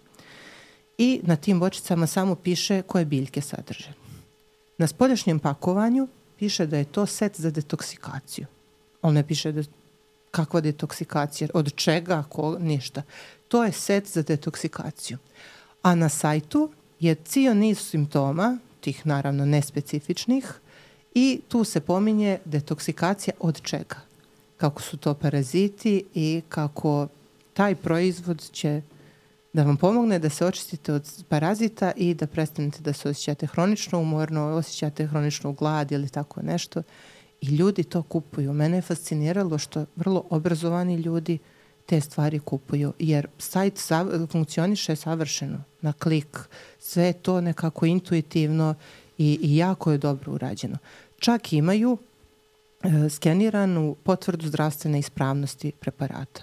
[0.99, 3.93] I na tim bočicama samo piše koje biljke sadrže.
[4.79, 8.47] Na spoljašnjem pakovanju piše da je to set za detoksikaciju.
[9.05, 9.63] On ne piše da
[10.31, 13.03] kakva detoksikacija, od čega, ko, ništa.
[13.49, 15.19] To je set za detoksikaciju.
[15.83, 20.53] A na sajtu je cijel niz simptoma, tih naravno nespecifičnih,
[21.15, 23.97] i tu se pominje detoksikacija od čega.
[24.57, 27.09] Kako su to paraziti i kako
[27.53, 28.83] taj proizvod će
[29.53, 34.01] da vam pomogne da se očistite od parazita i da prestanete da se osjećate hronično
[34.01, 36.83] umorno, osjećate hroničnu glad ili tako nešto.
[37.41, 38.53] I ljudi to kupuju.
[38.53, 41.39] Mene je fasciniralo što vrlo obrazovani ljudi
[41.87, 46.39] te stvari kupuju, jer sajt sav, funkcioniše savršeno, na klik,
[46.79, 48.75] sve je to nekako intuitivno
[49.19, 50.79] i, i jako je dobro urađeno.
[51.19, 51.99] Čak imaju
[52.83, 56.43] e, skeniranu potvrdu zdravstvene ispravnosti preparata.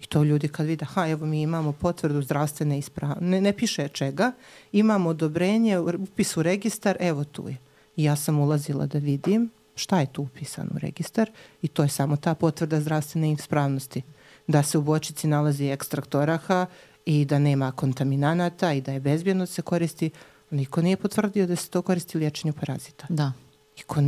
[0.00, 3.88] I to ljudi kad vide, ha, evo mi imamo potvrdu zdravstvene ispravnosti, ne, ne piše
[3.88, 4.32] čega,
[4.72, 7.56] imamo odobrenje, upis u registar, evo tu je.
[7.96, 11.30] I ja sam ulazila da vidim šta je tu upisano u registar
[11.62, 14.02] i to je samo ta potvrda zdravstvene ispravnosti.
[14.46, 16.66] Da se u bočici nalazi ekstrakt oraha
[17.06, 20.10] i da nema kontaminanata i da je bezbjedno da se koristi.
[20.50, 23.06] Niko nije potvrdio da se to koristi u liječenju parazita.
[23.08, 23.32] Da.
[23.76, 24.00] Niko,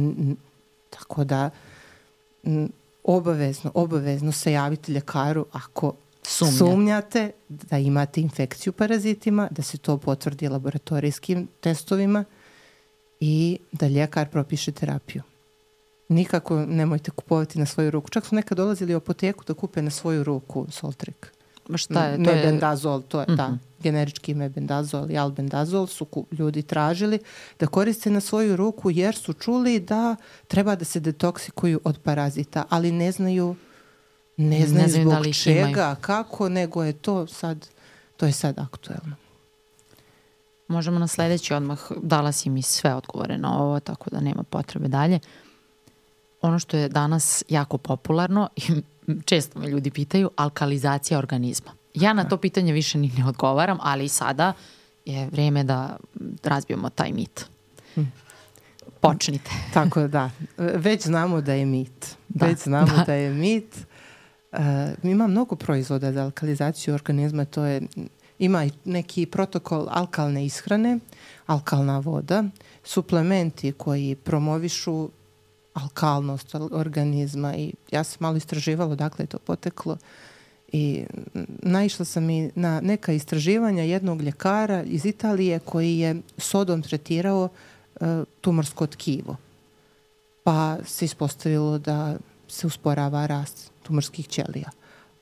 [0.91, 1.51] tako da
[2.45, 2.69] m,
[3.05, 6.53] obavezno, obavezno se javite ljekaru ako Sumnja.
[6.53, 12.25] sumnjate da imate infekciju parazitima, da se to potvrdi laboratorijskim testovima
[13.21, 15.23] i da ljekar propiše terapiju.
[16.09, 18.11] Nikako nemojte kupovati na svoju ruku.
[18.11, 21.33] Čak su nekad dolazili u apoteku da kupe na svoju ruku Soltrik.
[21.69, 22.25] Ma šta je?
[22.25, 23.37] To mebendazol, to je mm -hmm.
[23.37, 27.19] da, generički mebendazol i albendazol su ljudi tražili
[27.61, 32.65] da koriste na svoju ruku jer su čuli da treba da se detoksikuju od parazita,
[32.69, 33.57] ali ne znaju
[34.37, 35.97] ne znaju, ne znaju zbog da čega, imaju.
[36.01, 37.69] kako, nego je to sad,
[38.17, 39.17] to je sad aktuelno.
[40.69, 44.89] Možemo na sledeći odmah, dala si mi sve odgovore na ovo, tako da nema potrebe
[44.89, 45.21] dalje.
[46.43, 48.63] Ono što je danas jako popularno i
[49.31, 51.73] često me ljudi pitaju, alkalizacija organizma.
[51.95, 54.53] Ja na to pitanje više ni ne odgovaram, ali sada
[55.05, 55.97] je vreme da
[56.43, 57.47] razbijemo taj mit.
[57.95, 58.03] Hm.
[59.01, 59.51] Počnite.
[59.75, 62.17] Tako da, već znamo da je mit.
[62.29, 63.77] Da, već znamo da, da je mit.
[64.53, 64.59] Uh,
[65.03, 67.83] ima mnogo proizvoda za alkalizaciju organizma, to je
[68.39, 70.99] ima neki protokol alkalne ishrane,
[71.47, 72.45] alkalna voda,
[72.85, 75.09] suplementi koji promovišu
[75.83, 79.97] alkalnost organizma i ja sam malo istraživala dakle je to poteklo
[80.73, 81.05] i
[81.63, 87.49] naišla sam i na neka istraživanja jednog ljekara iz Italije koji je sodom tretirao
[88.01, 88.09] uh,
[88.41, 89.37] tumorsko tkivo.
[90.45, 92.17] Pa se ispostavilo da
[92.49, 94.71] se usporava rast tumorskih ćelija.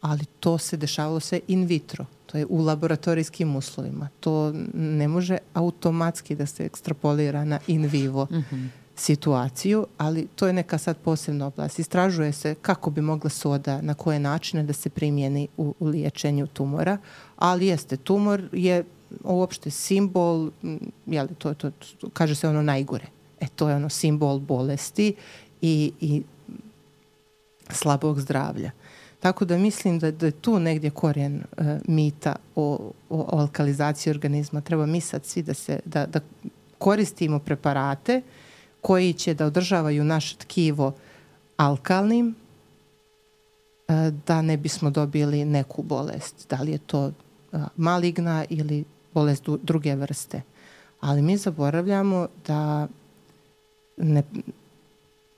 [0.01, 4.09] Ali to se dešavalo sve in vitro, to je u laboratorijskim uslovima.
[4.21, 8.27] To ne može automatski da se ekstrapolira na in vivo.
[8.31, 11.78] Mm -hmm situaciju, ali to je neka sad posebna oblast.
[11.78, 16.47] Istražuje se kako bi mogla soda, na koje načine da se primjeni u, u liječenju
[16.47, 16.99] tumora,
[17.36, 18.84] ali jeste, tumor je
[19.24, 20.51] uopšte simbol,
[21.07, 23.07] jeli, to, to, to, kaže se ono najgore.
[23.40, 25.14] E, to je ono simbol bolesti
[25.61, 26.22] i, i
[27.70, 28.70] slabog zdravlja.
[29.20, 34.11] Tako da mislim da, da je tu negdje korijen uh, mita o, o, o alkalizaciji
[34.11, 34.61] organizma.
[34.61, 36.20] Treba mi sad svi da, se, da, da
[36.78, 38.45] koristimo preparate uh,
[38.87, 40.93] koji će da održavaju naše tkivo
[41.57, 42.34] alkalnim
[43.89, 46.47] e, da ne bismo dobili neku bolest.
[46.51, 47.12] Da li je to e,
[47.76, 48.84] maligna ili
[49.14, 50.43] bolest druge vrste.
[51.01, 52.89] Ali mi zaboravljamo da
[53.97, 54.22] ne,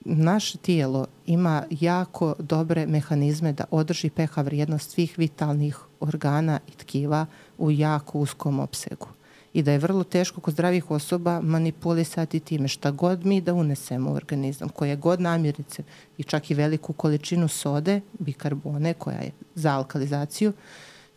[0.05, 7.25] naše tijelo ima jako dobre mehanizme da održi pH vrijednost svih vitalnih organa i tkiva
[7.57, 9.07] u jako uskom opsegu
[9.53, 14.11] i da je vrlo teško kod zdravih osoba manipulisati time šta god mi da unesemo
[14.11, 15.83] u organizam, koje god namirnice
[16.17, 20.53] i čak i veliku količinu sode, bikarbone koja je za alkalizaciju,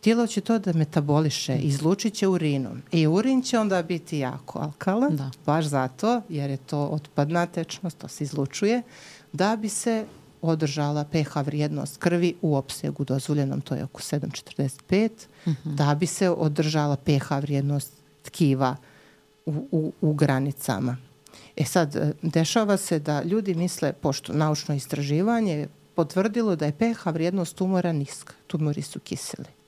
[0.01, 2.81] tijelo će to da metaboliše, izlučit će urinom.
[2.91, 5.31] I urin će onda biti jako alkalan, da.
[5.45, 8.81] baš zato, jer je to otpadna tečnost, to se izlučuje,
[9.33, 10.05] da bi se
[10.41, 15.09] održala pH vrijednost krvi u opsegu dozvoljenom, to je oko 7,45,
[15.45, 15.75] uh -huh.
[15.75, 18.75] da bi se održala pH vrijednost tkiva
[19.45, 20.97] u, u, u granicama.
[21.55, 27.05] E sad, e, dešava se da ljudi misle, pošto naučno istraživanje potvrdilo da je pH
[27.05, 29.62] vrijednost tumora niska, tumori su kiseli.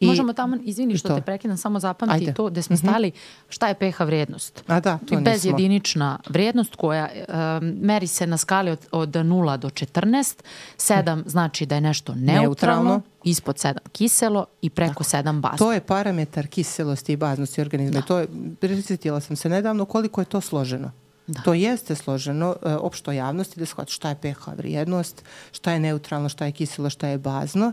[0.00, 1.14] I, Možemo tamo, izvini što to.
[1.14, 2.34] te prekidam, samo zapamti Ajde.
[2.34, 2.88] to gde smo -hmm.
[2.88, 3.12] stali,
[3.48, 4.64] šta je pH vrijednost?
[4.66, 5.50] A da, to nismo.
[5.50, 10.42] jedinična vrijednost koja um, meri se na skali od, od 0 do 14,
[10.78, 11.22] 7 mm.
[11.26, 13.00] znači da je nešto neutralno, neutralno.
[13.24, 15.28] ispod 7 kiselo i preko Tako.
[15.28, 15.58] 7 bazno.
[15.58, 18.00] To je parametar kiselosti i baznosti organizma.
[18.00, 18.06] Da.
[18.06, 18.26] To je,
[18.60, 20.90] prisjetila sam se nedavno koliko je to složeno.
[21.26, 21.42] Da.
[21.42, 26.28] To jeste složeno uh, opšto javnosti da shvati šta je pH vrijednost, šta je neutralno,
[26.28, 27.72] šta je kiselo, šta je bazno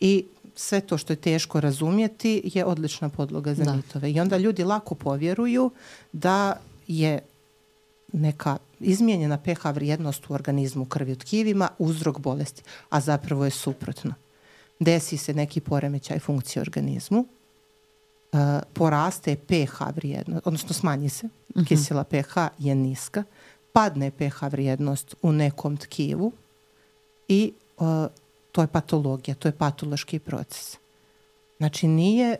[0.00, 3.74] i sve to što je teško razumjeti je odlična podloga za da.
[3.76, 4.10] mitove.
[4.10, 5.70] I onda ljudi lako povjeruju
[6.12, 6.56] da
[6.86, 7.20] je
[8.12, 14.14] neka izmijenjena pH vrijednost u organizmu krvi u tkivima uzrok bolesti, a zapravo je suprotno.
[14.80, 18.38] Desi se neki poremećaj funkcije organizmu, uh,
[18.72, 21.64] poraste pH vrijednost, odnosno smanji se, uh mhm.
[21.64, 21.68] -huh.
[21.68, 23.24] kisela pH je niska,
[23.72, 26.32] padne pH vrijednost u nekom tkivu
[27.28, 27.86] i uh,
[28.54, 30.76] to je patologija, to je patološki proces.
[31.58, 32.36] Znači nije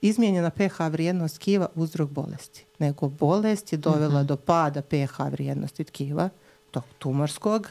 [0.00, 4.26] izmijenjena pH vrijednost tkiva uzrok bolesti, nego bolest je dovela mm -hmm.
[4.26, 6.28] do pada pH vrijednosti tkiva,
[6.70, 7.68] tog tumorskog,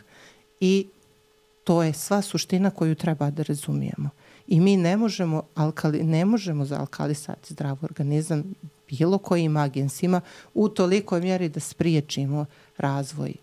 [0.60, 0.88] i
[1.64, 4.10] to je sva suština koju treba da razumijemo.
[4.48, 8.54] I mi ne možemo, alkali, ne možemo zaalkalisati zdrav organizam
[8.90, 10.22] bilo kojim agensima
[10.54, 12.46] u tolikoj mjeri da spriječimo
[12.78, 13.34] razvoj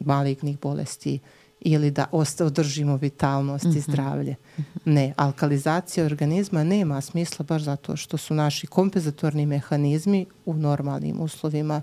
[0.00, 1.18] malignih bolesti
[1.60, 2.06] ili da
[2.40, 3.76] održimo vitalnost mm -hmm.
[3.76, 3.90] i mhm.
[3.90, 4.34] zdravlje.
[4.58, 4.62] -hmm.
[4.84, 11.82] Ne, alkalizacija organizma nema smisla baš zato što su naši kompenzatorni mehanizmi u normalnim uslovima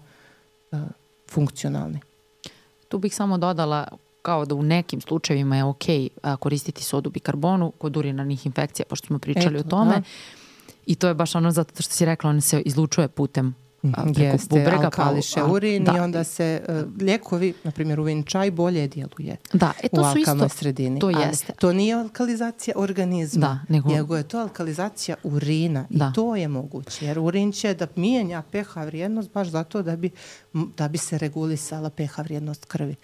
[0.71, 0.79] uh,
[1.31, 1.99] funkcionalni.
[2.87, 3.87] Tu bih samo dodala
[4.21, 5.83] kao da u nekim slučajevima je ok
[6.39, 9.95] koristiti sodu bikarbonu kod urinarnih infekcija, pošto smo pričali Eto, o tome.
[9.95, 10.01] Da.
[10.85, 13.64] I to je baš ono zato što si rekla, on se izlučuje putem Mhm.
[13.93, 14.77] Preko Jeste, bubrega.
[14.77, 15.93] Pa alkališe pa, urin da.
[15.97, 20.13] i onda se uh, lijekovi, na primjer urin čaj, bolje djeluje da, e, to u
[20.13, 20.99] su isto, sredini.
[20.99, 21.45] To jeste.
[21.49, 26.11] Ali to nije alkalizacija organizma, da, nego, nego je to alkalizacija urina da.
[26.11, 27.05] i to je moguće.
[27.05, 30.09] Jer urin će da mijenja pH vrijednost baš zato da bi,
[30.53, 32.95] da bi se regulisala pH vrijednost krvi.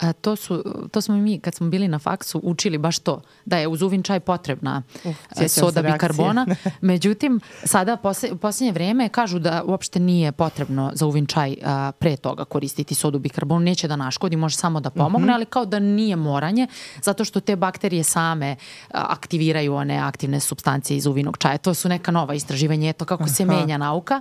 [0.00, 3.58] A to, su, to smo mi kad smo bili na faksu učili baš to, da
[3.58, 5.14] je uz uvin čaj potrebna uh,
[5.48, 6.46] soda bikarbona.
[6.80, 11.92] Međutim, sada posle, u posljednje vreme kažu da uopšte nije potrebno za uvin čaj a,
[11.98, 13.60] pre toga koristiti sodu bikarbonu.
[13.60, 15.30] Neće da naškodi, može samo da pomogne, mhm.
[15.30, 15.34] -huh.
[15.34, 16.66] ali kao da nije moranje,
[17.02, 18.56] zato što te bakterije same
[18.90, 21.58] a, aktiviraju one aktivne substancije iz uvinog čaja.
[21.58, 23.32] To su neka nova istraživanja, eto kako Aha.
[23.32, 24.20] se menja nauka.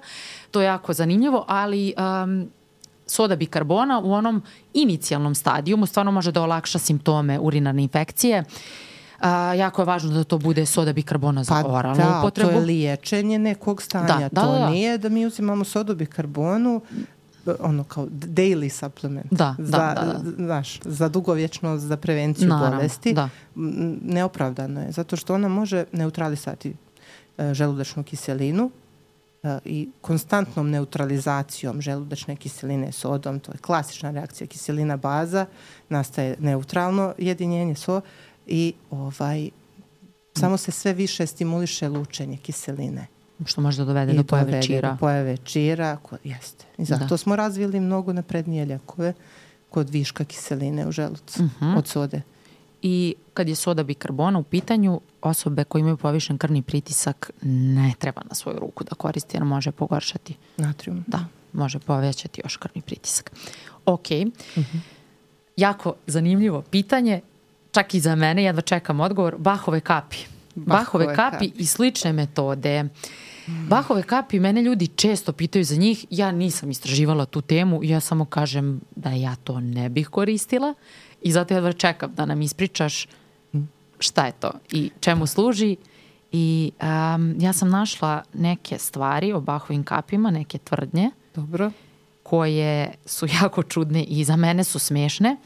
[0.52, 2.50] To je jako zanimljivo, ali um,
[3.10, 4.42] soda bikarbona u onom
[4.74, 8.44] inicijalnom stadijumu stvarno može da olakša simptome urinarne infekcije.
[9.20, 12.52] A, jako je važno da to bude soda bikarbona za pa oralnu da, upotrebu.
[12.52, 14.08] to je liječenje nekog stanja.
[14.08, 14.70] Da, da, to da, da.
[14.70, 16.82] nije da mi uzimamo sodu bikarbonu
[17.60, 19.28] ono kao daily supplement.
[19.32, 20.46] Da, za, da, da, da.
[20.46, 23.14] Znaš, za dugovječnost, za prevenciju Naravno, bolesti.
[23.14, 23.30] Da.
[24.02, 26.76] Neopravdano je, zato što ona može neutralisati
[27.38, 28.72] e, želudačnu kiselinu,
[29.66, 35.46] i konstantnom neutralizacijom želudačne kiseline sodom, to je klasična reakcija kiselina baza,
[35.90, 38.02] nastaje neutralno jedinjenje so
[38.48, 39.50] i ovaj
[40.40, 43.08] samo se sve više stimuliše lučenje kiseline.
[43.46, 44.92] Što može da dovede I do pojave čira.
[44.92, 46.66] Do pojave čira, ko, jeste.
[46.78, 47.18] I zato da.
[47.18, 49.14] smo razvili mnogo naprednije ljekove
[49.70, 51.66] kod viška kiseline u želucu uh mhm.
[51.66, 51.78] -huh.
[51.78, 52.22] od sode
[52.82, 58.22] i kad je soda bikarbona u pitanju, osobe koje imaju povišen krvni pritisak ne treba
[58.30, 60.36] na svoju ruku da koristi jer može pogoršati.
[60.58, 61.04] Natrium.
[61.08, 63.32] Da, može povećati još krvni pritisak.
[63.86, 64.08] Ok.
[64.12, 64.18] Uh
[64.58, 64.78] mhm.
[64.78, 64.80] -huh.
[65.56, 67.22] Jako zanimljivo pitanje,
[67.72, 70.18] čak i za mene, jedva čekam odgovor, Bahove kapi.
[70.56, 72.90] Bahove, Bahove kapi, kapi i slične metode.
[73.48, 78.26] Bahove kapi, mene ljudi često pitaju za njih, ja nisam istraživala tu temu, ja samo
[78.26, 80.74] kažem da ja to ne bih koristila
[81.22, 83.08] I zato jedva čekam da nam ispričaš
[84.00, 85.76] šta je to i čemu služi.
[86.32, 91.12] I um, ja sam našla neke stvari o Bahovim kapima, neke tvrdnje.
[91.36, 91.72] Dobro.
[92.24, 95.38] Koje su jako čudne i za mene su smešne.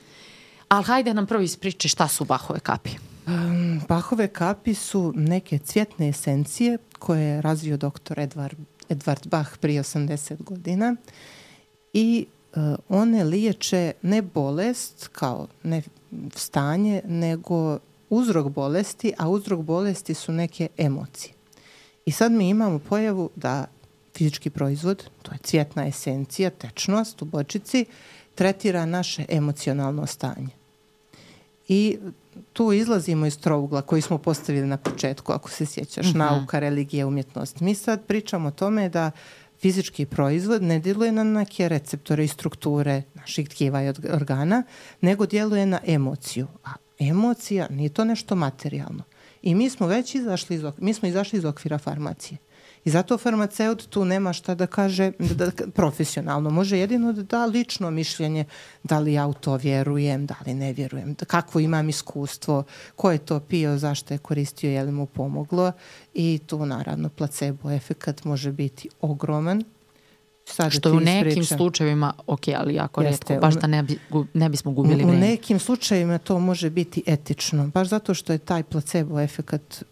[0.69, 2.89] Ali hajde nam prvo ispriči šta su Bahove kapi.
[3.27, 8.57] Um, Bahove kapi su neke cvjetne esencije koje je razvio doktor Edvard,
[8.89, 10.95] Edvard Bach prije 80 godina
[11.93, 12.25] i
[12.89, 15.81] one liječe ne bolest kao ne
[16.35, 21.33] stanje, nego uzrok bolesti, a uzrok bolesti su neke emocije.
[22.05, 23.65] I sad mi imamo pojavu da
[24.17, 27.85] fizički proizvod, to je cvjetna esencija, tečnost u bočici,
[28.35, 30.49] tretira naše emocionalno stanje.
[31.67, 31.97] I
[32.53, 36.21] tu izlazimo iz trougla koji smo postavili na početku, ako se sjećaš, uh mhm.
[36.21, 36.29] -huh.
[36.29, 37.59] nauka, religija, umjetnost.
[37.59, 42.27] Mi sad pričamo o tome da uh, fizički proizvod ne djeluje na neke receptore i
[42.27, 44.63] strukture naših tkiva i organa,
[45.01, 46.47] nego djeluje na emociju.
[46.63, 46.69] A
[46.99, 49.03] emocija nije to nešto materijalno.
[49.41, 52.37] I mi smo već izašli iz, mi smo izašli iz okvira farmacije.
[52.85, 56.49] I zato farmaceut tu nema šta da kaže da, da, profesionalno.
[56.49, 58.45] Može jedino da da lično mišljenje
[58.83, 62.63] da li ja u to vjerujem, da li ne vjerujem, da, kakvo imam iskustvo,
[62.95, 65.71] ko je to pio, zašto je koristio, je li mu pomoglo.
[66.13, 69.63] I tu naravno placebo efekat može biti ogroman.
[70.45, 71.57] Sada što u nekim ispričam.
[71.57, 73.99] slučajevima, ok, ali jako Jeste, redko, baš da ne, bi,
[74.33, 75.11] ne bismo gubili vreme.
[75.11, 79.83] U nekim slučajevima to može biti etično, baš zato što je taj placebo efekat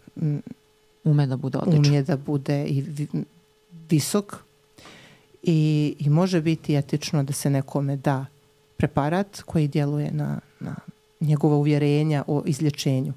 [1.04, 1.86] ume da bude odličan.
[1.86, 2.84] Ume da bude i
[3.90, 4.36] visok
[5.42, 8.26] i, i može biti etično da se nekome da
[8.76, 10.76] preparat koji djeluje na, na
[11.20, 13.12] njegova uvjerenja o izlječenju.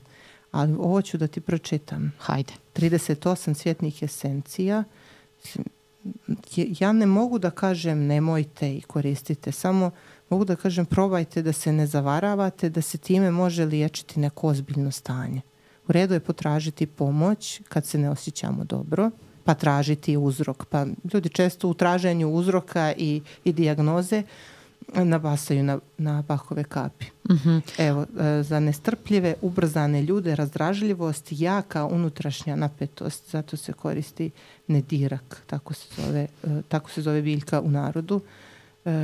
[0.51, 2.13] Ali ovo ću da ti pročitam.
[2.19, 2.53] Hajde.
[2.75, 4.83] 38 svjetnih esencija.
[6.55, 9.91] Ja ne mogu da kažem nemojte i koristite, samo
[10.29, 14.91] mogu da kažem probajte da se ne zavaravate, da se time može liječiti neko ozbiljno
[14.91, 15.41] stanje.
[15.87, 19.11] U redu je potražiti pomoć kad se ne osjećamo dobro,
[19.43, 20.65] pa tražiti uzrok.
[20.65, 24.23] Pa ljudi često u traženju uzroka i, i dijagnoze
[24.93, 27.05] nabasaju na, na Bahove kapi.
[27.29, 27.61] Mm -hmm.
[27.77, 34.31] Evo, e, za nestrpljive, ubrzane ljude, razdražljivost, jaka unutrašnja napetost, zato se koristi
[34.67, 38.21] nedirak, tako se zove, e, tako se zove biljka u narodu.
[38.25, 38.44] E,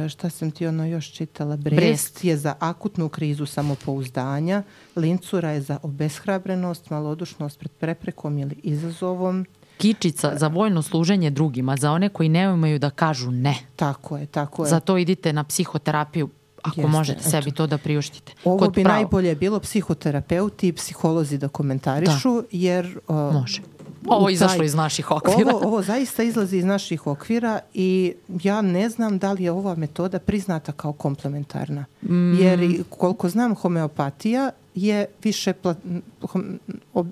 [0.10, 1.58] šta sam ti ono još čitala?
[1.58, 4.64] Brest, Brest je za akutnu krizu samopouzdanja,
[4.96, 9.46] lincura je za obeshrabrenost, malodušnost pred preprekom ili izazovom,
[9.78, 13.56] kičica za vojno služenje drugima, za one koji ne umaju da kažu ne.
[13.76, 14.70] Tako je, tako je.
[14.70, 16.30] Zato idite na psihoterapiju
[16.64, 17.30] ako Jeste, možete eto.
[17.30, 18.34] sebi to da priuštite.
[18.44, 18.96] Ovo Kod bi pravo.
[18.96, 22.48] najbolje bilo psihoterapeuti i psiholozi da komentarišu, da.
[22.52, 23.00] jer...
[23.08, 23.62] Uh, Može.
[24.08, 25.56] Ovo je izašlo iz naših okvira.
[25.56, 28.14] Ovo, ovo zaista izlazi iz naših okvira i
[28.44, 31.86] ja ne znam da li je ova metoda priznata kao komplementarna.
[32.02, 32.34] Mm.
[32.34, 35.76] Jer koliko znam homeopatija je više pla,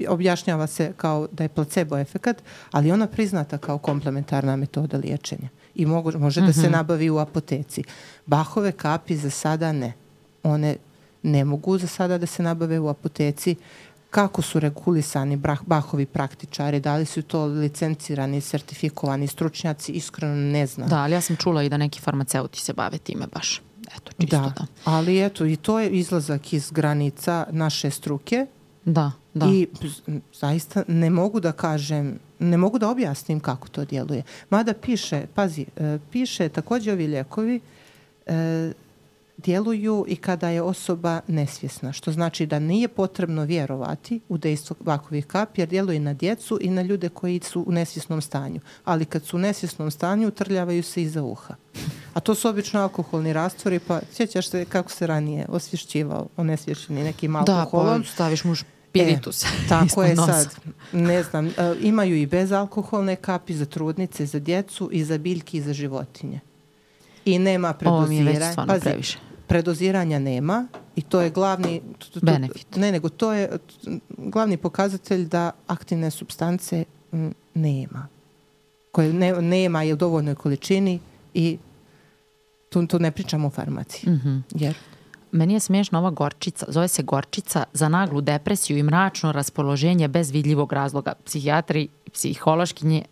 [0.07, 2.37] objašnjava se kao da je placebo efekat,
[2.71, 6.47] ali ona priznata kao komplementarna metoda liječenja i mogu, može mm -hmm.
[6.47, 6.71] da se mhm.
[6.71, 7.83] nabavi u apoteci.
[8.25, 9.93] Bahove kapi za sada ne.
[10.43, 10.75] One
[11.23, 13.55] ne mogu za sada da se nabave u apoteci.
[14.10, 20.90] Kako su regulisani Bahovi praktičari, da li su to licencirani, sertifikovani stručnjaci, iskreno ne znam.
[20.90, 23.61] Da, ali ja sam čula i da neki farmaceuti se bave time baš.
[23.98, 24.53] Eto, čisto da.
[24.57, 24.65] da.
[24.84, 28.45] Ali eto, i to je izlazak iz granica naše struke.
[28.86, 29.45] Da, da.
[29.45, 29.68] I
[30.34, 34.23] zaista ne mogu da kažem, ne mogu da objasnim kako to djeluje.
[34.49, 37.60] Mada piše, pazi, e, piše takođe ovi ljekovi
[38.26, 38.72] e,
[39.43, 45.25] djeluju i kada je osoba nesvjesna, što znači da nije potrebno vjerovati u dejstvo vakovih
[45.25, 48.59] kapi, jer djeluje na djecu i na ljude koji su u nesvjesnom stanju.
[48.85, 51.55] Ali kad su u nesvjesnom stanju, trljavaju se iza uha.
[52.13, 57.35] A to su obično alkoholni rastvori, pa sjećaš se kako se ranije osvješćivao onesvješćeni nekim
[57.35, 58.01] alkoholom.
[58.01, 59.43] Da, pa staviš mu spiritus.
[59.43, 60.33] E, tako je nosa.
[60.33, 60.55] sad.
[60.91, 65.61] Ne znam, uh, imaju i bezalkoholne kapi za trudnice, za djecu i za biljke i
[65.61, 66.39] za životinje.
[67.25, 68.53] I nema predoziranja.
[68.57, 72.76] Ovo mi je previše predoziranja nema i to je glavni to, to, benefit.
[72.76, 73.57] Ne, nego to je
[74.17, 78.07] glavni pokazatelj da aktivne substance m, nema.
[78.91, 80.99] Koje ne, nema je u dovoljnoj količini
[81.34, 81.57] i
[82.69, 84.09] tu, tu ne pričamo o farmaciji.
[84.09, 84.41] Mm -hmm.
[84.55, 84.76] Jer
[85.31, 90.31] Meni je smiješna ova gorčica, zove se gorčica za naglu depresiju i mračno raspoloženje bez
[90.31, 91.13] vidljivog razloga.
[91.26, 93.05] Psihijatri psihološkinje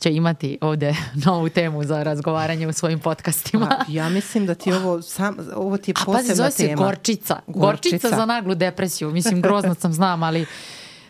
[0.00, 0.94] će imati ovde
[1.26, 3.66] novu temu za razgovaranje u svojim podcastima.
[3.70, 6.18] A, ja mislim da ti ovo, sam, ovo ti je posebna tema.
[6.18, 7.40] A pazi, zove se gorčica.
[7.46, 7.90] gorčica.
[7.98, 9.10] Gorčica za naglu depresiju.
[9.10, 10.46] Mislim, grozno sam znam, ali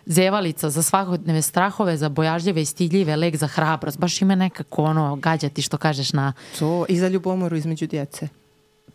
[0.06, 3.98] zevalica za svakodneve strahove, za bojažljive i stidljive, lek za hrabrost.
[3.98, 6.32] Baš ima nekako ono gađati što kažeš na...
[6.58, 8.28] To i za ljubomoru između djece.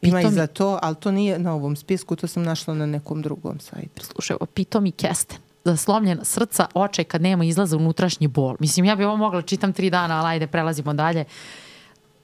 [0.01, 3.21] Ima i za to, ali to nije na ovom spisku, to sam našla na nekom
[3.21, 4.05] drugom sajtu.
[4.05, 5.44] Slušaj, ovo pitom i kesten
[5.77, 8.55] slomljena srca, oče kad nema izlaza unutrašnji bol.
[8.59, 11.25] Mislim, ja bih ovo mogla čitam tri dana, ali ajde, prelazimo dalje.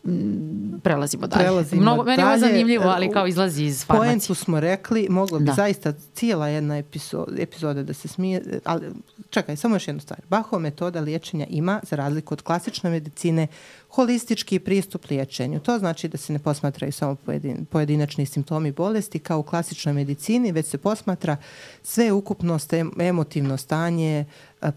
[0.04, 1.44] Mm, prelazimo dalje.
[1.44, 4.10] Prelazimo Mnogo, meni je zanimljivo, ali kao izlazi iz farmacije.
[4.10, 5.54] Poentu smo rekli, moglo bi da.
[5.54, 8.88] zaista cijela jedna epizoda, epizoda da se smije, ali
[9.30, 10.20] čekaj, samo još jednu stvar.
[10.30, 13.48] Bahova metoda liječenja ima, za razliku od klasične medicine,
[13.92, 15.60] holistički pristup liječenju.
[15.60, 20.52] To znači da se ne posmatraju samo pojedin, pojedinačni simptomi bolesti kao u klasičnoj medicini,
[20.52, 21.38] već se posmatra
[21.84, 24.26] sve ukupnost, emotivno stanje,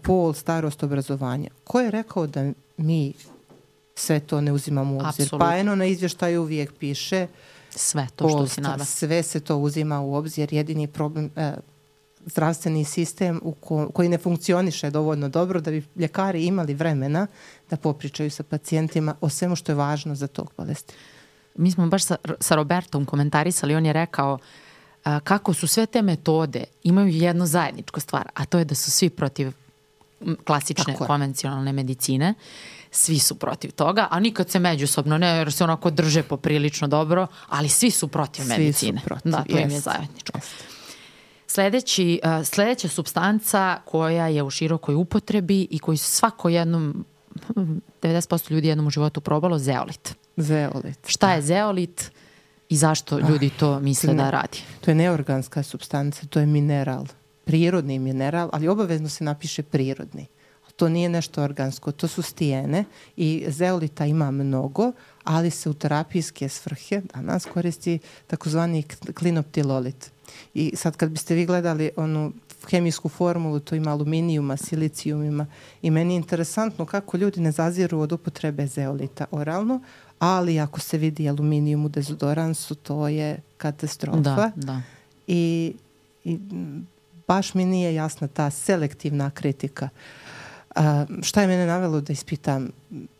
[0.01, 1.49] pol, starost, obrazovanje.
[1.63, 3.13] Ko je rekao da mi
[3.95, 5.23] sve to ne uzimamo u obzir.
[5.23, 5.41] Absolut.
[5.41, 7.27] Pa eno na izvještaju uvijek piše
[7.69, 8.85] sve to što si nada.
[8.85, 10.53] Sve se to uzima u obzir.
[10.53, 11.53] Jedini problem, e,
[12.25, 17.27] zdravstveni sistem u ko, koji ne funkcioniše dovoljno dobro da bi ljekari imali vremena
[17.69, 20.93] da popričaju sa pacijentima o svemu što je važno za tog bolesti.
[21.55, 24.37] Mi smo baš sa, sa Robertom komentarisali, on je rekao
[25.03, 28.91] a, kako su sve te metode imaju jednu zajedničku stvar, a to je da su
[28.91, 29.51] svi protiv
[30.45, 32.33] klasične konvencionalne medicine
[32.95, 37.27] svi su protiv toga, a nikad se međusobno ne, jer se onako drže poprilično dobro,
[37.49, 38.99] ali svi su protiv svi medicine.
[38.99, 40.39] Su protiv, da, to im je zajedničko.
[41.55, 47.05] Sledeći, uh, sledeća substanca koja je u širokoj upotrebi i koju svako jednom
[48.01, 50.15] 90% ljudi jednom u životu probalo, zeolit.
[50.37, 51.07] Zeolit.
[51.07, 51.47] Šta je da.
[51.47, 52.11] zeolit
[52.69, 54.57] i zašto ljudi to misle ne, da radi?
[54.81, 57.05] To je neorganska substanca, to je mineral.
[57.45, 60.27] Prirodni mineral, ali obavezno se napiše prirodni
[60.75, 62.83] to nije nešto organsko, to su stijene
[63.17, 64.91] i zeolita ima mnogo,
[65.23, 68.83] ali se u terapijske svrhe danas koristi takozvani
[69.13, 70.11] klinoptilolit.
[70.53, 72.33] I sad kad biste vi gledali onu
[72.69, 75.45] hemijsku formulu, to ima aluminijuma, silicijumima
[75.81, 79.81] i meni je interesantno kako ljudi ne zaziru od upotrebe zeolita oralno,
[80.19, 84.19] ali ako se vidi aluminijum u dezodoransu, to je katastrofa.
[84.19, 84.81] Da, da.
[85.27, 85.73] I,
[86.23, 86.39] i
[87.27, 89.89] baš mi nije jasna ta selektivna kritika.
[90.75, 92.69] A, šta je mene navelo da ispitam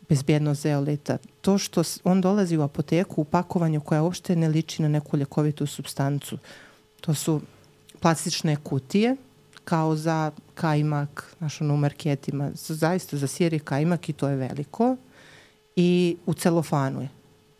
[0.08, 1.18] bezbjednost zeolita?
[1.40, 5.66] To što on dolazi u apoteku u pakovanju koja uopšte ne liči na neku ljekovitu
[5.66, 6.38] substancu.
[7.00, 7.40] To su
[8.00, 9.16] plastične kutije
[9.64, 14.96] kao za kajmak, znaš ono u marketima, zaista za sjeri kajmak i to je veliko
[15.76, 17.08] i u celofanu je.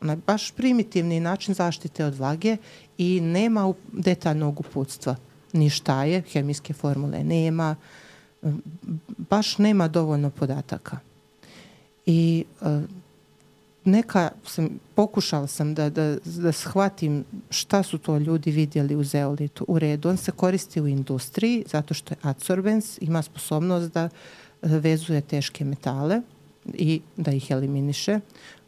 [0.00, 2.56] Ona baš primitivni način zaštite od vlage
[2.98, 5.16] i nema detaljnog uputstva.
[5.52, 7.76] Ni šta je, hemijske formule nema,
[9.30, 10.98] baš nema dovoljno podataka.
[12.06, 12.82] I uh,
[13.86, 19.64] neka sam, pokušala sam da, da, da shvatim šta su to ljudi vidjeli u zeolitu.
[19.68, 24.08] U redu, on se koristi u industriji zato što je adsorbens, ima sposobnost da
[24.62, 26.20] vezuje teške metale
[26.74, 28.20] i da ih eliminiše.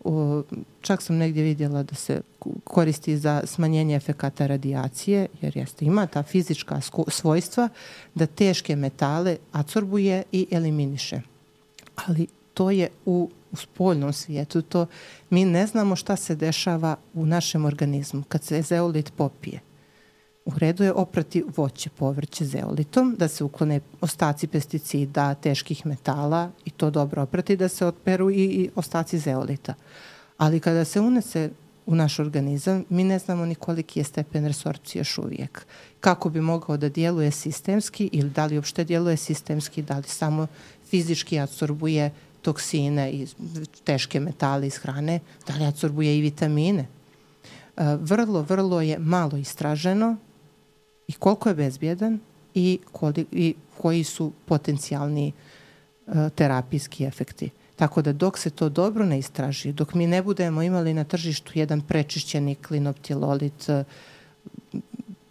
[0.05, 0.43] O,
[0.81, 2.21] čak sam negdje vidjela da se
[2.65, 7.69] koristi za smanjenje efekata radijacije, jer jeste, ima ta fizička svojstva
[8.15, 11.21] da teške metale adsorbuje i eliminiše.
[12.07, 12.27] Ali
[12.59, 14.63] to je u, u spoljnom svijetu.
[14.63, 14.87] To,
[15.31, 19.61] mi ne znamo šta se dešava u našem organizmu kad se zeolit popije.
[20.45, 26.71] U redu je oprati voće, povrće zeolitom, da se uklone ostaci pesticida, teških metala i
[26.71, 29.75] to dobro oprati, da se otperu i, i ostaci zeolita.
[30.39, 31.51] Ali kada se unese
[31.87, 35.67] u naš organizam, mi ne znamo ni koliki je stepen resorpcije još uvijek.
[36.01, 40.47] Kako bi mogao da djeluje sistemski ili da li uopšte djeluje sistemski, da li samo
[40.91, 42.11] fizički absorbuje
[42.43, 43.27] toksine i
[43.85, 46.87] teške metale iz hrane, da li absorbuje i vitamine.
[47.77, 50.17] E, vrlo, vrlo je malo istraženo
[51.09, 52.19] i koliko je bezbjedan
[52.55, 55.33] i, koli, i koji su potencijalni
[56.07, 57.51] uh, terapijski efekti.
[57.77, 61.53] Tako da dok se to dobro ne istraži, dok mi ne budemo imali na tržištu
[61.55, 63.87] jedan prečišćeni klinoptilolit, uh,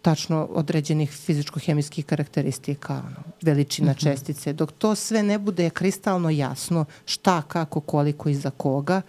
[0.08, 4.06] tačno određenih fizičko-hemijskih karakteristika, ono, veličina uh mhm.
[4.06, 4.12] -huh.
[4.12, 9.02] čestice, dok to sve ne bude kristalno jasno šta, kako, koliko i za koga,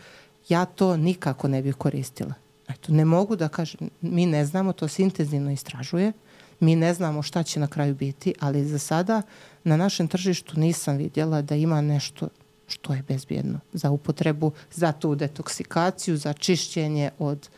[0.50, 2.34] ja to nikako ne bih koristila.
[2.68, 6.12] Eto, ne mogu da kažem, mi ne znamo, to se intenzivno istražuje,
[6.60, 9.22] mi ne znamo šta će na kraju biti, ali za sada
[9.64, 12.28] na našem tržištu nisam vidjela da ima nešto
[12.68, 17.50] što je bezbjedno za upotrebu, za tu detoksikaciju, za čišćenje od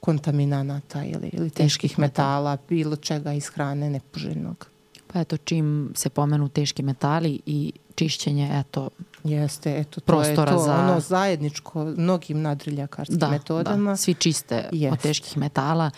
[0.00, 4.66] kontaminanata ili, ili teških metala, bilo čega iz hrane nepoželjnog.
[5.06, 8.88] Pa eto, čim se pomenu teški metali i čišćenje, eto,
[9.24, 10.74] Jeste, eto, to je to za...
[10.74, 13.90] ono zajedničko mnogim nadriljakarskim da, metodama.
[13.90, 14.92] Da, svi čiste Jeste.
[14.92, 15.90] od teških metala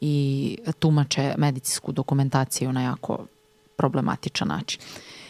[0.00, 3.26] i tumače medicinsku dokumentaciju na jako
[3.76, 4.80] problematičan način.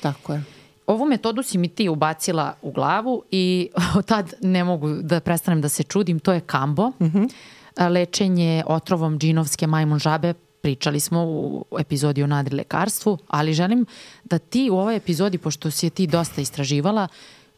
[0.00, 0.44] Tako je.
[0.86, 5.60] Ovu metodu si mi ti ubacila u glavu i od tad ne mogu da prestanem
[5.60, 6.88] da se čudim, to je kambo.
[6.88, 7.30] Mm -hmm.
[7.78, 13.86] Lečenje otrovom džinovske majmun žabe pričali smo u epizodi o nadrilekarstvu, ali želim
[14.24, 17.08] da ti u ovoj epizodi, pošto si je ti dosta istraživala,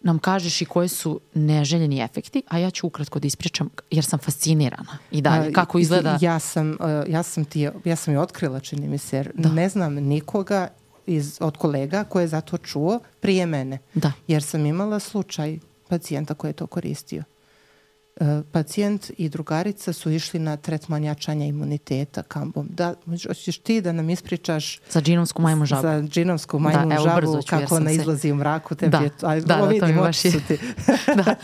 [0.01, 4.19] nam kažeš i koje su neželjeni efekti, a ja ću ukratko da ispričam jer sam
[4.19, 6.19] fascinirana i dalje kako izgleda.
[6.21, 6.77] Ja sam, uh,
[7.09, 9.49] ja sam, ti, ja sam je otkrila, čini mi se, jer da.
[9.49, 10.69] ne znam nikoga
[11.07, 13.79] iz, od kolega koje je za to čuo prije mene.
[13.95, 14.13] Da.
[14.27, 15.59] Jer sam imala slučaj
[15.89, 17.25] pacijenta koji je to koristio.
[18.21, 22.69] E, pacijent i drugarica su išli na tretman jačanja imuniteta kambom.
[22.71, 22.95] Da,
[23.27, 25.83] hoćeš ti da nam ispričaš za džinovsku majmu žabu.
[25.83, 27.95] Za džinovsku majmu da, žabu, brzo ću, kako ona se...
[27.95, 28.75] izlazi u mraku.
[28.75, 30.33] Tebi da, je to, aj, da, da, to mi baš je.
[30.49, 30.59] Ti.
[31.25, 31.35] da.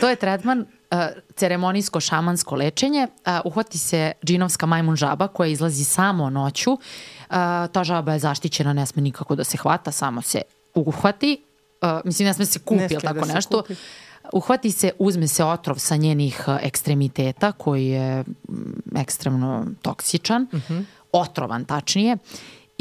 [0.00, 0.98] To je tretman uh,
[1.36, 3.06] ceremonijsko šamansko lečenje.
[3.26, 6.72] Uh, uhvati se džinovska majmun žaba koja izlazi samo noću.
[6.72, 6.78] Uh,
[7.72, 10.42] ta žaba je zaštićena, ne sme nikako da se hvata, samo se
[10.74, 11.42] uhvati.
[11.82, 13.62] Uh, mislim, ne sme se kupi, ili tako da nešto.
[13.62, 13.74] Kupi
[14.32, 18.24] Uhvati se, uzme se otrov sa njenih e, ekstremiteta koji je
[18.96, 20.74] ekstremno toksičan, uh mhm.
[20.74, 20.84] -huh.
[21.12, 22.16] otrovan tačnije,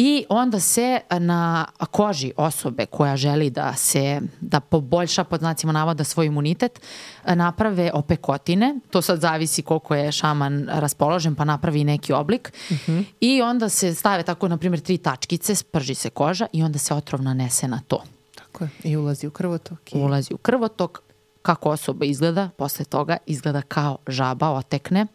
[0.02, 6.04] i onda se na koži osobe koja želi da se da poboljša pod znacima navoda
[6.04, 6.82] svoj imunitet
[7.26, 12.92] naprave opekotine, to sad zavisi koliko je šaman raspoložen pa napravi neki oblik uh mhm.
[12.92, 13.04] -huh.
[13.20, 16.94] i onda se stave tako na primjer tri tačkice, sprži se koža i onda se
[16.94, 18.04] otrov nanese na to.
[18.36, 18.70] Tako je.
[18.84, 19.94] I ulazi u krvotok.
[19.94, 19.98] I...
[19.98, 21.02] Ulazi u krvotok,
[21.42, 25.08] kako osoba izgleda, posle toga izgleda kao žaba, otekne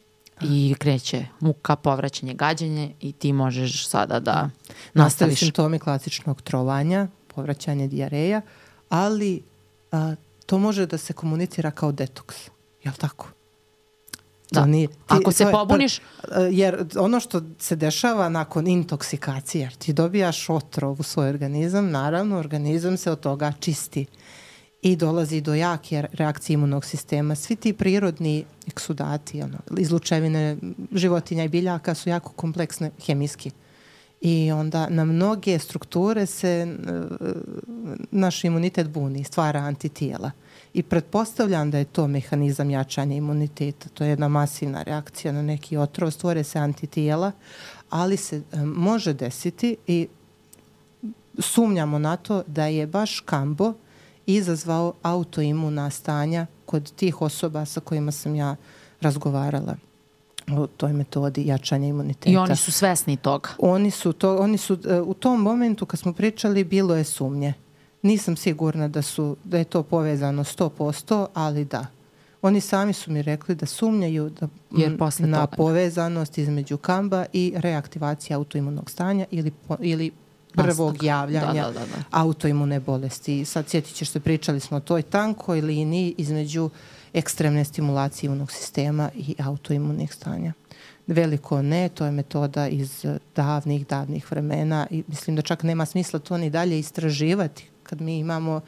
[0.42, 4.50] i kreće muka, povraćanje, gađanje i ti možeš sada da, da.
[4.94, 5.38] nastaviš.
[5.38, 8.40] simptomi klasičnog trovanja, povraćanje dijareja,
[8.88, 9.42] ali
[9.92, 10.14] a,
[10.46, 12.36] to može da se komunicira kao detoks.
[12.84, 13.28] Je li tako?
[14.50, 14.66] Da.
[14.66, 16.00] Nije, ti, Ako se je, pobuniš...
[16.50, 22.38] Jer ono što se dešava nakon intoksikacije, jer ti dobijaš otrov u svoj organizam, naravno
[22.38, 24.06] organizam se od toga čisti
[24.84, 27.34] i dolazi do jake reakcije imunog sistema.
[27.34, 30.56] Svi ti prirodni eksudati, ono, izlučevine
[30.92, 33.50] životinja i biljaka su jako kompleksne hemijski.
[34.20, 37.30] I onda na mnoge strukture se uh,
[38.10, 40.30] naš imunitet buni, stvara antitijela.
[40.74, 43.88] I pretpostavljam da je to mehanizam jačanja imuniteta.
[43.88, 47.32] To je jedna masivna reakcija na neki otrov, stvore se antitijela,
[47.90, 50.08] ali se um, može desiti i
[51.38, 53.74] sumnjamo na to da je baš kambo
[54.26, 58.56] izazvao autoimuna stanja kod tih osoba sa kojima sam ja
[59.00, 59.76] razgovarala
[60.52, 62.30] o toj metodi jačanja imuniteta.
[62.30, 63.48] I oni su svesni toga?
[63.58, 67.54] Oni su, to, oni su e, u tom momentu kad smo pričali bilo je sumnje.
[68.02, 71.86] Nisam sigurna da, su, da je to povezano 100%, ali da.
[72.42, 75.56] Oni sami su mi rekli da sumnjaju da, Jer posle na toga.
[75.56, 80.10] povezanost između kamba i reaktivacije autoimunog stanja ili, po, ili
[80.54, 82.02] prvog javljanja Da, da, da, da.
[82.10, 83.44] autoimune bolesti.
[83.44, 86.70] Sad sjetit ćeš se, pričali smo o toj tankoj liniji između
[87.12, 90.52] ekstremne stimulacije imunog sistema i autoimunih stanja.
[91.06, 93.06] Veliko ne, to je metoda iz
[93.36, 98.18] davnih, davnih vremena i mislim da čak nema smisla to ni dalje istraživati kad mi
[98.18, 98.60] imamo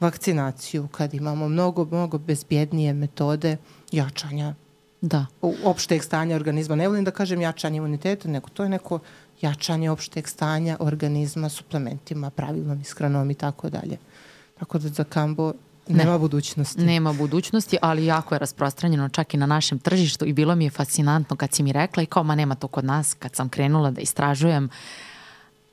[0.00, 3.56] vakcinaciju, kad imamo mnogo, mnogo bezbjednije metode
[3.92, 4.54] jačanja
[5.00, 5.26] Da.
[5.64, 6.76] opšteg stanja organizma.
[6.76, 8.98] Ne volim da kažem jačanje imuniteta, nego to je neko
[9.42, 13.98] jačanje opšteg stanja organizma suplementima, pravilnom ishranom i tako dalje.
[14.58, 15.52] Tako da za kambo
[15.88, 16.80] nema budućnosti.
[16.80, 20.70] Nema budućnosti, ali jako je rasprostranjeno čak i na našem tržištu i bilo mi je
[20.70, 23.90] fascinantno kad si mi rekla i kao ma nema to kod nas, kad sam krenula
[23.90, 24.68] da istražujem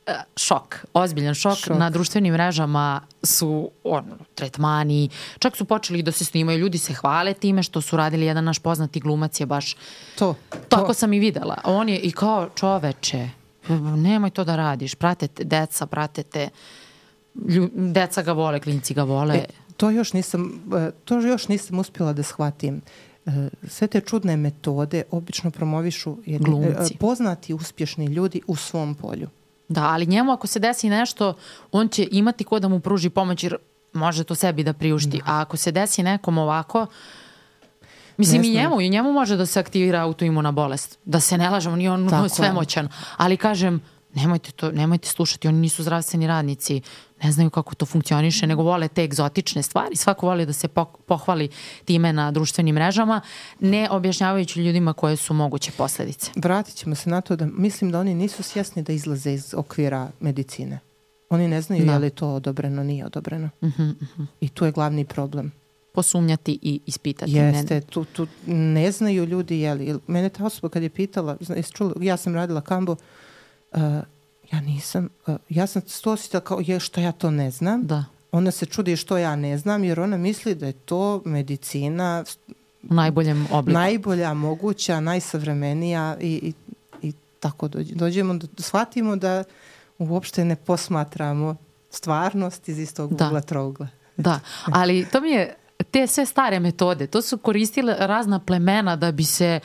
[0.08, 1.58] e, šok, ozbiljan šok.
[1.58, 1.78] Šok.
[1.78, 5.10] Na društvenim mrežama su ono, tretmani,
[5.40, 8.60] čak su počeli da se snimaju, ljudi se hvale time što su radili, jedan naš
[8.60, 9.76] poznati glumac je baš,
[10.20, 10.36] To,
[10.70, 10.94] tako to.
[10.94, 11.58] sam i videla.
[11.64, 13.30] On je i kao čoveče,
[13.78, 16.50] nemoj to da radiš, pratete deca, pratete,
[17.48, 19.36] lju, deca ga vole, klinci ga vole.
[19.36, 19.46] E,
[19.78, 22.82] to još nisam, e, to još nisam uspjela da shvatim.
[23.26, 23.32] E,
[23.68, 26.94] Sve te čudne metode obično promovišu jedni, Glumci.
[26.94, 29.28] e, poznati uspješni ljudi u svom polju.
[29.68, 31.34] Da, ali njemu ako se desi nešto,
[31.72, 33.56] on će imati ko da mu pruži pomoć jer
[33.94, 35.22] može to sebi da priušti.
[35.26, 36.86] A ako se desi nekom ovako,
[38.20, 41.00] mislim i njemu, i njemu može da se aktivira autoimuna bolest.
[41.06, 42.30] Da se ne lažemo, nije on Tako je.
[42.30, 42.90] svemoćan.
[43.18, 43.82] Ali kažem,
[44.14, 46.82] nemojte, to, nemojte slušati, oni nisu zdravstveni radnici,
[47.24, 49.96] ne znaju kako to funkcioniše, nego vole te egzotične stvari.
[49.96, 50.68] Svako voli da se
[51.08, 51.50] pohvali
[51.86, 53.22] time na društvenim mrežama,
[53.60, 56.32] ne objašnjavajući ljudima koje su moguće posledice.
[56.36, 60.10] Vratit ćemo se na to da mislim da oni nisu svjesni da izlaze iz okvira
[60.20, 60.80] medicine.
[61.30, 61.92] Oni ne znaju Da.
[61.94, 63.50] je li to odobreno, nije odobreno.
[64.42, 65.52] I tu je glavni problem.
[65.92, 67.32] Posumnjati i ispitati.
[67.32, 69.86] Jeste, tu, tu ne znaju ljudi je li.
[69.86, 72.92] jel- Mene ta osoba kad je pitala, jesi čula, ja sam radila kambo,
[73.72, 73.80] uh,
[74.52, 77.84] ja nisam, uh, ja sam to osjetila kao, je što ja to ne znam.
[77.84, 82.24] Da, Ona se čudi što ja ne znam, jer ona misli da je to medicina
[82.84, 83.74] u najboljem obliku.
[83.74, 86.54] najbolja, moguća, najsavremenija i, i,
[87.04, 89.44] i tako dođe, dođemo da shvatimo da
[90.00, 91.56] uopšte ne posmatramo
[91.92, 93.28] stvarnost iz istog Da.
[93.28, 93.88] ugla trougla.
[94.18, 99.12] Da, ali to mi je, te sve stare metode, to su koristile razna plemena da
[99.12, 99.60] bi se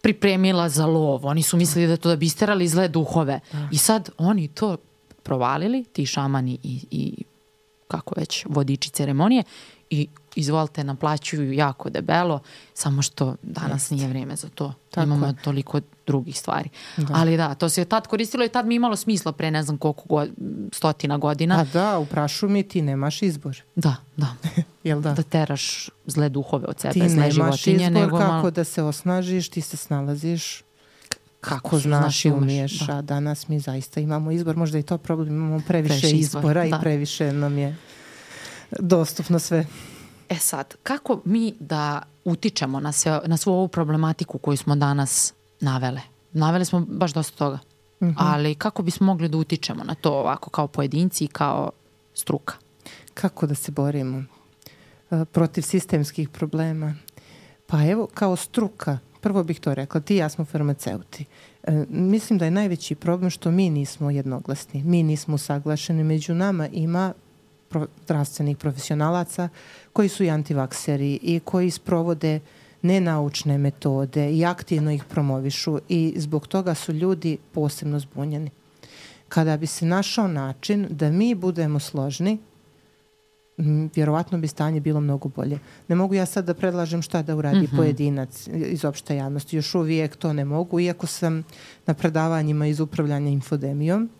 [0.00, 1.26] pripremila za lov.
[1.26, 3.40] Oni su mislili da to da bi isterali zle duhove.
[3.72, 4.76] I sad oni to
[5.22, 7.24] provalili, ti šamani i, i
[7.88, 9.42] kako već, vodiči ceremonije
[9.90, 12.40] i izvolite, naplaćuju jako debelo,
[12.74, 14.74] samo što danas nije vrijeme za to.
[14.90, 15.34] Tako Imamo je.
[15.44, 16.68] toliko drugih stvari.
[17.12, 19.78] Ali da, to se je tad koristilo i tad mi imalo smisla pre ne znam
[19.78, 20.26] koliko go,
[20.72, 21.60] stotina godina.
[21.60, 23.62] A da, u prašumi ti nemaš izbor.
[23.74, 24.34] Da, da.
[24.84, 25.12] Jel da?
[25.12, 28.50] Da teraš zle duhove od sebe, ti zle nemaš životinje, izbor nego kako malo...
[28.50, 30.62] da se osnažiš, ti se snalaziš
[31.40, 32.96] kako znaš i umiješ, da.
[32.96, 36.64] a danas mi zaista imamo izbor, možda i to problem, imamo previše, Previše izbora, izbora
[36.64, 36.78] i da.
[36.78, 37.76] previše nam je
[38.80, 39.66] dostupno sve.
[40.34, 45.34] E sad, kako mi da utičemo na, sve, na svu ovu problematiku koju smo danas
[45.60, 46.00] navele?
[46.32, 47.58] Navele smo baš dosta toga.
[48.02, 48.12] Mhm.
[48.18, 51.70] Ali kako bismo mogli da utičemo na to ovako kao pojedinci i kao
[52.14, 52.54] struka?
[53.14, 54.24] Kako da se borimo
[55.10, 56.94] e, protiv sistemskih problema?
[57.66, 61.24] Pa evo, kao struka, prvo bih to rekla, ti i ja smo farmaceuti.
[61.62, 66.04] E, mislim da je najveći problem što mi nismo jednoglasni, mi nismo usaglašeni.
[66.04, 67.12] Među nama ima
[67.74, 69.48] pro, zdravstvenih profesionalaca
[69.92, 72.40] koji su i antivakseri i koji sprovode
[72.82, 78.50] nenaučne metode i aktivno ih promovišu i zbog toga su ljudi posebno zbunjeni.
[79.28, 82.38] Kada bi se našao način da mi budemo složni,
[83.94, 85.58] vjerovatno bi stanje bilo mnogo bolje.
[85.88, 87.76] Ne mogu ja sad da predlažem šta da uradi Mhm.
[87.76, 89.56] pojedinac iz opšte javnosti.
[89.56, 91.42] Još uvijek to ne mogu, iako sam
[91.86, 94.10] na predavanjima iz upravljanja infodemijom,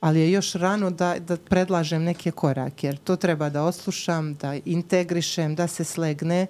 [0.00, 4.54] ali je još rano da, da predlažem neke korake, jer to treba da oslušam, da
[4.64, 6.46] integrišem, da se slegne.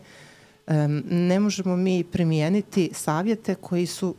[0.66, 4.15] Um, ne možemo mi primijeniti savjete koji su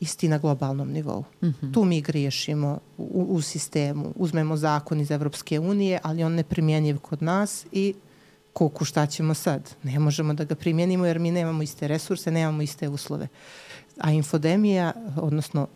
[0.00, 1.24] isti na globalnom nivou.
[1.42, 1.74] Mm -hmm.
[1.74, 4.12] Tu mi griješimo u, u sistemu.
[4.16, 7.94] Uzmemo zakon iz Evropske unije, ali on ne primjenjiv kod nas i
[8.52, 9.74] kuku šta ćemo sad?
[9.82, 13.28] Ne možemo da ga primjenimo jer mi nemamo iste resurse, nemamo iste uslove.
[14.00, 15.68] A infodemija, odnosno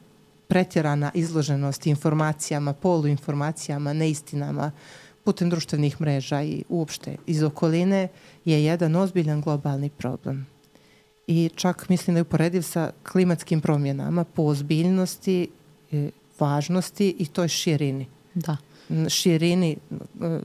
[0.52, 4.70] pretjerana izloženost informacijama, poluinformacijama, neistinama
[5.24, 8.08] putem društvenih mreža i uopšte iz okoline
[8.44, 10.46] je jedan ozbiljan globalni problem.
[11.26, 15.48] I čak mislim da je uporediv sa klimatskim promjenama po ozbiljnosti,
[15.92, 18.06] e, važnosti i toj širini.
[18.34, 18.56] Da.
[19.08, 19.76] Širini
[20.20, 20.40] e,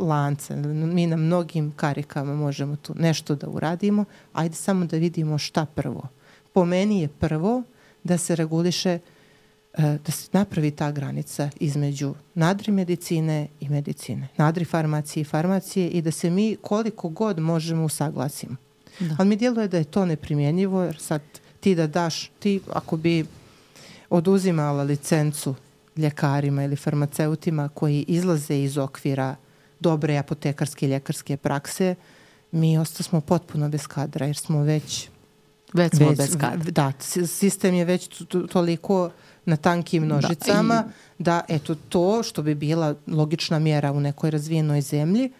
[0.00, 0.56] lance.
[0.56, 4.04] Mi na mnogim karikama možemo tu nešto da uradimo.
[4.32, 6.08] Ajde samo da vidimo šta prvo.
[6.52, 7.62] Po meni je prvo
[8.06, 14.64] da se reguliše e, da se napravi ta granica između nadri medicine i medicine, nadri
[14.64, 18.56] farmacije i farmacije i da se mi koliko god možemo usaglasimo.
[19.00, 19.16] Da.
[19.18, 21.22] Ali mi djeluje da je to neprimjenjivo jer sad
[21.60, 23.26] ti da daš, ti ako bi
[24.10, 25.54] oduzimala licencu
[25.96, 29.36] ljekarima ili farmaceutima koji izlaze iz okvira
[29.80, 31.94] dobre apotekarske i ljekarske prakse,
[32.52, 35.08] mi ostasmo potpuno bez kadra jer smo već
[35.76, 36.70] Već smo već, bez kadra.
[36.70, 36.92] Da,
[37.26, 38.22] sistem je već
[38.52, 39.10] toliko
[39.44, 40.88] na tankim da, nožicama da,
[41.18, 41.22] i...
[41.22, 45.32] da eto to što bi bila logična mjera u nekoj razvijenoj zemlji,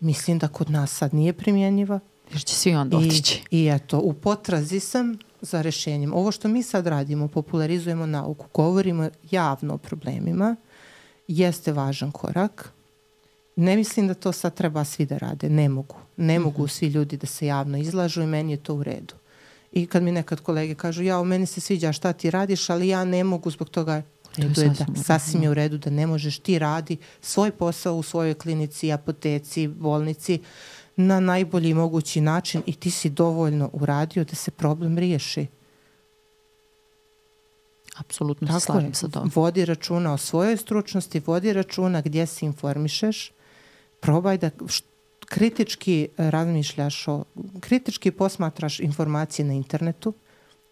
[0.00, 2.00] mislim da kod nas sad nije primjenjiva.
[2.32, 3.42] Jer će svi onda otići.
[3.50, 6.14] I, I eto, u potrazi sam za rešenjem.
[6.14, 10.56] Ovo što mi sad radimo, popularizujemo nauku, govorimo javno o problemima,
[11.28, 12.72] jeste važan korak.
[13.56, 15.48] Ne mislim da to sad treba svi da rade.
[15.48, 15.96] Ne mogu.
[16.16, 16.70] Ne mogu mm -hmm.
[16.70, 19.14] svi ljudi da se javno izlažu i meni je to u redu.
[19.72, 22.88] I kad mi nekad kolege kažu, ja, u meni se sviđa šta ti radiš, ali
[22.88, 24.02] ja ne mogu zbog toga.
[24.36, 26.38] Redu je da, sasvim je u redu da ne možeš.
[26.38, 30.40] Ti radi svoj posao u svojoj klinici, apoteci, bolnici
[30.96, 35.46] na najbolji mogući način i ti si dovoljno uradio da se problem riješi.
[37.96, 39.30] Apsolutno se slažem sa tom.
[39.34, 43.32] Vodi računa o svojoj stručnosti, vodi računa gdje se informišeš,
[44.00, 44.50] probaj da
[45.30, 47.24] kritički razmišljaš o,
[47.60, 50.14] kritički posmatraš informacije na internetu,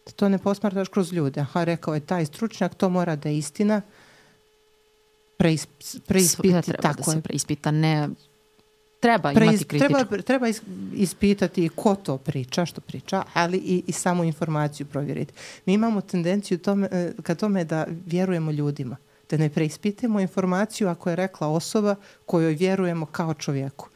[0.06, 1.40] da to ne posmatraš kroz ljude.
[1.40, 3.80] Aha, rekao je taj stručnjak, to mora da je istina.
[5.36, 5.70] Preisp,
[6.06, 8.08] preispiti, treba tako da se preispita, ne
[9.00, 9.94] treba imati kritičku.
[9.94, 10.46] Treba, treba
[10.94, 15.32] ispitati ko to priča, što priča, ali i, i samu informaciju provjeriti.
[15.66, 18.96] Mi imamo tendenciju tome, e, ka tome da vjerujemo ljudima,
[19.30, 21.94] da ne preispitemo informaciju ako je rekla osoba
[22.26, 23.88] kojoj vjerujemo kao čovjeku.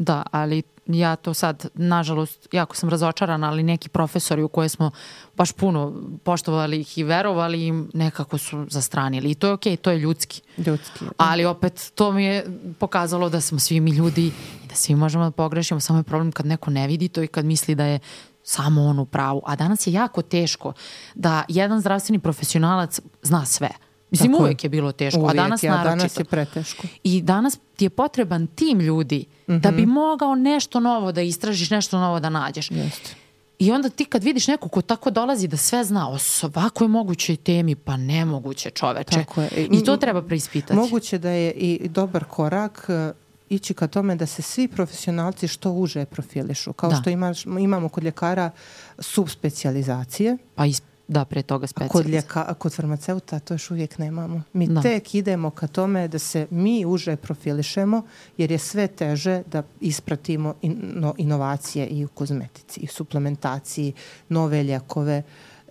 [0.00, 4.90] Da, ali ja to sad, nažalost, jako sam razočarana, ali neki profesori u koje smo
[5.36, 5.94] baš puno
[6.24, 9.30] poštovali ih i verovali im, nekako su zastranili.
[9.30, 10.42] I to je okej, okay, to je ljudski.
[10.66, 11.04] Ljudski.
[11.04, 11.10] Da.
[11.16, 12.46] Ali opet, to mi je
[12.78, 14.26] pokazalo da smo svi mi ljudi
[14.64, 15.80] i da svi možemo da pogrešimo.
[15.80, 17.98] Samo je problem kad neko ne vidi to i kad misli da je
[18.42, 19.42] samo on u pravu.
[19.46, 20.72] A danas je jako teško
[21.14, 23.70] da jedan zdravstveni profesionalac zna sve.
[24.10, 25.96] Mislim, Tako uvek je bilo teško, uvijek, a danas ja, naročito.
[25.96, 26.86] danas je preteško.
[27.04, 29.60] I danas ti je potreban tim ljudi mm -hmm.
[29.60, 29.90] da bi mhm.
[29.90, 32.70] mogao nešto novo da istražiš, nešto novo da nađeš.
[32.70, 33.14] Jeste.
[33.58, 37.36] I onda ti kad vidiš neko ko tako dolazi da sve zna o svakoj mogućoj
[37.36, 39.10] temi, pa nemoguće čoveče.
[39.10, 39.48] Tako je.
[39.70, 40.74] I to treba preispitati.
[40.74, 43.16] Moguće da je i dobar korak uh,
[43.48, 46.72] ići ka tome da se svi profesionalci što uže profilišu.
[46.72, 46.96] Kao da.
[46.96, 48.50] što imaš, imamo kod ljekara
[48.98, 50.36] subspecializacije.
[50.54, 51.92] Pa is, Da, pre toga specijalist.
[51.92, 54.42] Kod, ljeka, kod farmaceuta to još uvijek nemamo.
[54.52, 54.82] Mi da.
[54.82, 58.02] tek idemo ka tome da se mi uže profilišemo,
[58.36, 63.92] jer je sve teže da ispratimo ino, inovacije i u kozmetici, i suplementaciji,
[64.28, 65.22] nove ljekove.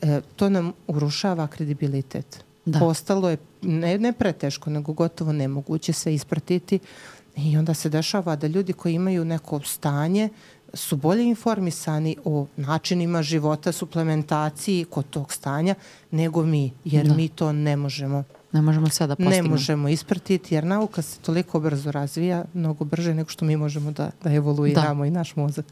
[0.02, 2.44] E, to nam urušava kredibilitet.
[2.66, 2.80] Da.
[2.80, 6.80] Postalo je ne, ne preteško, nego gotovo nemoguće sve ispratiti
[7.36, 10.30] i onda se dešava da ljudi koji imaju neko stanje
[10.74, 15.76] su bolje informisani o načinima života, suplementaciji kod tog stanja
[16.12, 17.14] nego mi, jer da.
[17.14, 19.44] mi to ne možemo Ne možemo sve da postignemo.
[19.44, 23.91] Ne možemo ispratiti, jer nauka se toliko brzo razvija, mnogo brže nego što mi možemo
[23.91, 25.08] da, da evoluiramo da.
[25.08, 25.66] i naš mozak.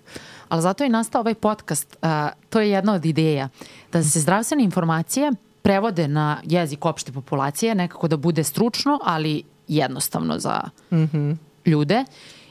[0.49, 1.97] Ali zato je nastao ovaj podcast.
[2.01, 2.09] Uh,
[2.49, 3.49] to je jedna od ideja.
[3.91, 10.39] Da se zdravstvene informacije prevode na jezik opšte populacije, nekako da bude stručno, ali jednostavno
[10.39, 10.61] za
[10.91, 11.37] mm -hmm.
[11.65, 12.05] ljude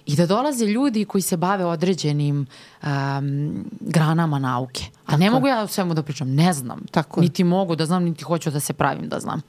[0.06, 2.46] i da dolaze ljudi koji se bave određenim
[2.82, 4.84] um, granama nauke.
[5.06, 6.80] A Tako ne mogu ja o svemu da pričam, ne znam.
[6.90, 9.42] Tako niti mogu da znam, niti hoću da se pravim da znam.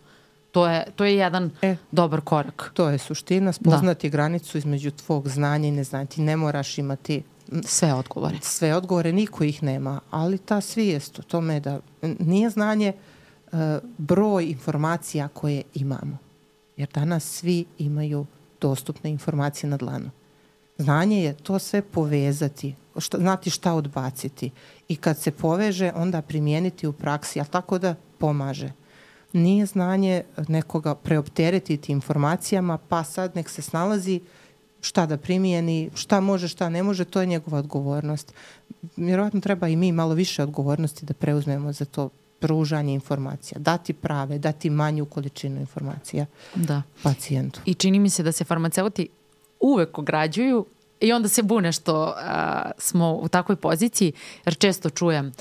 [0.52, 2.72] To je, to je jedan e, dobar korak.
[2.74, 4.12] To je suština, spoznati da.
[4.12, 6.06] granicu između tvog znanja i neznanja.
[6.06, 7.24] Ti ne moraš imati
[7.64, 8.38] sve odgovore.
[8.42, 11.80] Sve odgovore, niko ih nema, ali ta svijest o tome da
[12.20, 12.94] nije znanje
[13.52, 13.60] uh,
[13.98, 16.18] broj informacija koje imamo
[16.78, 18.26] Jer danas svi imaju
[18.62, 20.10] dostupne informacije na dlanu.
[20.78, 24.52] Znanje je to sve povezati, šta, znati šta odbaciti.
[24.88, 28.72] I kad se poveže, onda primijeniti u praksi, a tako da pomaže.
[29.34, 34.22] Nije znanje nekoga preopteretiti informacijama, pa sad nek se snalazi
[34.82, 38.34] šta da primijeni, šta može, šta ne može, to je njegova odgovornost.
[38.96, 42.10] Vjerojatno treba i mi malo više odgovornosti da preuzmemo za to
[42.40, 46.26] pružanje informacija, dati prave, dati manju količinu informacija
[46.56, 46.82] da.
[47.04, 47.62] pacijentu.
[47.66, 49.08] I čini mi se da se farmaceuti
[49.60, 50.66] uvek ograđuju
[51.00, 54.14] i onda se bune što a, smo u takvoj poziciji,
[54.46, 55.34] jer često čujem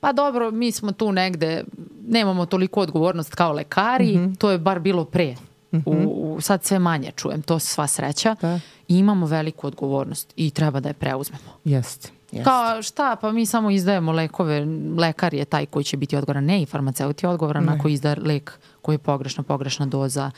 [0.00, 1.64] pa dobro, mi smo tu negde,
[2.06, 4.38] nemamo toliko odgovornost kao lekari, mm -hmm.
[4.38, 5.34] to je bar bilo pre.
[5.72, 6.06] Mm -hmm.
[6.06, 8.36] u, u, sad sve manje čujem, to sva sreća.
[8.40, 8.60] Da.
[8.88, 11.50] I imamo veliku odgovornost i treba da je preuzmemo.
[11.64, 12.08] Jeste.
[12.32, 12.44] Jeste.
[12.44, 14.66] Kao šta, pa mi samo izdajemo lekove,
[14.98, 17.72] lekar je taj koji će biti odgovoran, ne i farmaceut je odgovoran ne.
[17.72, 20.30] ako izda lek koji je pogrešna, pogrešna doza.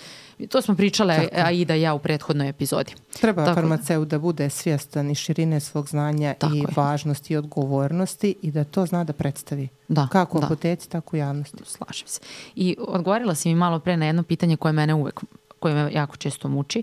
[0.49, 1.47] To smo pričale, Tako.
[1.47, 2.95] a i ja u prethodnoj epizodi.
[3.21, 3.55] Treba Tako.
[3.55, 6.67] farmaceut da bude svjestan i širine svog znanja Tako i je.
[6.77, 9.69] važnosti i odgovornosti i da to zna da predstavi.
[9.89, 10.47] Da, Kako da.
[10.47, 11.57] apoteci, tako u javnosti.
[11.65, 12.21] Slažem se.
[12.55, 15.21] I odgovorila si mi malo pre na jedno pitanje koje mene uvek
[15.59, 16.83] koje me jako često muči.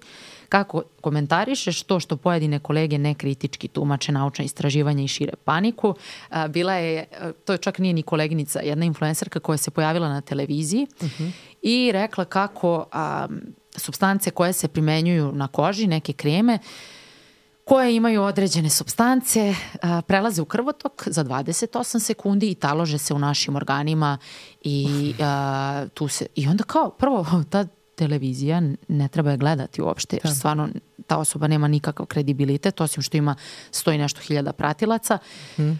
[0.50, 5.96] Kako komentarišeš to što pojedine kolege nekritički tumače naučna istraživanja i šire paniku?
[6.50, 7.06] Bila je,
[7.46, 11.08] to je čak nije ni koleginica, jedna influencerka koja se pojavila na televiziji uh.
[11.08, 11.32] -huh.
[11.62, 13.28] i rekla kako a,
[13.76, 16.60] substance koje se primenjuju na koži, neke kreme,
[17.66, 23.20] koje imaju određene substance, a, prelaze u krvotok za 28 sekundi i talože se u
[23.20, 24.18] našim organima
[24.62, 27.66] i a, tu se i onda kao prvo ta
[28.00, 30.36] televizija ne treba je gledati uopšte, jer da.
[30.36, 30.70] stvarno
[31.08, 33.36] ta osoba nema nikakav kredibilitet, osim što ima
[33.72, 35.18] stoji nešto hiljada pratilaca.
[35.56, 35.80] Hmm.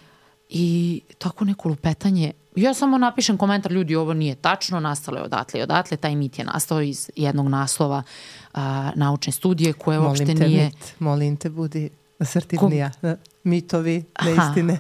[0.50, 2.32] I tako neko lupetanje.
[2.56, 5.98] Ja samo napišem komentar, ljudi, ovo nije tačno, nastalo je odatle i odatle.
[5.98, 8.04] Taj mit je nastao iz jednog naslova
[8.54, 10.66] a, naučne studije koje molim uopšte te, nije...
[10.66, 11.90] Mit, molim te, budi
[12.20, 12.92] asertivnija.
[13.02, 13.16] Kom...
[13.44, 14.80] Mitovi, neistine.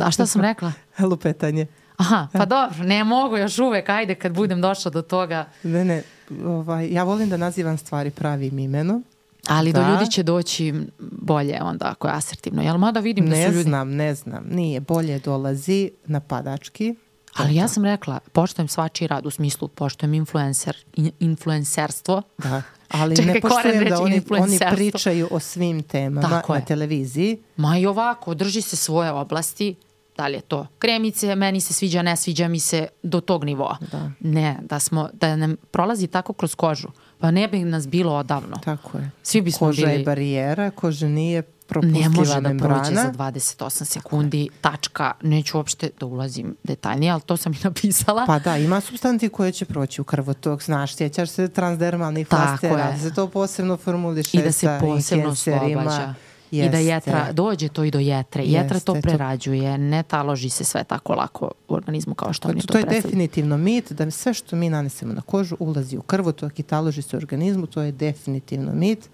[0.00, 0.72] A šta sam rekla?
[1.10, 1.66] Lupetanje.
[1.96, 5.48] Aha, pa dobro, ne mogu još uvek, ajde kad budem došla do toga.
[5.62, 6.02] Ne, ne,
[6.44, 9.04] ovaj, ja volim da nazivam stvari pravim imenom.
[9.48, 9.80] Ali da.
[9.82, 12.62] do ljudi će doći bolje onda ako je asertivno.
[12.62, 13.56] Jel mada vidim ne da su ljudi...
[13.56, 14.44] Ne znam, ne znam.
[14.50, 14.80] Nije.
[14.80, 16.94] Bolje dolazi napadački.
[17.36, 22.22] Ali ja sam rekla, poštojem svačiji rad u smislu, poštojem influencer, in, influencerstvo.
[22.38, 22.62] Da.
[22.88, 26.64] Ali Čekaj, ne poštojem da oni, oni pričaju o svim temama Tako na je.
[26.64, 27.38] televiziji.
[27.56, 29.74] Ma i ovako, drži se svoje oblasti,
[30.16, 33.76] da li je to kremice, meni se sviđa, ne sviđa mi se do tog nivoa.
[33.92, 34.10] Da.
[34.20, 36.88] Ne, da, smo, da nam prolazi tako kroz kožu,
[37.18, 38.56] pa ne bi nas bilo odavno.
[38.64, 39.10] Tako je.
[39.22, 39.98] Svi bismo koža bili...
[39.98, 42.74] je barijera, koža nije propustljiva Ne može membrana.
[42.74, 47.56] da prođe za 28 sekundi, tačka, neću uopšte da ulazim detaljnije, ali to sam i
[47.64, 48.26] napisala.
[48.26, 52.98] Pa da, ima substanci koje će proći u krvotok, znaš, sjećaš se transdermalnih flastera, da
[52.98, 56.14] se to posebno formuliše I da se posebno oslobađa.
[56.50, 56.66] Jeste.
[56.66, 58.44] I da jetra, dođe to i do jetre.
[58.44, 62.60] Jetra Jeste, to prerađuje, ne taloži se sve tako lako u organizmu kao što oni
[62.60, 66.02] to, to To je definitivno mit da sve što mi nanesemo na kožu ulazi u
[66.02, 69.08] krvotok i taloži se u organizmu, to je definitivno mit.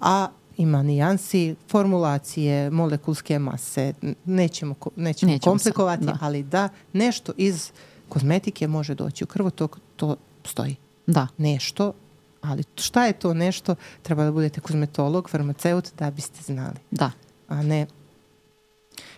[0.00, 3.92] A ima nijansi, formulacije, molekulske mase,
[4.24, 6.18] nećemo, nećemo, nećemo komplikovati, sad, da.
[6.20, 7.70] ali da nešto iz
[8.08, 10.76] kozmetike može doći u krvotok, to stoji.
[11.06, 11.26] Da.
[11.38, 11.92] Nešto
[12.46, 13.74] Ali šta je to nešto?
[14.02, 16.76] Treba da budete kozmetolog, farmaceut da biste znali.
[16.90, 17.10] Da.
[17.48, 17.86] A ne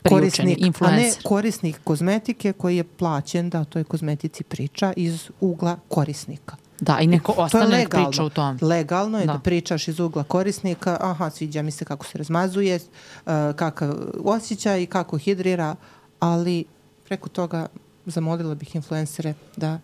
[0.08, 5.76] korisnik, a ne korisnik kozmetike koji je plaćen da o toj kozmetici priča iz ugla
[5.88, 6.56] korisnika.
[6.80, 8.58] Da, i neko ostane to priča u tom.
[8.62, 9.32] Legalno je da.
[9.32, 13.94] da pričaš iz ugla korisnika, aha, sviđa mi se kako se razmazuje, uh, kakav
[14.24, 15.76] osjećaj i kako hidrira,
[16.20, 16.64] ali
[17.04, 17.66] preko toga
[18.06, 19.78] zamolila bih influencere da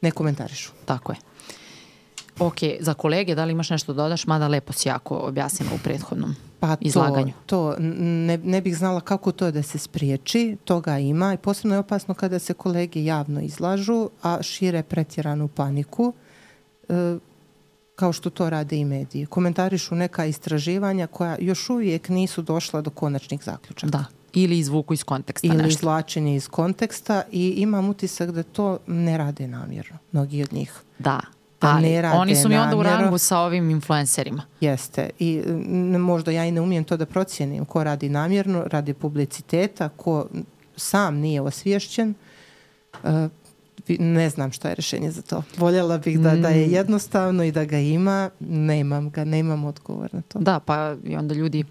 [0.00, 0.72] ne komentarišu.
[0.84, 1.18] Tako je.
[2.40, 4.26] Ok, za kolege, da li imaš nešto da dodaš?
[4.26, 7.32] Mada lepo si jako objasnila u prethodnom pa to, izlaganju.
[7.46, 11.78] To, ne, ne bih znala kako to da se spriječi, toga ima i posebno je
[11.78, 16.12] opasno kada se kolege javno izlažu, a šire pretjeranu paniku,
[16.88, 17.18] e,
[17.94, 19.26] kao što to rade i mediji.
[19.26, 23.90] Komentarišu neka istraživanja koja još uvijek nisu došla do konačnih zaključaka.
[23.90, 24.04] Da,
[24.34, 25.66] ili izvuku iz konteksta ili nešto.
[25.66, 30.72] Ili izvlačenje iz konteksta i imam utisak da to ne rade namjerno, mnogi od njih.
[30.98, 31.20] Da,
[31.60, 34.42] da ne rade Oni su mi onda u rangu sa ovim influencerima.
[34.60, 35.10] Jeste.
[35.18, 35.42] I
[35.98, 40.26] možda ja i ne umijem to da procijenim ko radi namjerno, radi publiciteta, ko
[40.76, 42.14] sam nije osvješćen.
[43.02, 43.10] Uh,
[43.98, 45.42] ne znam šta je rešenje za to.
[45.56, 46.72] Voljela bih da, da je mm.
[46.72, 48.30] jednostavno i da ga ima.
[48.40, 50.38] Nemam ga, nemam odgovor na to.
[50.38, 51.64] Da, pa i onda ljudi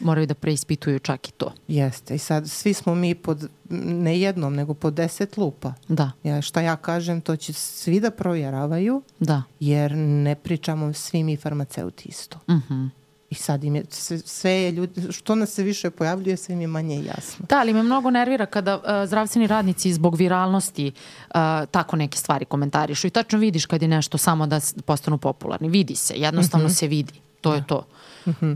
[0.00, 1.52] moraju da preispituju čak i to.
[1.68, 2.14] Jeste.
[2.14, 5.72] I sad svi smo mi pod, ne jednom, nego pod deset lupa.
[5.88, 9.42] Da, Ja, šta ja kažem, to će svi da provjeravaju, da.
[9.60, 12.38] jer ne pričamo svi mi farmaceuti isto.
[12.50, 12.86] Mhm.
[13.30, 16.60] I sad im je, sve, sve je ljudi, što nas se više pojavljuje, sve im
[16.60, 17.46] je manje jasno.
[17.48, 21.34] Da, ali me mnogo nervira kada uh, zdravstveni radnici zbog viralnosti uh,
[21.70, 25.68] tako neke stvari komentarišu i tačno vidiš kad je nešto samo da postanu popularni.
[25.68, 27.12] Vidi se, jednostavno se vidi.
[27.40, 27.86] To je to.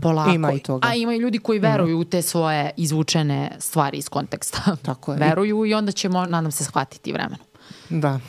[0.01, 0.29] Polako.
[0.29, 0.35] Mhm.
[0.35, 0.87] Ima i toga.
[0.87, 4.75] A ima i ljudi koji veruju u te svoje izvučene stvari iz konteksta.
[4.85, 5.19] Tako je.
[5.19, 7.45] Veruju i onda ćemo, nadam se, shvatiti vremenom.
[7.89, 8.19] Da.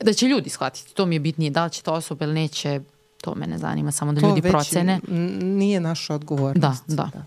[0.00, 1.50] Da će ljudi shvatiti, to mi je bitnije.
[1.50, 2.80] Da li će to osoba ili neće,
[3.20, 5.00] to me ne zanima, samo da To ljudi već procene.
[5.42, 6.82] nije naša odgovornost.
[6.86, 7.24] Da, da.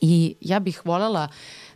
[0.00, 1.28] I ja bih voljela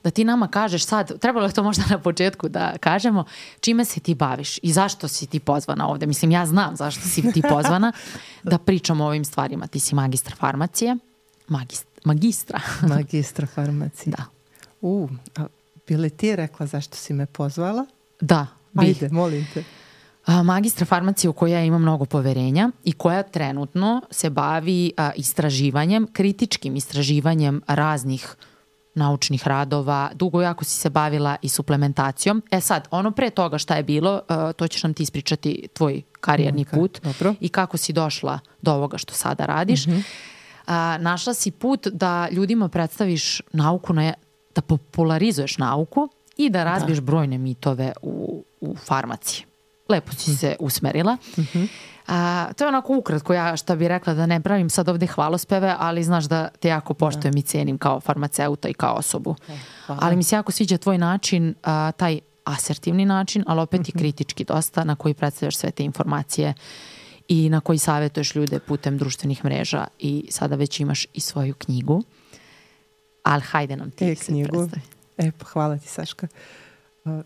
[0.04, 3.24] da ti nama kažeš sad, trebalo je to možda na početku da kažemo,
[3.60, 6.06] čime se ti baviš i zašto si ti pozvana ovde.
[6.06, 7.92] Mislim, ja znam zašto si ti pozvana
[8.42, 9.66] da pričamo o ovim stvarima.
[9.66, 10.96] Ti si magistar farmacije,
[11.48, 12.60] magist, magistra.
[12.96, 14.14] Magistra farmacije.
[14.16, 14.24] da.
[14.80, 15.46] U, a
[15.88, 17.86] bi li ti rekla zašto si me pozvala?
[18.20, 18.88] Da, bih.
[19.02, 19.64] Ajde, molim te.
[20.26, 25.10] A, magistra farmacije u kojoj ja imam mnogo poverenja i koja trenutno se bavi a,
[25.16, 28.36] istraživanjem, kritičkim istraživanjem raznih
[28.94, 30.10] naučnih radova.
[30.14, 32.42] Dugo jako si se bavila i suplementacijom.
[32.50, 36.02] E sad, ono pre toga šta je bilo, a, to ćeš nam ti ispričati tvoj
[36.20, 37.34] karijerni Moj kar- put dobro.
[37.40, 39.84] i kako si došla do ovoga što sada radiš.
[40.66, 44.12] A, našla si put da ljudima predstaviš nauku, na,
[44.54, 49.44] da popularizuješ nauku i da razbiješ brojne mitove u, u farmaciji.
[49.88, 51.16] Lepo si se usmerila.
[52.10, 55.74] A, to je onako ukratko, ja šta bi rekla da ne pravim sad ovde hvalospeve,
[55.78, 59.34] ali znaš da te jako poštujem i cenim kao farmaceuta i kao osobu.
[59.86, 60.00] hvala.
[60.04, 64.44] Ali mi se jako sviđa tvoj način, a, taj asertivni način, ali opet i kritički
[64.44, 66.54] dosta, na koji predstavljaš sve te informacije
[67.28, 72.02] i na koji savjetuješ ljude putem društvenih mreža i sada već imaš i svoju knjigu.
[73.22, 74.48] Ali hajde nam ti E, se knjigu.
[74.50, 74.82] predstavi.
[75.18, 76.26] E, pa hvala ti, Saška.
[76.26, 76.38] Uh,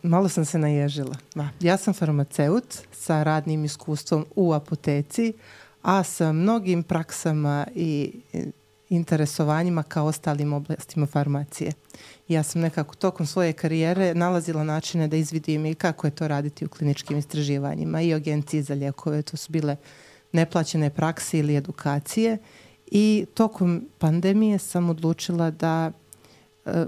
[0.03, 1.17] malo sam se naježila.
[1.35, 5.33] Ma, Ja sam farmaceut sa radnim iskustvom u apoteci,
[5.83, 8.13] a sa mnogim praksama i
[8.89, 11.73] interesovanjima kao ostalim oblastima farmacije.
[12.29, 16.65] Ja sam nekako tokom svoje karijere nalazila načine da izvidim i kako je to raditi
[16.65, 19.23] u kliničkim istraživanjima i agenciji za lijekove.
[19.23, 19.77] To su bile
[20.33, 22.39] neplaćene prakse ili edukacije
[22.87, 25.93] i tokom pandemije sam odlučila da
[26.67, 26.85] e,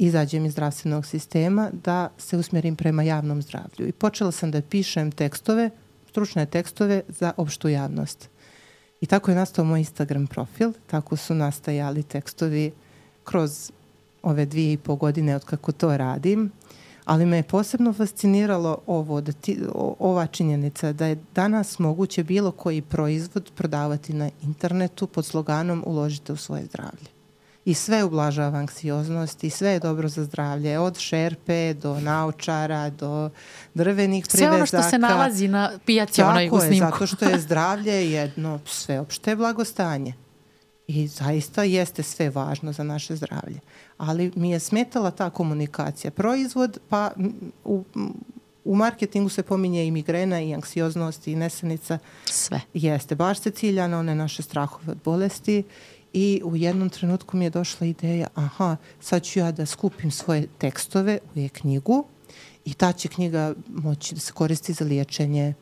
[0.00, 3.88] izađem iz zdravstvenog sistema, da se usmjerim prema javnom zdravlju.
[3.88, 5.70] I počela sam da pišem tekstove,
[6.08, 8.28] stručne tekstove za opštu javnost.
[9.00, 12.72] I tako je nastao moj Instagram profil, tako su nastajali tekstovi
[13.24, 13.70] kroz
[14.22, 16.50] ove dvije i po godine od kako to radim,
[17.04, 22.24] ali me je posebno fasciniralo ovo, da ti, o- ova činjenica da je danas moguće
[22.24, 27.19] bilo koji proizvod prodavati na internetu pod sloganom uložite u svoje zdravlje.
[27.64, 33.30] I sve ublažava anksioznost i sve je dobro za zdravlje, od šerpe do naučara do
[33.74, 34.56] drvenih Sve privezaka.
[34.56, 36.90] ono što se nalazi na pijaci onaj u Tako je, snimku.
[36.90, 40.14] zato što je zdravlje jedno sveopšte blagostanje.
[40.86, 43.60] I zaista jeste sve važno za naše zdravlje.
[43.98, 46.10] Ali mi je smetala ta komunikacija.
[46.10, 47.10] Proizvod, pa
[47.64, 47.84] u,
[48.64, 51.98] u marketingu se pominje i migrena i anksioznost i nesanica.
[52.24, 52.60] Sve.
[52.74, 55.62] Jeste, baš se cilja na one naše strahove od bolesti
[56.12, 60.46] i u jednom trenutku mi je došla ideja, aha, sad ću ja da skupim svoje
[60.58, 62.04] tekstove u e-knjigu
[62.64, 65.54] i ta će knjiga moći da se koristi za liječenje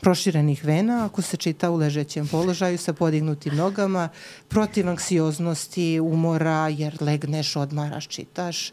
[0.00, 4.08] proširenih vena ako se čita u ležećem položaju sa podignutim nogama,
[4.48, 8.70] protiv anksioznosti, umora, jer legneš, odmaraš, čitaš.
[8.70, 8.72] E,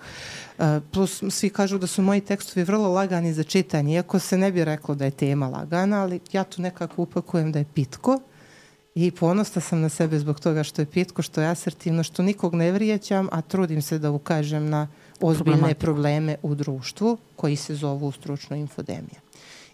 [0.92, 4.66] plus svi kažu da su moji tekstovi vrlo lagani za čitanje, iako se ne bi
[4.66, 8.20] reklo da je tema lagana, ali ja tu nekako upakujem da je pitko
[8.96, 12.56] i ponosna sam na sebe zbog toga što je pitko, što je asertivno, što nikog
[12.56, 14.88] ne vrijeđam, a trudim se da ukažem na
[15.22, 19.22] ozbiljne probleme u društvu koji se zovu stručno infodemija.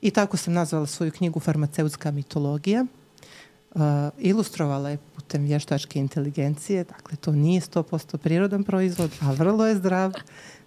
[0.02, 2.86] I tako sam nazvala svoju knjigu Farmaceutska mitologija.
[3.76, 3.82] Uh,
[4.18, 10.14] ilustrovala je putem vještačke inteligencije, dakle to nije 100% prirodan proizvod, a vrlo je zdrav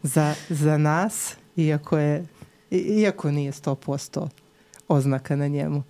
[0.03, 2.27] za, za nas, iako, je,
[2.71, 4.29] iako nije 100%
[4.89, 5.83] oznaka na njemu.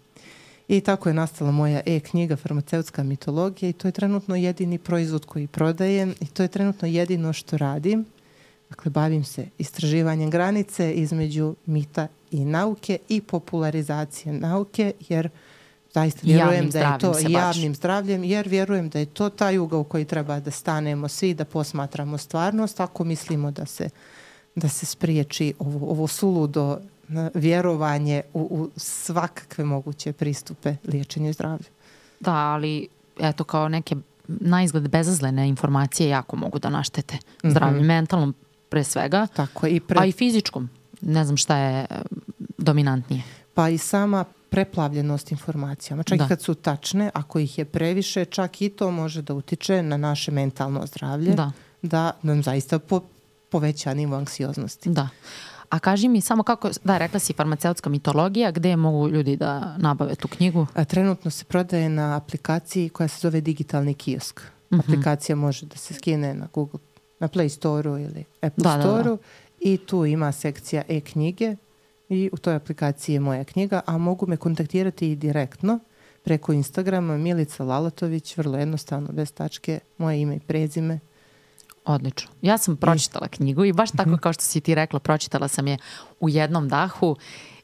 [0.68, 5.46] I tako je nastala moja e-knjiga Farmaceutska mitologija i to je trenutno jedini proizvod koji
[5.46, 8.04] prodajem i to je trenutno jedino što radim.
[8.70, 15.28] Dakle, bavim se istraživanjem granice između mita i nauke i popularizacije nauke, jer
[15.94, 19.84] zaista vjerujem da je to javnim zdravljem, jer vjerujem da je to taj ugao u
[19.84, 23.88] koji treba da stanemo svi, da posmatramo stvarnost, ako mislimo da se,
[24.54, 26.78] da se spriječi ovo, ovo suludo
[27.34, 31.66] vjerovanje u, u svakakve moguće pristupe liječenju i zdravlju.
[32.20, 32.88] Da, ali
[33.20, 33.96] eto kao neke
[34.28, 37.86] na izgled bezazlene informacije jako mogu da naštete zdravlju, mm -hmm.
[37.86, 38.34] mentalnom
[38.68, 40.00] pre svega, Tako, i pre...
[40.00, 40.68] a i fizičkom.
[41.00, 42.02] Ne znam šta je e,
[42.58, 43.22] dominantnije.
[43.54, 46.02] Pa i sama preplavljenost informacijama.
[46.02, 46.24] Čak da.
[46.24, 49.96] i kad su tačne, ako ih je previše, čak i to može da utiče na
[49.96, 51.34] naše mentalno zdravlje.
[51.34, 51.52] Da.
[51.82, 53.00] Da nam zaista po,
[53.48, 54.90] poveća nivo anksioznosti.
[54.90, 55.08] Da.
[55.72, 60.14] A kaži mi samo kako, da, rekla si farmaceutska mitologija, gde mogu ljudi da nabave
[60.14, 60.66] tu knjigu?
[60.74, 64.40] A, trenutno se prodaje na aplikaciji koja se zove Digitalni kiosk.
[64.40, 64.80] Mm -hmm.
[64.80, 66.80] Aplikacija može da se skine na Google,
[67.20, 69.22] na Play Store-u ili Apple da, Store-u da, da.
[69.60, 71.56] i tu ima sekcija e-knjige
[72.08, 75.78] i u toj aplikaciji je moja knjiga, a mogu me kontaktirati i direktno
[76.22, 81.00] preko Instagrama Milica Lalatović, vrlo jednostavno, bez tačke, moje ime i prezime,
[81.84, 82.30] Odlično.
[82.42, 84.18] Ja sam pročitala knjigu i baš tako mhm.
[84.18, 85.78] kao što si ti rekla, pročitala sam je
[86.20, 87.16] u jednom dahu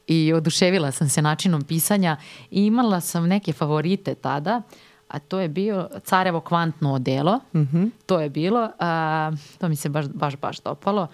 [0.07, 2.17] i oduševila sam se načinom pisanja
[2.51, 4.63] i imala sam neke favorite tada,
[5.09, 7.41] a to je bio Carevo kvantno odelo.
[7.55, 7.91] Mm -hmm.
[8.07, 11.07] To je bilo, a, to mi se baš, baš, baš dopalo.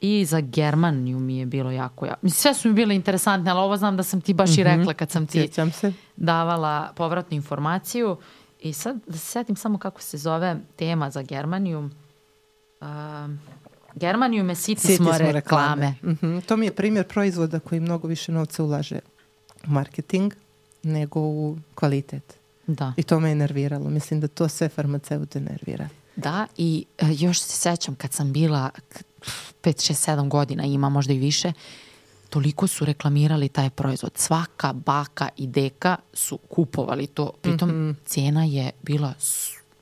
[0.00, 2.28] I za Germaniju mi je bilo jako, jako.
[2.28, 4.60] Sve su mi bile interesantne, ali ovo znam da sam ti baš mm -hmm.
[4.60, 4.78] i mhm.
[4.78, 5.92] rekla kad sam ti se.
[6.16, 8.16] davala povratnu informaciju.
[8.60, 11.90] I sad da se setim samo kako se zove tema za Germaniju
[12.84, 13.30] uh,
[13.94, 15.32] Germaniju me siti, siti smo, smo reklame.
[15.32, 15.94] reklame.
[16.02, 16.46] Mm -hmm.
[16.46, 18.98] To mi je primjer proizvoda koji mnogo više novca ulaže
[19.66, 20.34] u marketing
[20.82, 22.34] nego u kvalitet.
[22.66, 22.92] Da.
[22.96, 23.90] I to me je nerviralo.
[23.90, 25.88] Mislim da to sve farmaceute nervira.
[26.16, 28.70] Da, i uh, još se sećam kad sam bila
[29.62, 31.52] 5, 6, 7 godina, ima možda i više,
[32.30, 34.12] toliko su reklamirali taj proizvod.
[34.14, 37.32] Svaka baka i deka su kupovali to.
[37.42, 37.94] Pritom mm -hmm.
[38.06, 39.14] cena je bila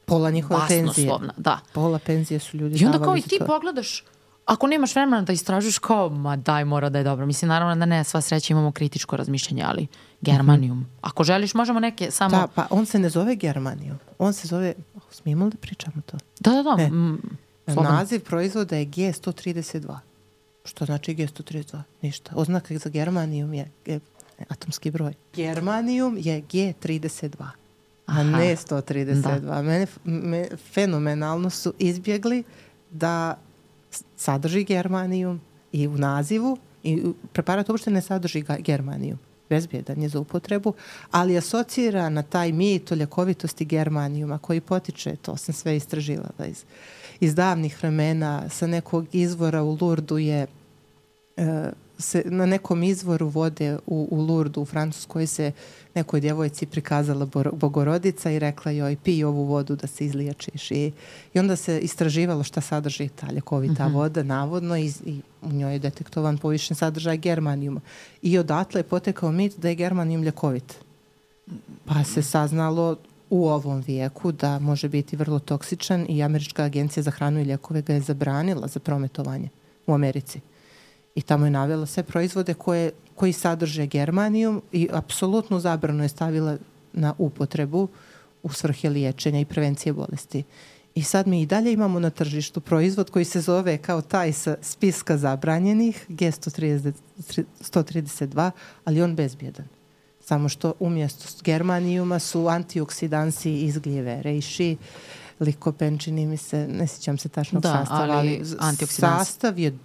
[0.05, 1.13] Pola njihove penzije.
[1.37, 1.59] Da.
[1.73, 3.47] Pola penzije su ljudi I onda kao i ti to.
[3.47, 4.05] pogledaš,
[4.47, 7.27] ako nemaš vremena da istražuješ kao, ma daj, mora da je dobro.
[7.27, 9.87] Mislim, naravno da ne, sva sreća imamo kritičko razmišljanje, ali
[10.21, 10.79] Germanijum.
[10.79, 10.99] Mm -hmm.
[11.01, 12.37] Ako želiš, možemo neke samo...
[12.37, 13.99] Da, pa on se ne zove Germanijum.
[14.19, 14.75] On se zove,
[15.11, 16.17] smijemo li da pričamo to?
[16.41, 16.83] Da, da, da.
[16.83, 19.99] E, naziv proizvoda je G132.
[20.65, 21.83] Što znači G132?
[22.03, 22.33] Ništa.
[22.35, 23.71] Oznaka za Germanijum je
[24.49, 25.15] atomski broj.
[25.35, 27.62] Germanijum je G32
[28.07, 29.41] a ne 132.
[29.41, 29.63] Da.
[29.63, 32.43] Mene, me, fenomenalno su izbjegli
[32.91, 33.39] da
[34.17, 35.41] sadrži germanijum
[35.73, 37.03] i u nazivu i
[37.33, 39.19] preparat uopšte ne sadrži germanijum
[39.53, 40.73] bezbjedan je za upotrebu,
[41.11, 46.65] ali asocira na taj mit o ljekovitosti germanijuma koji potiče, to sam sve istraživala iz,
[47.21, 50.47] iz davnih vremena, sa nekog izvora u Lurdu je
[51.37, 55.53] e, se na nekom izvoru vode u, u Lurdu u Francuskoj se
[55.95, 60.71] nekoj djevojci prikazala bogorodica i rekla joj pij ovu vodu da se izliječiš.
[60.71, 60.93] I,
[61.35, 63.95] i onda se istraživalo šta sadrži ta ljekovita mm -hmm.
[63.95, 67.81] voda navodno i, i u njoj je detektovan povišen sadržaj germanijuma.
[68.23, 70.75] I odatle je potekao mit da je germanijum ljekovit.
[71.85, 72.97] Pa se saznalo
[73.31, 77.83] u ovom vijeku da može biti vrlo toksičan i Američka agencija za hranu i ljekove
[77.83, 79.49] ga je zabranila za prometovanje
[79.87, 80.41] u Americi
[81.15, 86.57] i tamo je navela sve proizvode koje, koji sadrže germanijum i apsolutno zabrano je stavila
[86.93, 87.89] na upotrebu
[88.43, 90.45] u svrhe liječenja i prevencije bolesti.
[90.95, 94.57] I sad mi i dalje imamo na tržištu proizvod koji se zove kao taj sa
[94.61, 98.51] spiska zabranjenih G132,
[98.85, 99.67] ali on bezbjedan.
[100.21, 104.77] Samo što umjesto germanijuma su antioksidansi iz gljive, rejši,
[105.41, 109.79] likopen, čini mi se, ne sjećam se tačnog da, sastava, ali, ali sastav je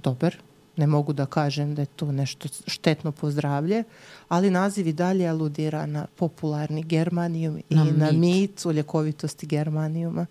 [0.00, 0.36] dobar,
[0.76, 3.84] ne mogu da kažem da je to nešto štetno po zdravlje,
[4.28, 10.26] ali naziv i dalje aludira na popularni germanijum i na, na mit o ljekovitosti germanijuma.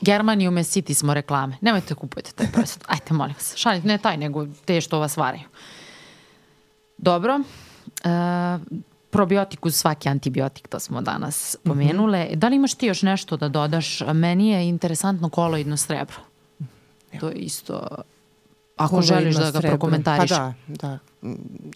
[0.00, 1.56] Germanijume siti smo reklame.
[1.60, 2.84] Nemojte kupujete taj proizvod.
[2.88, 3.56] Ajte, molim vas.
[3.56, 5.44] Šaljite, ne taj, nego te što vas varaju.
[6.98, 7.40] Dobro.
[8.04, 8.08] E,
[9.10, 12.24] probiotik uz svaki antibiotik, to smo danas pomenule.
[12.24, 12.36] Mm -hmm.
[12.36, 14.00] Da li imaš ti još nešto da dodaš?
[14.00, 16.16] Meni je interesantno koloidno srebro.
[17.20, 17.86] To je isto
[18.76, 20.30] Ako želiš da ga prokomentariš.
[20.30, 20.98] Pa da, da.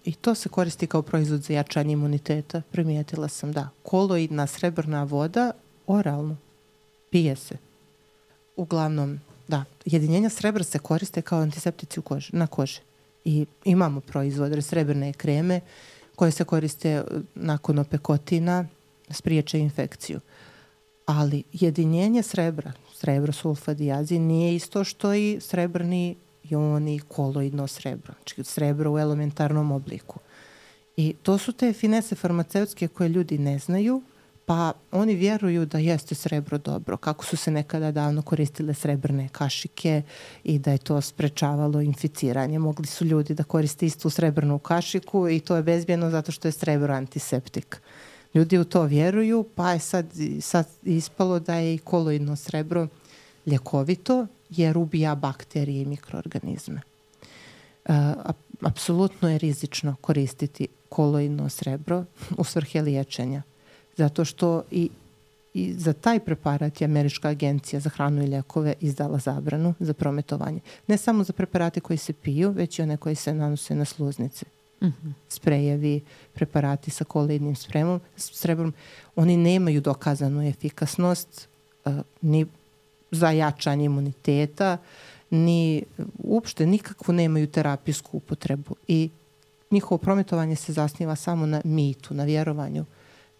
[0.04, 2.62] I to se koristi kao proizvod za jačanje imuniteta.
[2.70, 3.68] Primijetila sam, da.
[3.82, 5.52] Koloidna srebrna voda,
[5.86, 6.36] oralno,
[7.10, 7.56] pije se.
[8.56, 9.64] Uglavnom, da.
[9.84, 12.80] Jedinjenja srebra se koriste kao antiseptici u koži, na koži.
[13.24, 15.60] I imamo proizvode srebrne kreme
[16.16, 17.04] koje se koriste
[17.34, 18.66] nakon opekotina,
[19.10, 20.20] spriječe infekciju.
[21.06, 26.16] Ali jedinjenje srebra, srebro sulfadijazi, nije isto što i srebrni
[26.50, 30.18] joni, koloidno srebro, znači srebro u elementarnom obliku.
[30.96, 34.02] I to su te finese farmaceutske koje ljudi ne znaju,
[34.46, 40.02] pa oni vjeruju da jeste srebro dobro, kako su se nekada davno koristile srebrne kašike
[40.44, 42.58] i da je to sprečavalo inficiranje.
[42.58, 46.52] Mogli su ljudi da koriste istu srebrnu kašiku i to je bezbjedno zato što je
[46.52, 47.80] srebro antiseptik.
[48.34, 50.06] Ljudi u to vjeruju, pa je sad,
[50.40, 52.88] sad ispalo da je i koloidno srebro
[53.46, 56.80] ljekovito jer ubija bakterije i mikroorganizme.
[57.88, 57.94] Uh,
[58.60, 62.04] apsolutno je rizično koristiti koloidno srebro
[62.38, 63.42] u svrhe liječenja.
[63.96, 64.90] Zato što i,
[65.54, 70.60] i za taj preparat je Američka agencija za hranu i ljekove izdala zabranu za prometovanje.
[70.86, 74.46] Ne samo za preparate koji se piju, već i one koji se nanose na sluznice.
[74.82, 75.12] Mm -hmm.
[75.28, 76.00] Sprejevi,
[76.34, 78.74] preparati sa koloidnim spremom, srebrom,
[79.16, 81.48] oni nemaju dokazanu efikasnost
[81.84, 81.92] uh,
[82.22, 82.46] ni
[83.16, 84.78] za jačanje imuniteta,
[85.30, 85.82] ni
[86.18, 89.10] uopšte nikakvu nemaju terapijsku upotrebu i
[89.70, 92.84] njihovo prometovanje se zasniva samo na mitu, na vjerovanju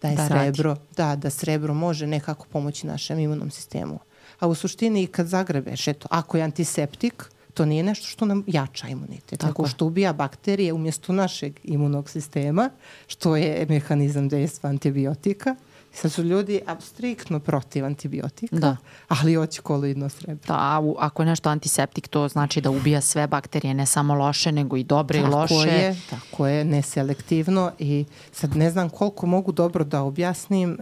[0.01, 0.81] da je da srebro, radi.
[0.97, 3.99] da, da srebro može nekako pomoći našem imunom sistemu.
[4.39, 7.23] A u suštini kad zagrebeš, eto, ako je antiseptik,
[7.53, 12.09] to nije nešto što nam jača imunitet, Tako nego što ubija bakterije umjesto našeg imunog
[12.09, 12.69] sistema,
[13.07, 15.55] što je mehanizam dejstva antibiotika
[16.01, 18.77] Sad su ljudi striktno protiv antibiotika, da.
[19.07, 20.47] ali hoće koloidno srebro.
[20.47, 24.77] Da, ako je nešto antiseptik, to znači da ubija sve bakterije, ne samo loše, nego
[24.77, 25.69] i dobre tako i loše.
[25.69, 30.77] Je, tako je, neselektivno i sad ne znam koliko mogu dobro da objasnim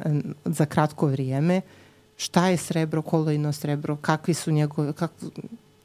[0.45, 1.61] za kratko vrijeme
[2.17, 5.11] šta je srebro, koloidno srebro, kakvi su njegove, kak,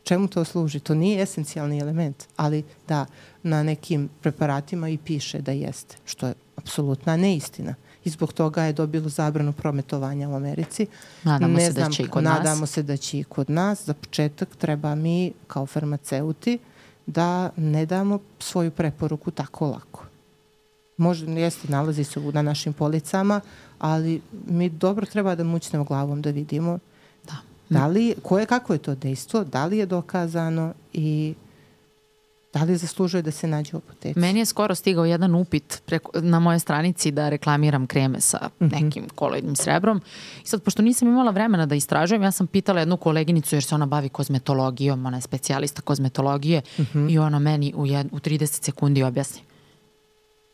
[0.02, 0.80] čemu to služi?
[0.80, 3.06] To nije esencijalni element, ali da,
[3.42, 7.74] na nekim preparatima i piše da jeste, što je apsolutna neistina
[8.04, 10.86] i zbog toga je dobilo zabranu prometovanja u Americi.
[11.24, 12.44] Nadamo ne se znam, da će i kod nadamo nas.
[12.44, 13.84] Nadamo se da će i kod nas.
[13.84, 16.58] Za početak treba mi kao farmaceuti
[17.06, 20.04] da ne damo svoju preporuku tako lako.
[20.96, 23.40] Možda jeste, nalazi se na našim policama,
[23.78, 26.78] ali mi dobro treba da mućnemo glavom da vidimo
[27.26, 27.36] da.
[27.68, 31.34] da li, koje, kako je to dejstvo, da li je dokazano i
[32.52, 34.18] Da li zaslužuje da se nađe u apoteci?
[34.18, 38.74] Meni je skoro stigao jedan upit preko, na moje stranici da reklamiram kreme sa mhm.
[38.74, 40.00] nekim koloidnim srebrom.
[40.44, 43.74] I sad, pošto nisam imala vremena da istražujem, ja sam pitala jednu koleginicu jer se
[43.74, 46.98] ona bavi kozmetologijom, ona je specijalista kozmetologije uh mhm.
[46.98, 47.12] -huh.
[47.12, 49.40] i ona meni u, jed, u 30 sekundi objasni.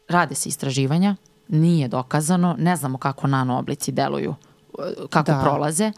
[0.09, 1.17] Rade se istraživanja,
[1.49, 4.35] nije dokazano, ne znamo kako nano oblici deluju,
[5.11, 5.41] kako da.
[5.43, 5.93] prolaze.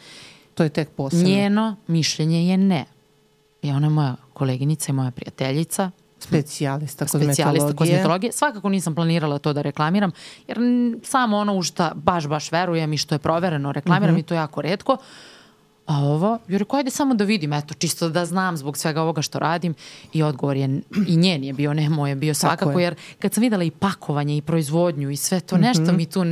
[0.55, 1.29] To je tek posebno.
[1.29, 2.85] Njeno mišljenje je ne.
[3.63, 5.91] I ona je moja koleginica i moja prijateljica.
[6.19, 7.35] Specijalista kozmetologije.
[7.35, 8.33] Specijalista kozmetologije.
[8.33, 10.11] Svakako nisam planirala to da reklamiram,
[10.49, 10.59] jer
[11.03, 14.21] samo ono u šta baš, baš verujem i što je provereno reklamiram mhm.
[14.21, 14.25] -huh.
[14.25, 14.97] i to jako redko.
[15.87, 19.23] A ovo, jer rekao, ajde samo da vidim, eto, čisto da znam zbog svega ovoga
[19.23, 19.75] što radim.
[20.13, 22.85] I odgovor je, i njen je bio, ne moj je bio svakako, je.
[22.85, 25.97] jer kad sam videla i pakovanje i proizvodnju i sve to, nešto mm -hmm.
[25.97, 26.25] mi tu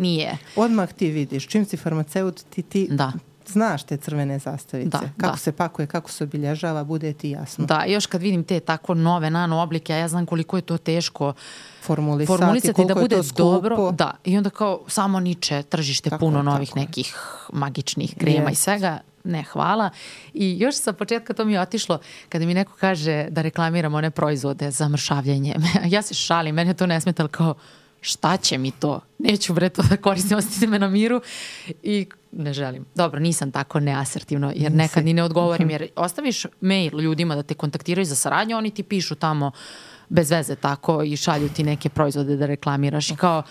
[0.00, 0.38] nije.
[0.56, 3.12] Odmah ti vidiš, čim si farmaceut, ti, ti da
[3.52, 4.90] znaš te crvene zastavice.
[4.90, 5.36] Da, kako da.
[5.36, 7.66] se pakuje, kako se obilježava, bude ti jasno.
[7.66, 10.78] Da, još kad vidim te tako nove nano oblike, a ja znam koliko je to
[10.78, 11.32] teško
[11.82, 13.90] formulisati, formulisati da bude dobro.
[13.92, 17.16] Da, i onda kao samo niče tržište tako, puno novih nekih
[17.52, 18.52] magičnih krema yes.
[18.52, 19.90] i svega ne hvala.
[20.34, 21.98] I još sa početka to mi je otišlo
[22.28, 25.56] kada mi neko kaže da reklamiram one proizvode za mršavljenje.
[25.94, 27.54] ja se šalim, mene to ne smeta, kao
[28.00, 29.00] šta će mi to?
[29.18, 31.20] Neću bre to da koristim, ostavite me na miru
[31.82, 32.84] i ne želim.
[32.94, 35.72] Dobro, nisam tako neasertivno, jer nekad ni ne odgovorim, mhm.
[35.72, 39.50] jer ostaviš mail ljudima da te kontaktiraju za saradnju, oni ti pišu tamo
[40.08, 43.42] bez veze tako i šalju ti neke proizvode da reklamiraš i kao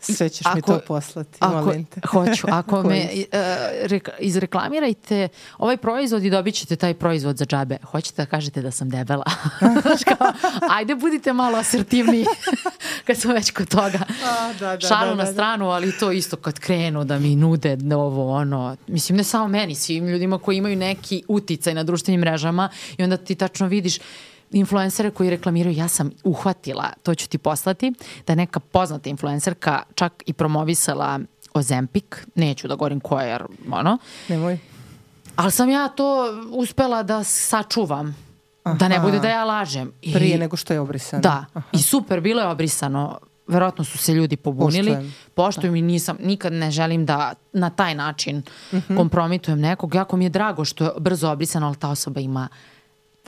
[0.00, 2.00] Sve ćeš ako, mi to poslati, ako, molim te.
[2.06, 2.46] Hoću.
[2.50, 3.38] Ako me uh,
[3.82, 7.78] re, izreklamirajte ovaj proizvod i dobit ćete taj proizvod za džabe.
[7.84, 9.24] Hoćete da kažete da sam debela.
[10.08, 10.32] kao,
[10.70, 12.24] ajde budite malo asertivniji
[13.06, 13.98] kad sam već kod toga.
[14.24, 17.36] A, da, da, Šalu da, da, na stranu, ali to isto kad krenu da mi
[17.36, 22.20] nude ovo, ono, mislim ne samo meni, svim ljudima koji imaju neki uticaj na društvenim
[22.20, 22.68] mrežama
[22.98, 23.98] i onda ti tačno vidiš
[24.50, 27.92] influencere koji reklamiraju, ja sam uhvatila, to ću ti poslati,
[28.26, 31.20] da je neka poznata influencerka čak i promovisala
[31.54, 33.98] Ozempik, neću da govorim koja jer, ono.
[34.28, 34.58] Nemoj.
[35.36, 38.16] Ali sam ja to uspela da sačuvam.
[38.62, 38.76] Aha.
[38.76, 39.92] Da ne bude da ja lažem.
[40.02, 41.22] I, Prije nego što je obrisano.
[41.22, 41.44] Da.
[41.54, 41.68] Aha.
[41.72, 43.18] I super, bilo je obrisano.
[43.46, 44.90] Verovatno su se ljudi pobunili.
[44.90, 45.14] Poštujem.
[45.34, 45.78] Poštujem da.
[45.78, 48.42] i nisam, nikad ne želim da na taj način
[48.72, 48.76] mhm.
[48.76, 48.96] -huh.
[48.96, 49.94] kompromitujem nekog.
[49.94, 52.48] Jako mi je drago što je brzo obrisano, ali ta osoba ima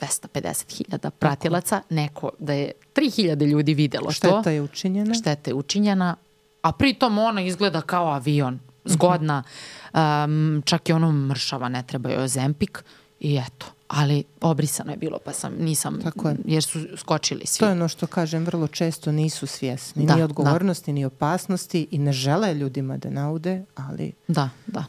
[0.01, 4.41] 250.000 pratilaca, neko da je 3.000 ljudi videlo Šteta to.
[4.41, 5.13] Šteta je učinjena.
[5.13, 6.15] Šteta je učinjena,
[6.61, 9.43] a pritom ona izgleda kao avion, zgodna,
[9.93, 12.83] um, čak i ono mršava, ne treba joj ozempik
[13.19, 13.65] i eto.
[13.87, 16.35] Ali obrisano je bilo, pa sam, nisam, Tako je.
[16.45, 17.59] jer su skočili svi.
[17.59, 20.95] To je ono što kažem, vrlo često nisu svjesni, da, ni odgovornosti, da.
[20.95, 24.11] ni opasnosti i ne žele ljudima da naude, ali...
[24.27, 24.85] Da, da.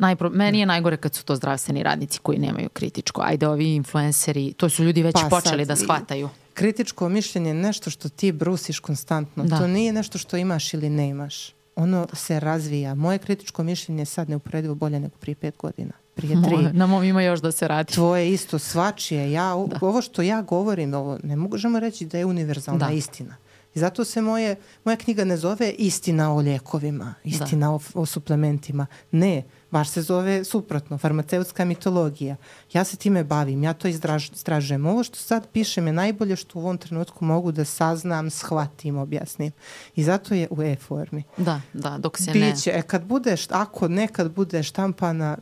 [0.00, 3.22] Najpro, meni je najgore kad su to zdravstveni radnici koji nemaju kritičko.
[3.24, 6.28] Ajde, ovi influenceri, to su ljudi već pa, počeli sad, da shvataju.
[6.54, 9.44] Kritičko mišljenje je nešto što ti brusiš konstantno.
[9.44, 9.58] Da.
[9.58, 11.52] To nije nešto što imaš ili ne imaš.
[11.76, 12.94] ono se razvija.
[12.94, 15.92] Moje kritičko mišljenje je sad neuporedivo bolje nego prije pet godina.
[16.14, 16.56] Prije tri.
[16.56, 17.92] Moje, na mom ima još da se radi.
[17.92, 19.32] Tvoje isto svačije.
[19.32, 19.78] Ja, da.
[19.80, 22.92] Ovo što ja govorim, ovo ne možemo reći da je univerzalna da.
[22.92, 23.36] istina.
[23.74, 27.70] I zato se moje, moja knjiga ne zove istina o ljekovima, istina da.
[27.70, 28.86] o, o suplementima.
[29.10, 32.36] Ne, baš se zove suprotno, farmaceutska mitologija.
[32.72, 34.86] Ja se time bavim, ja to istražujem.
[34.86, 39.52] Ovo što sad pišem je najbolje što u ovom trenutku mogu da saznam, shvatim, objasnim.
[39.96, 41.22] I zato je u e-formi.
[41.36, 42.78] Da, da, dok se Biće, ne...
[42.78, 45.38] E, kad budeš, ako nekad bude štampana,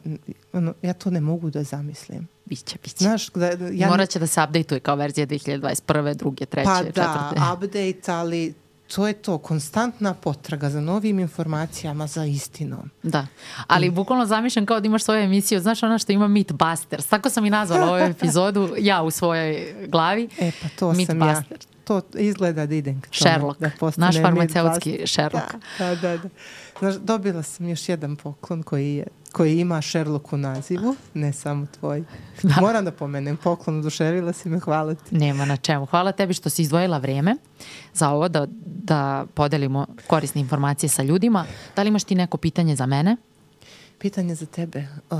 [0.52, 2.28] ono, ja to ne mogu da zamislim.
[2.44, 2.96] Biće, biće.
[2.98, 3.88] Znaš, da, ja...
[3.88, 6.14] Morat će da se update-uje kao verzija 2021.
[6.14, 7.00] druge, treće, pa četvrte.
[7.02, 8.54] Pa da, update, ali
[8.94, 12.90] to je to, konstantna potraga za novim informacijama, za istinom.
[13.02, 13.26] Da,
[13.66, 13.94] ali mm.
[13.94, 17.50] bukvalno zamišljam kao da imaš svoju emisiju, znaš ona što ima Mythbusters, tako sam i
[17.50, 20.28] nazvala ovu epizodu, ja u svojoj glavi.
[20.38, 21.42] E pa to sam ja.
[21.84, 23.30] To izgleda da idem k tome.
[23.30, 25.54] Sherlock, da naš farmaceutski Sherlock.
[25.78, 26.28] Da, da, da.
[26.78, 31.66] Znaš, dobila sam još jedan poklon koji je koji ima Sherlock u nazivu, ne samo
[31.66, 32.04] tvoj.
[32.42, 32.60] Da.
[32.60, 35.14] Moram da pomenem poklon, oduševila si me, hvala ti.
[35.16, 35.86] Nema na čemu.
[35.86, 37.36] Hvala tebi što si izdvojila vreme
[37.94, 41.44] za ovo, da, da podelimo korisne informacije sa ljudima.
[41.76, 43.16] Da li imaš ti neko pitanje za mene?
[43.98, 44.86] Pitanje za tebe.
[45.10, 45.18] Uh,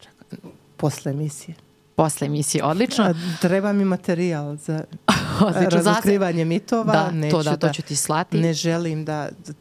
[0.00, 0.38] čekaj,
[0.76, 1.54] posle emisije.
[1.96, 3.04] Posle emisije, odlično.
[3.04, 4.84] A, treba mi materijal za
[5.70, 6.92] razotkrivanje mitova.
[6.92, 8.40] Da, Neću to da, to ću ti slati.
[8.40, 9.52] Ne želim da, da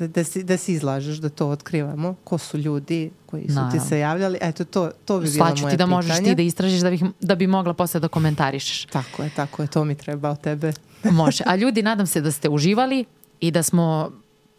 [0.00, 2.14] da, da, si, da si izlažeš, da to otkrivamo.
[2.24, 3.80] Ko su ljudi koji su Naravno.
[3.80, 4.38] ti se javljali.
[4.40, 5.70] Eto, to, to bi bilo moje pitanje.
[5.70, 8.84] ti da možeš ti da istražiš da, bih, da bi mogla posle da komentarišeš.
[8.84, 9.68] Tako je, tako je.
[9.68, 10.72] To mi treba od tebe.
[11.10, 11.44] Može.
[11.46, 13.04] A ljudi, nadam se da ste uživali
[13.40, 14.10] i da smo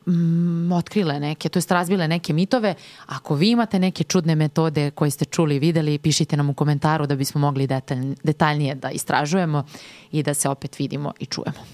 [0.08, 2.76] mm, otkrile neke, to jest razbile neke mitove.
[3.06, 7.08] Ako vi imate neke čudne metode koje ste čuli i videli, pišite nam u komentaru
[7.08, 9.66] da bismo mogli detalj, detaljnije da istražujemo
[10.12, 11.66] i da se opet vidimo i čujemo.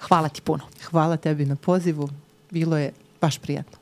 [0.00, 0.64] Hvala ti puno.
[0.90, 2.08] Hvala tebi na pozivu
[2.50, 3.77] bilo je baš prijatno.